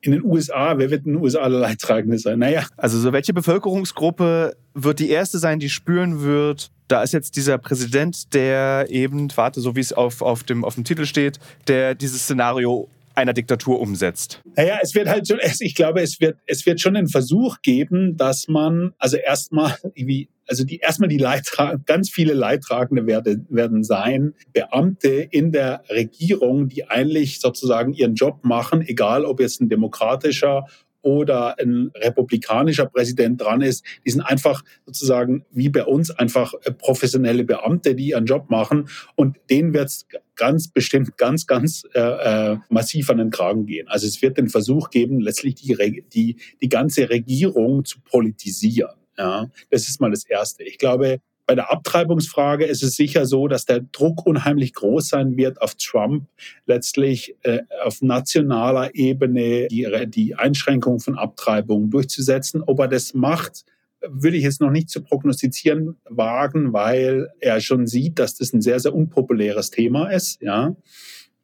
In 0.00 0.12
den 0.12 0.24
USA, 0.24 0.76
wer 0.78 0.90
wird 0.90 1.06
in 1.06 1.14
den 1.14 1.22
USA 1.22 1.48
der 1.48 1.60
Leidtragende 1.60 2.18
sein? 2.18 2.38
Naja. 2.38 2.66
Also 2.76 2.98
so 2.98 3.12
welche 3.12 3.32
Bevölkerungsgruppe 3.32 4.56
wird 4.74 4.98
die 4.98 5.10
erste 5.10 5.38
sein, 5.38 5.60
die 5.60 5.70
spüren 5.70 6.22
wird, 6.22 6.70
da 6.88 7.02
ist 7.02 7.12
jetzt 7.12 7.36
dieser 7.36 7.58
Präsident, 7.58 8.34
der 8.34 8.86
eben, 8.90 9.28
warte, 9.36 9.60
so 9.60 9.74
wie 9.74 9.80
es 9.80 9.92
auf, 9.92 10.20
auf, 10.20 10.42
dem, 10.42 10.64
auf 10.64 10.74
dem 10.74 10.84
Titel 10.84 11.06
steht, 11.06 11.38
der 11.66 11.94
dieses 11.94 12.22
Szenario 12.22 12.88
einer 13.14 13.32
Diktatur 13.32 13.80
umsetzt? 13.80 14.42
Naja, 14.56 14.78
es 14.82 14.94
wird 14.94 15.08
halt 15.08 15.26
schon, 15.26 15.38
ich 15.60 15.74
glaube, 15.74 16.02
es 16.02 16.20
wird, 16.20 16.36
es 16.46 16.66
wird 16.66 16.80
schon 16.80 16.96
einen 16.96 17.08
Versuch 17.08 17.62
geben, 17.62 18.16
dass 18.16 18.48
man, 18.48 18.92
also 18.98 19.16
erstmal 19.16 19.76
irgendwie, 19.82 20.28
also 20.46 20.64
die, 20.64 20.78
erstmal 20.78 21.08
die 21.08 21.18
Leidtragenden, 21.18 21.86
ganz 21.86 22.10
viele 22.10 22.34
Leidtragende 22.34 23.06
werden, 23.06 23.46
werden 23.48 23.82
sein, 23.82 24.34
Beamte 24.52 25.26
in 25.30 25.52
der 25.52 25.84
Regierung, 25.88 26.68
die 26.68 26.88
eigentlich 26.88 27.40
sozusagen 27.40 27.94
ihren 27.94 28.14
Job 28.14 28.40
machen, 28.42 28.82
egal 28.82 29.24
ob 29.24 29.40
jetzt 29.40 29.60
ein 29.60 29.68
demokratischer 29.68 30.66
oder 31.04 31.58
ein 31.58 31.90
republikanischer 31.94 32.86
Präsident 32.86 33.40
dran 33.40 33.60
ist, 33.60 33.84
die 34.04 34.10
sind 34.10 34.22
einfach 34.22 34.64
sozusagen 34.86 35.44
wie 35.50 35.68
bei 35.68 35.84
uns 35.84 36.10
einfach 36.10 36.54
äh, 36.64 36.72
professionelle 36.72 37.44
Beamte, 37.44 37.94
die 37.94 38.08
ihren 38.08 38.26
Job 38.26 38.50
machen 38.50 38.88
und 39.14 39.36
denen 39.50 39.74
wird 39.74 39.88
es 39.88 40.06
ganz 40.36 40.68
bestimmt 40.68 41.16
ganz, 41.16 41.46
ganz 41.46 41.84
äh, 41.94 42.00
äh, 42.00 42.56
massiv 42.68 43.10
an 43.10 43.18
den 43.18 43.30
Kragen 43.30 43.66
gehen. 43.66 43.86
Also 43.88 44.06
es 44.06 44.20
wird 44.22 44.38
den 44.38 44.48
Versuch 44.48 44.90
geben, 44.90 45.20
letztlich 45.20 45.54
die, 45.54 46.04
die, 46.12 46.36
die 46.60 46.68
ganze 46.68 47.08
Regierung 47.08 47.84
zu 47.84 48.00
politisieren. 48.00 48.94
Ja, 49.16 49.48
das 49.70 49.88
ist 49.88 50.00
mal 50.00 50.10
das 50.10 50.24
Erste. 50.24 50.64
Ich 50.64 50.78
glaube, 50.78 51.20
bei 51.46 51.54
der 51.54 51.70
Abtreibungsfrage 51.70 52.64
ist 52.64 52.82
es 52.82 52.96
sicher 52.96 53.26
so, 53.26 53.48
dass 53.48 53.66
der 53.66 53.80
Druck 53.80 54.26
unheimlich 54.26 54.72
groß 54.72 55.08
sein 55.08 55.36
wird 55.36 55.60
auf 55.60 55.74
Trump, 55.74 56.26
letztlich 56.66 57.36
äh, 57.42 57.60
auf 57.82 58.02
nationaler 58.02 58.94
Ebene 58.94 59.68
die, 59.68 59.86
die 60.08 60.34
Einschränkung 60.34 61.00
von 61.00 61.18
Abtreibungen 61.18 61.90
durchzusetzen. 61.90 62.62
Ob 62.62 62.80
er 62.80 62.88
das 62.88 63.14
macht, 63.14 63.64
würde 64.06 64.36
ich 64.36 64.44
jetzt 64.44 64.60
noch 64.60 64.70
nicht 64.70 64.90
zu 64.90 65.02
prognostizieren 65.02 65.96
wagen, 66.08 66.72
weil 66.72 67.30
er 67.40 67.60
schon 67.60 67.86
sieht, 67.86 68.18
dass 68.18 68.36
das 68.36 68.52
ein 68.52 68.62
sehr, 68.62 68.80
sehr 68.80 68.94
unpopuläres 68.94 69.70
Thema 69.70 70.10
ist. 70.10 70.40
Ja. 70.42 70.74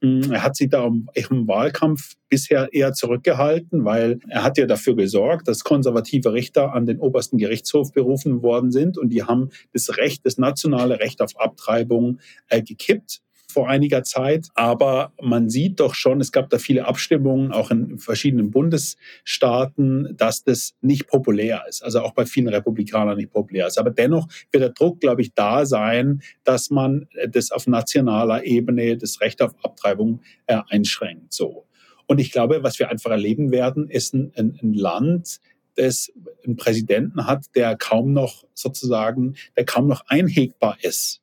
Mm, 0.00 0.32
er 0.32 0.42
hat 0.42 0.56
sich 0.56 0.68
da 0.68 0.86
im 0.86 1.48
Wahlkampf 1.48 2.14
bisher 2.28 2.72
eher 2.72 2.92
zurückgehalten, 2.92 3.84
weil 3.84 4.18
er 4.28 4.42
hat 4.42 4.56
ja 4.56 4.66
dafür 4.66 4.96
gesorgt, 4.96 5.48
dass 5.48 5.64
konservative 5.64 6.32
Richter 6.32 6.72
an 6.72 6.86
den 6.86 6.98
obersten 6.98 7.38
Gerichtshof 7.38 7.92
berufen 7.92 8.42
worden 8.42 8.70
sind. 8.70 8.96
Und 8.96 9.10
die 9.10 9.24
haben 9.24 9.50
das 9.72 9.96
Recht, 9.98 10.24
das 10.24 10.38
nationale 10.38 11.00
Recht 11.00 11.20
auf 11.20 11.38
Abtreibung 11.38 12.18
äh, 12.48 12.62
gekippt 12.62 13.20
vor 13.50 13.68
einiger 13.68 14.02
Zeit. 14.02 14.48
Aber 14.54 15.12
man 15.20 15.48
sieht 15.48 15.80
doch 15.80 15.94
schon, 15.94 16.20
es 16.20 16.32
gab 16.32 16.50
da 16.50 16.58
viele 16.58 16.86
Abstimmungen, 16.86 17.52
auch 17.52 17.70
in 17.70 17.98
verschiedenen 17.98 18.50
Bundesstaaten, 18.50 20.14
dass 20.16 20.44
das 20.44 20.74
nicht 20.80 21.06
populär 21.06 21.64
ist. 21.68 21.82
Also 21.82 22.00
auch 22.00 22.12
bei 22.12 22.26
vielen 22.26 22.48
Republikanern 22.48 23.16
nicht 23.16 23.32
populär 23.32 23.66
ist. 23.66 23.78
Aber 23.78 23.90
dennoch 23.90 24.28
wird 24.52 24.62
der 24.62 24.70
Druck, 24.70 25.00
glaube 25.00 25.22
ich, 25.22 25.34
da 25.34 25.66
sein, 25.66 26.22
dass 26.44 26.70
man 26.70 27.08
das 27.28 27.50
auf 27.50 27.66
nationaler 27.66 28.44
Ebene, 28.44 28.96
das 28.96 29.20
Recht 29.20 29.42
auf 29.42 29.54
Abtreibung 29.62 30.20
äh, 30.46 30.58
einschränkt. 30.68 31.32
So. 31.32 31.66
Und 32.06 32.20
ich 32.20 32.32
glaube, 32.32 32.62
was 32.62 32.78
wir 32.78 32.90
einfach 32.90 33.10
erleben 33.10 33.52
werden, 33.52 33.88
ist 33.88 34.14
ein, 34.14 34.32
ein, 34.36 34.58
ein 34.62 34.74
Land, 34.74 35.40
das 35.76 36.12
einen 36.44 36.56
Präsidenten 36.56 37.26
hat, 37.26 37.46
der 37.54 37.76
kaum 37.76 38.12
noch 38.12 38.44
sozusagen, 38.54 39.36
der 39.56 39.64
kaum 39.64 39.86
noch 39.86 40.02
einhegbar 40.08 40.76
ist 40.82 41.19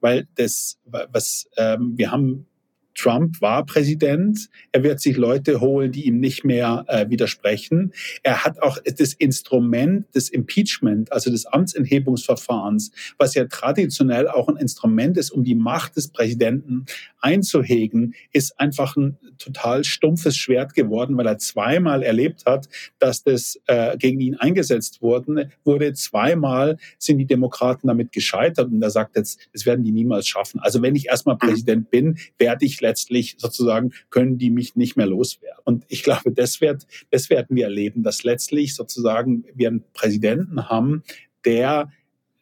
weil 0.00 0.26
das, 0.34 0.78
was 0.84 1.48
ähm, 1.56 1.94
wir 1.96 2.10
haben 2.10 2.46
Trump 2.94 3.40
war 3.40 3.64
Präsident. 3.64 4.48
Er 4.72 4.82
wird 4.82 5.00
sich 5.00 5.16
Leute 5.16 5.60
holen, 5.60 5.92
die 5.92 6.06
ihm 6.06 6.18
nicht 6.20 6.44
mehr 6.44 6.84
äh, 6.88 7.08
widersprechen. 7.08 7.92
Er 8.22 8.44
hat 8.44 8.62
auch 8.62 8.78
das 8.84 9.14
Instrument 9.14 10.06
des 10.14 10.28
Impeachment, 10.28 11.12
also 11.12 11.30
des 11.30 11.46
Amtsenthebungsverfahrens, 11.46 12.92
was 13.18 13.34
ja 13.34 13.46
traditionell 13.46 14.28
auch 14.28 14.48
ein 14.48 14.56
Instrument 14.56 15.16
ist, 15.16 15.30
um 15.30 15.44
die 15.44 15.54
Macht 15.54 15.96
des 15.96 16.08
Präsidenten 16.08 16.86
einzuhegen, 17.20 18.14
ist 18.32 18.58
einfach 18.58 18.96
ein 18.96 19.18
total 19.38 19.84
stumpfes 19.84 20.36
Schwert 20.36 20.74
geworden, 20.74 21.16
weil 21.16 21.26
er 21.26 21.38
zweimal 21.38 22.02
erlebt 22.02 22.44
hat, 22.46 22.68
dass 22.98 23.22
das 23.22 23.58
äh, 23.66 23.96
gegen 23.96 24.20
ihn 24.20 24.36
eingesetzt 24.36 25.02
wurde. 25.02 25.50
wurde. 25.64 25.92
Zweimal 25.94 26.78
sind 26.98 27.18
die 27.18 27.26
Demokraten 27.26 27.88
damit 27.88 28.12
gescheitert 28.12 28.70
und 28.70 28.82
er 28.82 28.90
sagt 28.90 29.16
jetzt, 29.16 29.48
das 29.52 29.66
werden 29.66 29.84
die 29.84 29.92
niemals 29.92 30.26
schaffen. 30.28 30.60
Also 30.60 30.82
wenn 30.82 30.96
ich 30.96 31.08
erstmal 31.08 31.36
mhm. 31.36 31.40
Präsident 31.40 31.90
bin, 31.90 32.18
werde 32.38 32.64
ich 32.64 32.79
letztlich 32.80 33.36
sozusagen, 33.38 33.92
können 34.10 34.38
die 34.38 34.50
mich 34.50 34.76
nicht 34.76 34.96
mehr 34.96 35.06
loswerden. 35.06 35.60
Und 35.64 35.84
ich 35.88 36.02
glaube, 36.02 36.32
das, 36.32 36.60
wird, 36.60 36.86
das 37.10 37.30
werden 37.30 37.56
wir 37.56 37.64
erleben, 37.64 38.02
dass 38.02 38.24
letztlich 38.24 38.74
sozusagen 38.74 39.44
wir 39.54 39.68
einen 39.68 39.84
Präsidenten 39.92 40.68
haben, 40.68 41.02
der 41.44 41.90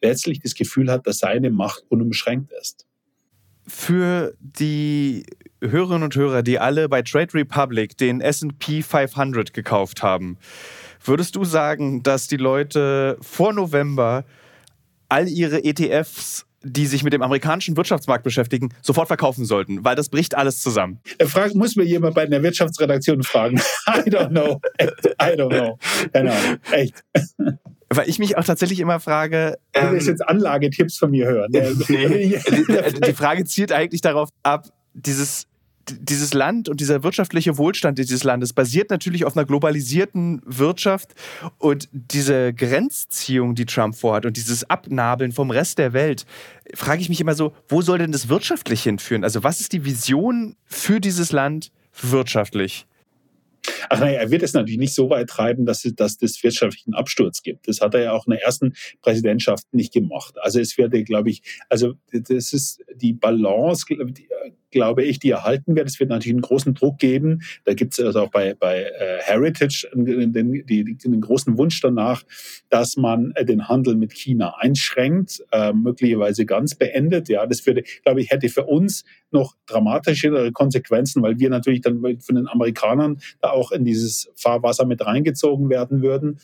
letztlich 0.01 0.39
das 0.39 0.55
Gefühl 0.55 0.91
hat, 0.91 1.07
dass 1.07 1.19
seine 1.19 1.49
Macht 1.49 1.83
unumschränkt 1.89 2.51
ist. 2.59 2.85
Für 3.67 4.33
die 4.39 5.25
Hörerinnen 5.61 6.03
und 6.03 6.15
Hörer, 6.15 6.41
die 6.41 6.57
alle 6.57 6.89
bei 6.89 7.01
Trade 7.01 7.33
Republic 7.33 7.97
den 7.97 8.21
SP 8.21 8.81
500 8.81 9.53
gekauft 9.53 10.01
haben, 10.01 10.37
würdest 11.03 11.35
du 11.35 11.43
sagen, 11.43 12.01
dass 12.01 12.27
die 12.27 12.37
Leute 12.37 13.17
vor 13.21 13.53
November 13.53 14.25
all 15.09 15.27
ihre 15.27 15.63
ETFs 15.63 16.45
die 16.63 16.85
sich 16.85 17.03
mit 17.03 17.13
dem 17.13 17.21
amerikanischen 17.21 17.77
Wirtschaftsmarkt 17.77 18.23
beschäftigen, 18.23 18.69
sofort 18.81 19.07
verkaufen 19.07 19.45
sollten, 19.45 19.83
weil 19.83 19.95
das 19.95 20.09
bricht 20.09 20.35
alles 20.35 20.61
zusammen. 20.61 20.99
Frag, 21.25 21.55
muss 21.55 21.75
mir 21.75 21.83
jemand 21.83 22.15
bei 22.15 22.25
der 22.25 22.43
Wirtschaftsredaktion 22.43 23.23
fragen. 23.23 23.57
I 23.87 24.09
don't 24.09 24.29
know. 24.29 24.59
I 24.81 25.35
don't 25.35 25.49
know. 25.49 25.77
Ahnung. 26.13 26.57
Echt. 26.71 27.03
Weil 27.89 28.07
ich 28.07 28.19
mich 28.19 28.37
auch 28.37 28.43
tatsächlich 28.43 28.79
immer 28.79 28.99
frage. 28.99 29.57
Du 29.73 29.91
willst 29.91 30.07
ähm, 30.07 30.13
jetzt 30.13 30.27
Anlagetipps 30.27 30.97
von 30.97 31.11
mir 31.11 31.25
hören. 31.27 31.51
nee, 31.87 32.39
die 33.05 33.13
Frage 33.13 33.45
zielt 33.45 33.71
eigentlich 33.71 34.01
darauf 34.01 34.29
ab, 34.43 34.67
dieses 34.93 35.47
dieses 35.99 36.33
Land 36.33 36.69
und 36.69 36.79
dieser 36.79 37.03
wirtschaftliche 37.03 37.57
Wohlstand 37.57 37.97
dieses 37.97 38.23
Landes 38.23 38.53
basiert 38.53 38.89
natürlich 38.89 39.25
auf 39.25 39.35
einer 39.35 39.45
globalisierten 39.45 40.41
Wirtschaft 40.45 41.15
und 41.57 41.89
diese 41.91 42.53
Grenzziehung, 42.53 43.55
die 43.55 43.65
Trump 43.65 43.95
vorhat 43.95 44.25
und 44.25 44.37
dieses 44.37 44.69
Abnabeln 44.69 45.31
vom 45.31 45.51
Rest 45.51 45.77
der 45.77 45.93
Welt, 45.93 46.25
frage 46.73 47.01
ich 47.01 47.09
mich 47.09 47.21
immer 47.21 47.35
so, 47.35 47.53
wo 47.67 47.81
soll 47.81 47.97
denn 47.97 48.11
das 48.11 48.29
wirtschaftlich 48.29 48.83
hinführen? 48.83 49.23
Also 49.23 49.43
was 49.43 49.59
ist 49.59 49.73
die 49.73 49.85
Vision 49.85 50.55
für 50.65 50.99
dieses 50.99 51.31
Land 51.31 51.71
wirtschaftlich? 52.01 52.85
Ach 53.89 53.99
naja, 53.99 54.19
er 54.19 54.31
wird 54.31 54.43
es 54.43 54.53
natürlich 54.53 54.79
nicht 54.79 54.93
so 54.93 55.09
weit 55.09 55.29
treiben, 55.29 55.65
dass, 55.65 55.85
es, 55.85 55.95
dass 55.95 56.17
das 56.17 56.41
wirtschaftlichen 56.43 56.93
Absturz 56.93 57.41
gibt. 57.41 57.67
Das 57.67 57.81
hat 57.81 57.93
er 57.93 58.01
ja 58.01 58.11
auch 58.13 58.25
in 58.27 58.31
der 58.31 58.43
ersten 58.43 58.73
Präsidentschaft 59.01 59.65
nicht 59.73 59.93
gemacht. 59.93 60.35
Also 60.39 60.59
es 60.59 60.77
werde, 60.77 61.03
glaube 61.03 61.29
ich, 61.29 61.41
also 61.69 61.93
das 62.11 62.53
ist 62.53 62.83
die 62.95 63.13
Balance, 63.13 63.85
glaube 64.71 65.03
ich, 65.03 65.19
die 65.19 65.31
erhalten 65.31 65.75
wird. 65.75 65.87
Es 65.87 65.99
wird 65.99 66.09
natürlich 66.09 66.33
einen 66.33 66.41
großen 66.41 66.73
Druck 66.73 66.99
geben. 66.99 67.41
Da 67.65 67.73
gibt 67.73 67.93
es 67.93 68.05
also 68.05 68.21
auch 68.21 68.31
bei, 68.31 68.53
bei 68.53 68.83
äh, 68.83 69.19
Heritage 69.21 69.87
den, 69.93 70.33
den, 70.33 70.65
den, 70.65 71.21
großen 71.21 71.57
Wunsch 71.57 71.81
danach, 71.81 72.23
dass 72.69 72.97
man 72.97 73.31
äh, 73.35 73.45
den 73.45 73.67
Handel 73.67 73.95
mit 73.95 74.13
China 74.13 74.55
einschränkt, 74.57 75.43
äh, 75.51 75.73
möglicherweise 75.73 76.45
ganz 76.45 76.75
beendet. 76.75 77.29
Ja, 77.29 77.45
das 77.45 77.65
würde, 77.65 77.83
glaube 78.03 78.21
ich, 78.21 78.29
hätte 78.31 78.49
für 78.49 78.65
uns 78.65 79.03
noch 79.31 79.55
dramatischere 79.65 80.51
Konsequenzen, 80.51 81.21
weil 81.21 81.39
wir 81.39 81.49
natürlich 81.49 81.81
dann 81.81 82.01
von 82.19 82.35
den 82.35 82.47
Amerikanern 82.47 83.19
da 83.41 83.51
auch 83.51 83.71
in 83.71 83.85
dieses 83.85 84.31
Fahrwasser 84.35 84.85
mit 84.85 85.05
reingezogen 85.05 85.69
werden 85.69 86.01
würden. 86.01 86.39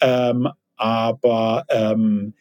Ähm, 0.00 0.48
aber 0.76 1.64
ähm, 1.68 2.34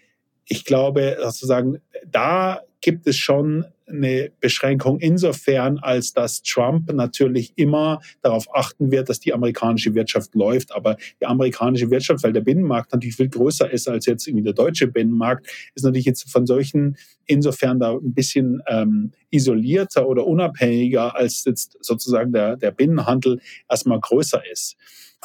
ich 0.45 0.65
glaube, 0.65 1.17
sozusagen, 1.21 1.79
da 2.05 2.61
gibt 2.81 3.07
es 3.07 3.17
schon 3.17 3.65
eine 3.87 4.31
Beschränkung 4.39 4.99
insofern, 4.99 5.77
als 5.79 6.13
dass 6.13 6.41
Trump 6.41 6.91
natürlich 6.91 7.53
immer 7.55 8.01
darauf 8.21 8.53
achten 8.53 8.91
wird, 8.91 9.09
dass 9.09 9.19
die 9.19 9.33
amerikanische 9.33 9.93
Wirtschaft 9.95 10.35
läuft. 10.35 10.73
Aber 10.73 10.97
die 11.21 11.25
amerikanische 11.25 11.89
Wirtschaft, 11.89 12.23
weil 12.23 12.33
der 12.33 12.41
Binnenmarkt 12.41 12.93
natürlich 12.93 13.15
viel 13.15 13.29
größer 13.29 13.69
ist 13.69 13.87
als 13.87 14.05
jetzt 14.05 14.27
irgendwie 14.27 14.43
der 14.43 14.53
deutsche 14.53 14.87
Binnenmarkt, 14.87 15.47
ist 15.75 15.83
natürlich 15.83 16.05
jetzt 16.05 16.31
von 16.31 16.45
solchen 16.45 16.97
insofern 17.25 17.79
da 17.79 17.93
ein 17.93 18.13
bisschen 18.13 18.61
ähm, 18.67 19.11
isolierter 19.29 20.07
oder 20.07 20.25
unabhängiger, 20.25 21.15
als 21.15 21.43
jetzt 21.45 21.77
sozusagen 21.81 22.31
der, 22.31 22.57
der 22.57 22.71
Binnenhandel 22.71 23.39
erstmal 23.69 23.99
größer 23.99 24.41
ist. 24.51 24.75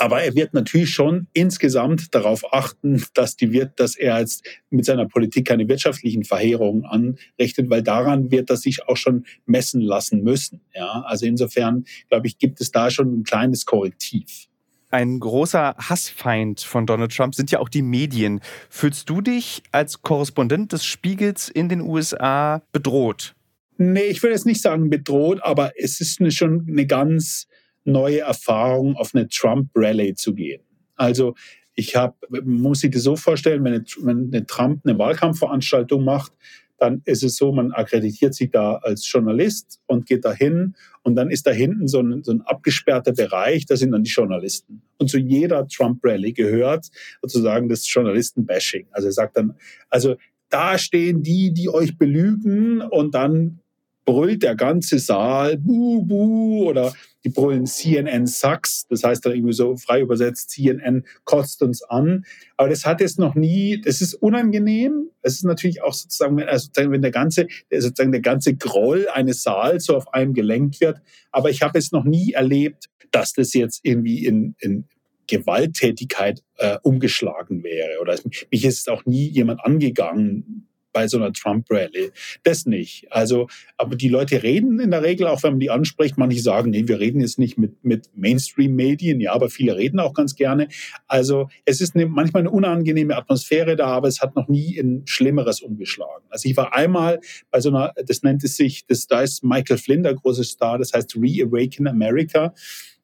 Aber 0.00 0.22
er 0.22 0.36
wird 0.36 0.54
natürlich 0.54 0.90
schon 0.90 1.26
insgesamt 1.32 2.14
darauf 2.14 2.52
achten, 2.52 3.02
dass, 3.14 3.34
die 3.34 3.50
wird, 3.50 3.80
dass 3.80 3.96
er 3.96 4.20
jetzt 4.20 4.46
mit 4.70 4.84
seiner 4.84 5.06
Politik 5.06 5.48
keine 5.48 5.68
wirtschaftlichen 5.68 6.22
Verheerungen 6.22 6.84
anrichtet, 6.84 7.68
weil 7.68 7.82
daran 7.82 8.30
wird 8.30 8.48
er 8.48 8.56
sich 8.56 8.86
auch 8.86 8.96
schon 8.96 9.26
messen 9.44 9.80
lassen 9.80 10.22
müssen. 10.22 10.60
Ja, 10.72 11.02
also 11.04 11.26
insofern, 11.26 11.84
glaube 12.08 12.28
ich, 12.28 12.38
gibt 12.38 12.60
es 12.60 12.70
da 12.70 12.92
schon 12.92 13.12
ein 13.12 13.24
kleines 13.24 13.66
Korrektiv. 13.66 14.46
Ein 14.90 15.18
großer 15.18 15.74
Hassfeind 15.76 16.60
von 16.60 16.86
Donald 16.86 17.14
Trump 17.14 17.34
sind 17.34 17.50
ja 17.50 17.58
auch 17.58 17.68
die 17.68 17.82
Medien. 17.82 18.40
Fühlst 18.70 19.10
du 19.10 19.20
dich 19.20 19.64
als 19.72 20.02
Korrespondent 20.02 20.72
des 20.72 20.84
Spiegels 20.84 21.48
in 21.48 21.68
den 21.68 21.80
USA 21.80 22.62
bedroht? 22.70 23.34
Nee, 23.78 24.04
ich 24.04 24.22
würde 24.22 24.34
jetzt 24.34 24.46
nicht 24.46 24.62
sagen 24.62 24.90
bedroht, 24.90 25.40
aber 25.42 25.72
es 25.76 26.00
ist 26.00 26.20
eine, 26.20 26.30
schon 26.30 26.66
eine 26.68 26.86
ganz 26.86 27.48
neue 27.88 28.20
Erfahrung, 28.20 28.96
auf 28.96 29.14
eine 29.14 29.28
Trump-Rally 29.28 30.14
zu 30.14 30.34
gehen. 30.34 30.62
Also 30.96 31.34
ich 31.74 31.94
habe, 31.96 32.14
muss 32.44 32.82
ich 32.82 32.90
dir 32.90 33.00
so 33.00 33.16
vorstellen, 33.16 33.64
wenn, 33.64 33.74
eine, 33.74 33.84
wenn 34.02 34.30
eine 34.32 34.46
Trump 34.46 34.80
eine 34.84 34.98
Wahlkampfveranstaltung 34.98 36.04
macht, 36.04 36.32
dann 36.78 37.02
ist 37.04 37.24
es 37.24 37.36
so, 37.36 37.52
man 37.52 37.72
akkreditiert 37.72 38.34
sich 38.34 38.50
da 38.50 38.76
als 38.76 39.10
Journalist 39.10 39.80
und 39.86 40.06
geht 40.06 40.24
da 40.24 40.32
hin 40.32 40.74
und 41.02 41.16
dann 41.16 41.30
ist 41.30 41.46
da 41.46 41.50
hinten 41.50 41.88
so 41.88 42.00
ein, 42.00 42.22
so 42.22 42.32
ein 42.32 42.42
abgesperrter 42.42 43.12
Bereich, 43.12 43.66
da 43.66 43.76
sind 43.76 43.92
dann 43.92 44.04
die 44.04 44.10
Journalisten. 44.10 44.82
Und 44.96 45.10
zu 45.10 45.18
jeder 45.18 45.66
Trump-Rally 45.66 46.32
gehört 46.32 46.88
sozusagen 47.20 47.68
das 47.68 47.92
Journalisten-Bashing. 47.92 48.86
Also 48.92 49.08
er 49.08 49.12
sagt 49.12 49.36
dann, 49.36 49.54
also 49.88 50.16
da 50.50 50.78
stehen 50.78 51.22
die, 51.22 51.52
die 51.52 51.68
euch 51.68 51.98
belügen 51.98 52.80
und 52.80 53.14
dann 53.14 53.60
brüllt 54.08 54.42
der 54.42 54.56
ganze 54.56 54.98
Saal, 54.98 55.58
buh, 55.58 56.02
buh, 56.02 56.64
oder 56.66 56.94
die 57.24 57.28
brüllen 57.28 57.66
CNN 57.66 58.26
sucks, 58.26 58.86
das 58.88 59.04
heißt 59.04 59.26
dann 59.26 59.34
irgendwie 59.34 59.52
so 59.52 59.76
frei 59.76 60.00
übersetzt, 60.00 60.48
CNN 60.48 61.04
kotzt 61.24 61.60
uns 61.60 61.82
an. 61.82 62.24
Aber 62.56 62.70
das 62.70 62.86
hat 62.86 63.02
jetzt 63.02 63.18
noch 63.18 63.34
nie, 63.34 63.82
das 63.82 64.00
ist 64.00 64.14
unangenehm. 64.14 65.10
Es 65.20 65.34
ist 65.34 65.44
natürlich 65.44 65.82
auch 65.82 65.92
sozusagen, 65.92 66.38
wenn, 66.38 66.48
also 66.48 66.70
wenn 66.74 67.02
der 67.02 67.10
ganze, 67.10 67.48
sozusagen 67.70 68.12
der 68.12 68.22
ganze 68.22 68.54
Groll 68.54 69.08
eines 69.12 69.42
Saals 69.42 69.84
so 69.84 69.94
auf 69.94 70.14
einem 70.14 70.32
gelenkt 70.32 70.80
wird. 70.80 71.02
Aber 71.30 71.50
ich 71.50 71.60
habe 71.60 71.78
es 71.78 71.92
noch 71.92 72.04
nie 72.04 72.32
erlebt, 72.32 72.86
dass 73.10 73.34
das 73.34 73.52
jetzt 73.52 73.80
irgendwie 73.82 74.24
in, 74.24 74.54
in 74.58 74.86
Gewalttätigkeit 75.26 76.42
äh, 76.56 76.78
umgeschlagen 76.82 77.62
wäre. 77.62 78.00
Oder 78.00 78.18
mich 78.50 78.64
ist 78.64 78.88
auch 78.88 79.04
nie 79.04 79.28
jemand 79.28 79.62
angegangen 79.62 80.67
bei 80.92 81.08
so 81.08 81.16
einer 81.18 81.32
Trump-Rally. 81.32 82.10
Das 82.42 82.66
nicht. 82.66 83.06
Also, 83.10 83.48
aber 83.76 83.96
die 83.96 84.08
Leute 84.08 84.42
reden 84.42 84.80
in 84.80 84.90
der 84.90 85.02
Regel, 85.02 85.26
auch 85.26 85.42
wenn 85.42 85.52
man 85.52 85.60
die 85.60 85.70
anspricht, 85.70 86.18
manche 86.18 86.40
sagen, 86.40 86.70
nee, 86.70 86.86
wir 86.86 86.98
reden 86.98 87.20
jetzt 87.20 87.38
nicht 87.38 87.58
mit, 87.58 87.84
mit 87.84 88.10
Mainstream-Medien, 88.14 89.20
ja, 89.20 89.32
aber 89.32 89.48
viele 89.48 89.76
reden 89.76 90.00
auch 90.00 90.14
ganz 90.14 90.34
gerne. 90.34 90.68
Also 91.06 91.48
es 91.64 91.80
ist 91.80 91.94
eine, 91.94 92.06
manchmal 92.06 92.42
eine 92.42 92.50
unangenehme 92.50 93.16
Atmosphäre 93.16 93.76
da, 93.76 93.86
aber 93.86 94.08
es 94.08 94.20
hat 94.20 94.36
noch 94.36 94.48
nie 94.48 94.76
in 94.76 95.02
Schlimmeres 95.06 95.60
umgeschlagen. 95.60 96.24
Also 96.30 96.48
ich 96.48 96.56
war 96.56 96.74
einmal 96.74 97.20
bei 97.50 97.60
so 97.60 97.68
einer, 97.68 97.92
das 98.06 98.22
nennt 98.22 98.44
es 98.44 98.56
sich, 98.56 98.86
das, 98.86 99.06
da 99.06 99.22
ist 99.22 99.44
Michael 99.44 99.78
Flynn, 99.78 100.02
der 100.02 100.14
große 100.14 100.44
Star, 100.44 100.78
das 100.78 100.92
heißt 100.92 101.16
Reawaken 101.16 101.86
America 101.86 102.54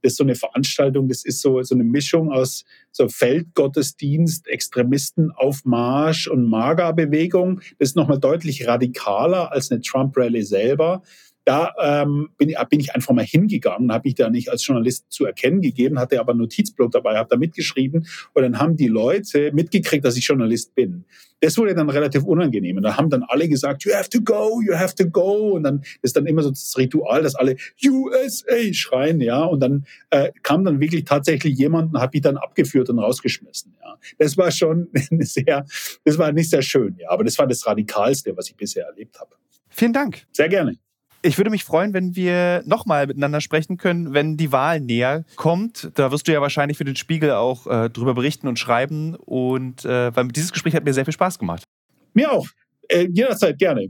das 0.05 0.13
ist 0.13 0.17
so 0.19 0.25
eine 0.25 0.35
Veranstaltung, 0.35 1.09
das 1.09 1.25
ist 1.25 1.41
so, 1.41 1.63
so 1.63 1.75
eine 1.75 1.83
Mischung 1.83 2.31
aus 2.31 2.65
so 2.93 3.09
Feldgottesdienst, 3.09 4.47
Extremisten 4.47 5.33
auf 5.33 5.65
Marsch 5.65 6.29
und 6.29 6.45
Maga-Bewegung. 6.45 7.61
Das 7.79 7.89
ist 7.89 7.97
nochmal 7.97 8.21
deutlich 8.21 8.67
radikaler 8.67 9.51
als 9.51 9.71
eine 9.71 9.81
Trump-Rally 9.81 10.43
selber 10.43 11.03
da 11.45 11.75
ähm, 11.81 12.31
bin, 12.39 12.55
bin, 12.71 12.81
ich 12.81 12.95
einfach 12.95 13.13
mal 13.13 13.25
hingegangen, 13.25 13.93
habe 13.93 14.09
mich 14.09 14.15
da 14.15 14.31
nicht 14.31 14.51
als 14.51 14.67
Journalist 14.67 15.07
zu 15.11 15.27
erkennen 15.27 15.61
gegeben, 15.61 15.99
hatte 15.99 16.19
aber 16.19 16.33
einen 16.33 16.41
Notizblock 16.41 16.91
dabei, 16.93 17.17
habe 17.17 17.29
da 17.31 17.37
mitgeschrieben 17.37 18.07
und 18.33 18.43
dann 18.43 18.59
haben 18.59 18.77
die 18.77 18.89
Leute 18.89 19.53
mitgekriegt, 19.53 20.05
dass 20.05 20.17
ich 20.17 20.27
Journalist 20.27 20.75
bin. 20.75 21.05
Das 21.41 21.59
wurde 21.59 21.75
dann 21.75 21.91
relativ 21.91 22.25
unangenehm 22.25 22.79
und 22.79 22.85
da 22.85 22.97
haben 22.97 23.11
dann 23.11 23.23
alle 23.25 23.49
gesagt, 23.49 23.85
you 23.85 23.93
have 23.93 24.09
to 24.09 24.23
go, 24.23 24.63
you 24.63 24.75
have 24.75 24.95
to 24.95 25.09
go 25.09 25.53
und 25.53 25.65
dann 25.65 25.83
ist 26.01 26.17
dann 26.17 26.27
immer 26.27 26.43
so 26.43 26.49
das 26.49 26.75
Ritual, 26.79 27.23
dass 27.23 27.35
alle 27.35 27.57
USA 27.85 28.73
schreien, 28.73 29.21
ja 29.21 29.45
und 29.45 29.61
dann 29.61 29.85
äh, 30.11 30.33
kam 30.43 30.65
dann 30.65 30.81
wirklich 30.81 31.05
tatsächlich 31.05 31.59
jemand 31.59 31.93
und 31.93 32.01
hat 32.01 32.15
mich 32.15 32.23
dann 32.23 32.39
abgeführt 32.39 32.89
und 32.89 32.99
rausgeschmissen, 32.99 33.75
ja. 33.83 33.99
Das 34.19 34.37
war 34.39 34.51
schon 34.51 34.89
sehr, 35.21 35.67
das 36.05 36.19
war 36.19 36.33
nicht 36.33 36.49
sehr 36.49 36.63
schön, 36.63 36.97
ja, 36.99 37.11
aber 37.11 37.25
das 37.25 37.39
war 37.39 37.47
das 37.47 37.67
Radikalste, 37.67 38.35
was 38.37 38.49
ich 38.49 38.57
bisher 38.57 38.87
erlebt 38.87 39.21
habe. 39.21 39.35
Vielen 39.69 39.93
Dank. 39.93 40.23
Sehr 40.33 40.49
gerne. 40.49 40.79
Ich 41.27 41.39
würde 41.39 41.49
mich 41.49 41.65
freuen, 41.65 41.95
wenn 41.95 42.15
wir 42.15 42.63
nochmal 42.67 43.07
miteinander 43.07 43.41
sprechen 43.41 43.79
können, 43.79 44.13
wenn 44.13 44.37
die 44.37 44.53
Wahl 44.53 44.81
näher 44.81 45.25
kommt. 45.37 45.91
Da 45.95 46.13
wirst 46.13 46.29
du 46.29 46.33
ja 46.33 46.43
wahrscheinlich 46.43 46.77
für 46.77 46.85
den 46.85 46.97
Spiegel 46.97 47.31
auch 47.31 47.67
äh, 47.67 47.89
drüber 47.89 48.13
berichten 48.13 48.47
und 48.47 48.59
schreiben. 48.59 49.15
Und 49.15 49.87
äh, 49.87 50.15
weil 50.15 50.29
dieses 50.29 50.53
Gespräch 50.53 50.75
hat 50.75 50.85
mir 50.85 50.93
sehr 50.93 51.07
viel 51.07 51.15
Spaß 51.15 51.39
gemacht. 51.39 51.65
Mir 52.13 52.31
auch. 52.31 52.47
Äh, 52.89 53.09
jederzeit 53.11 53.59
gerne. 53.59 53.89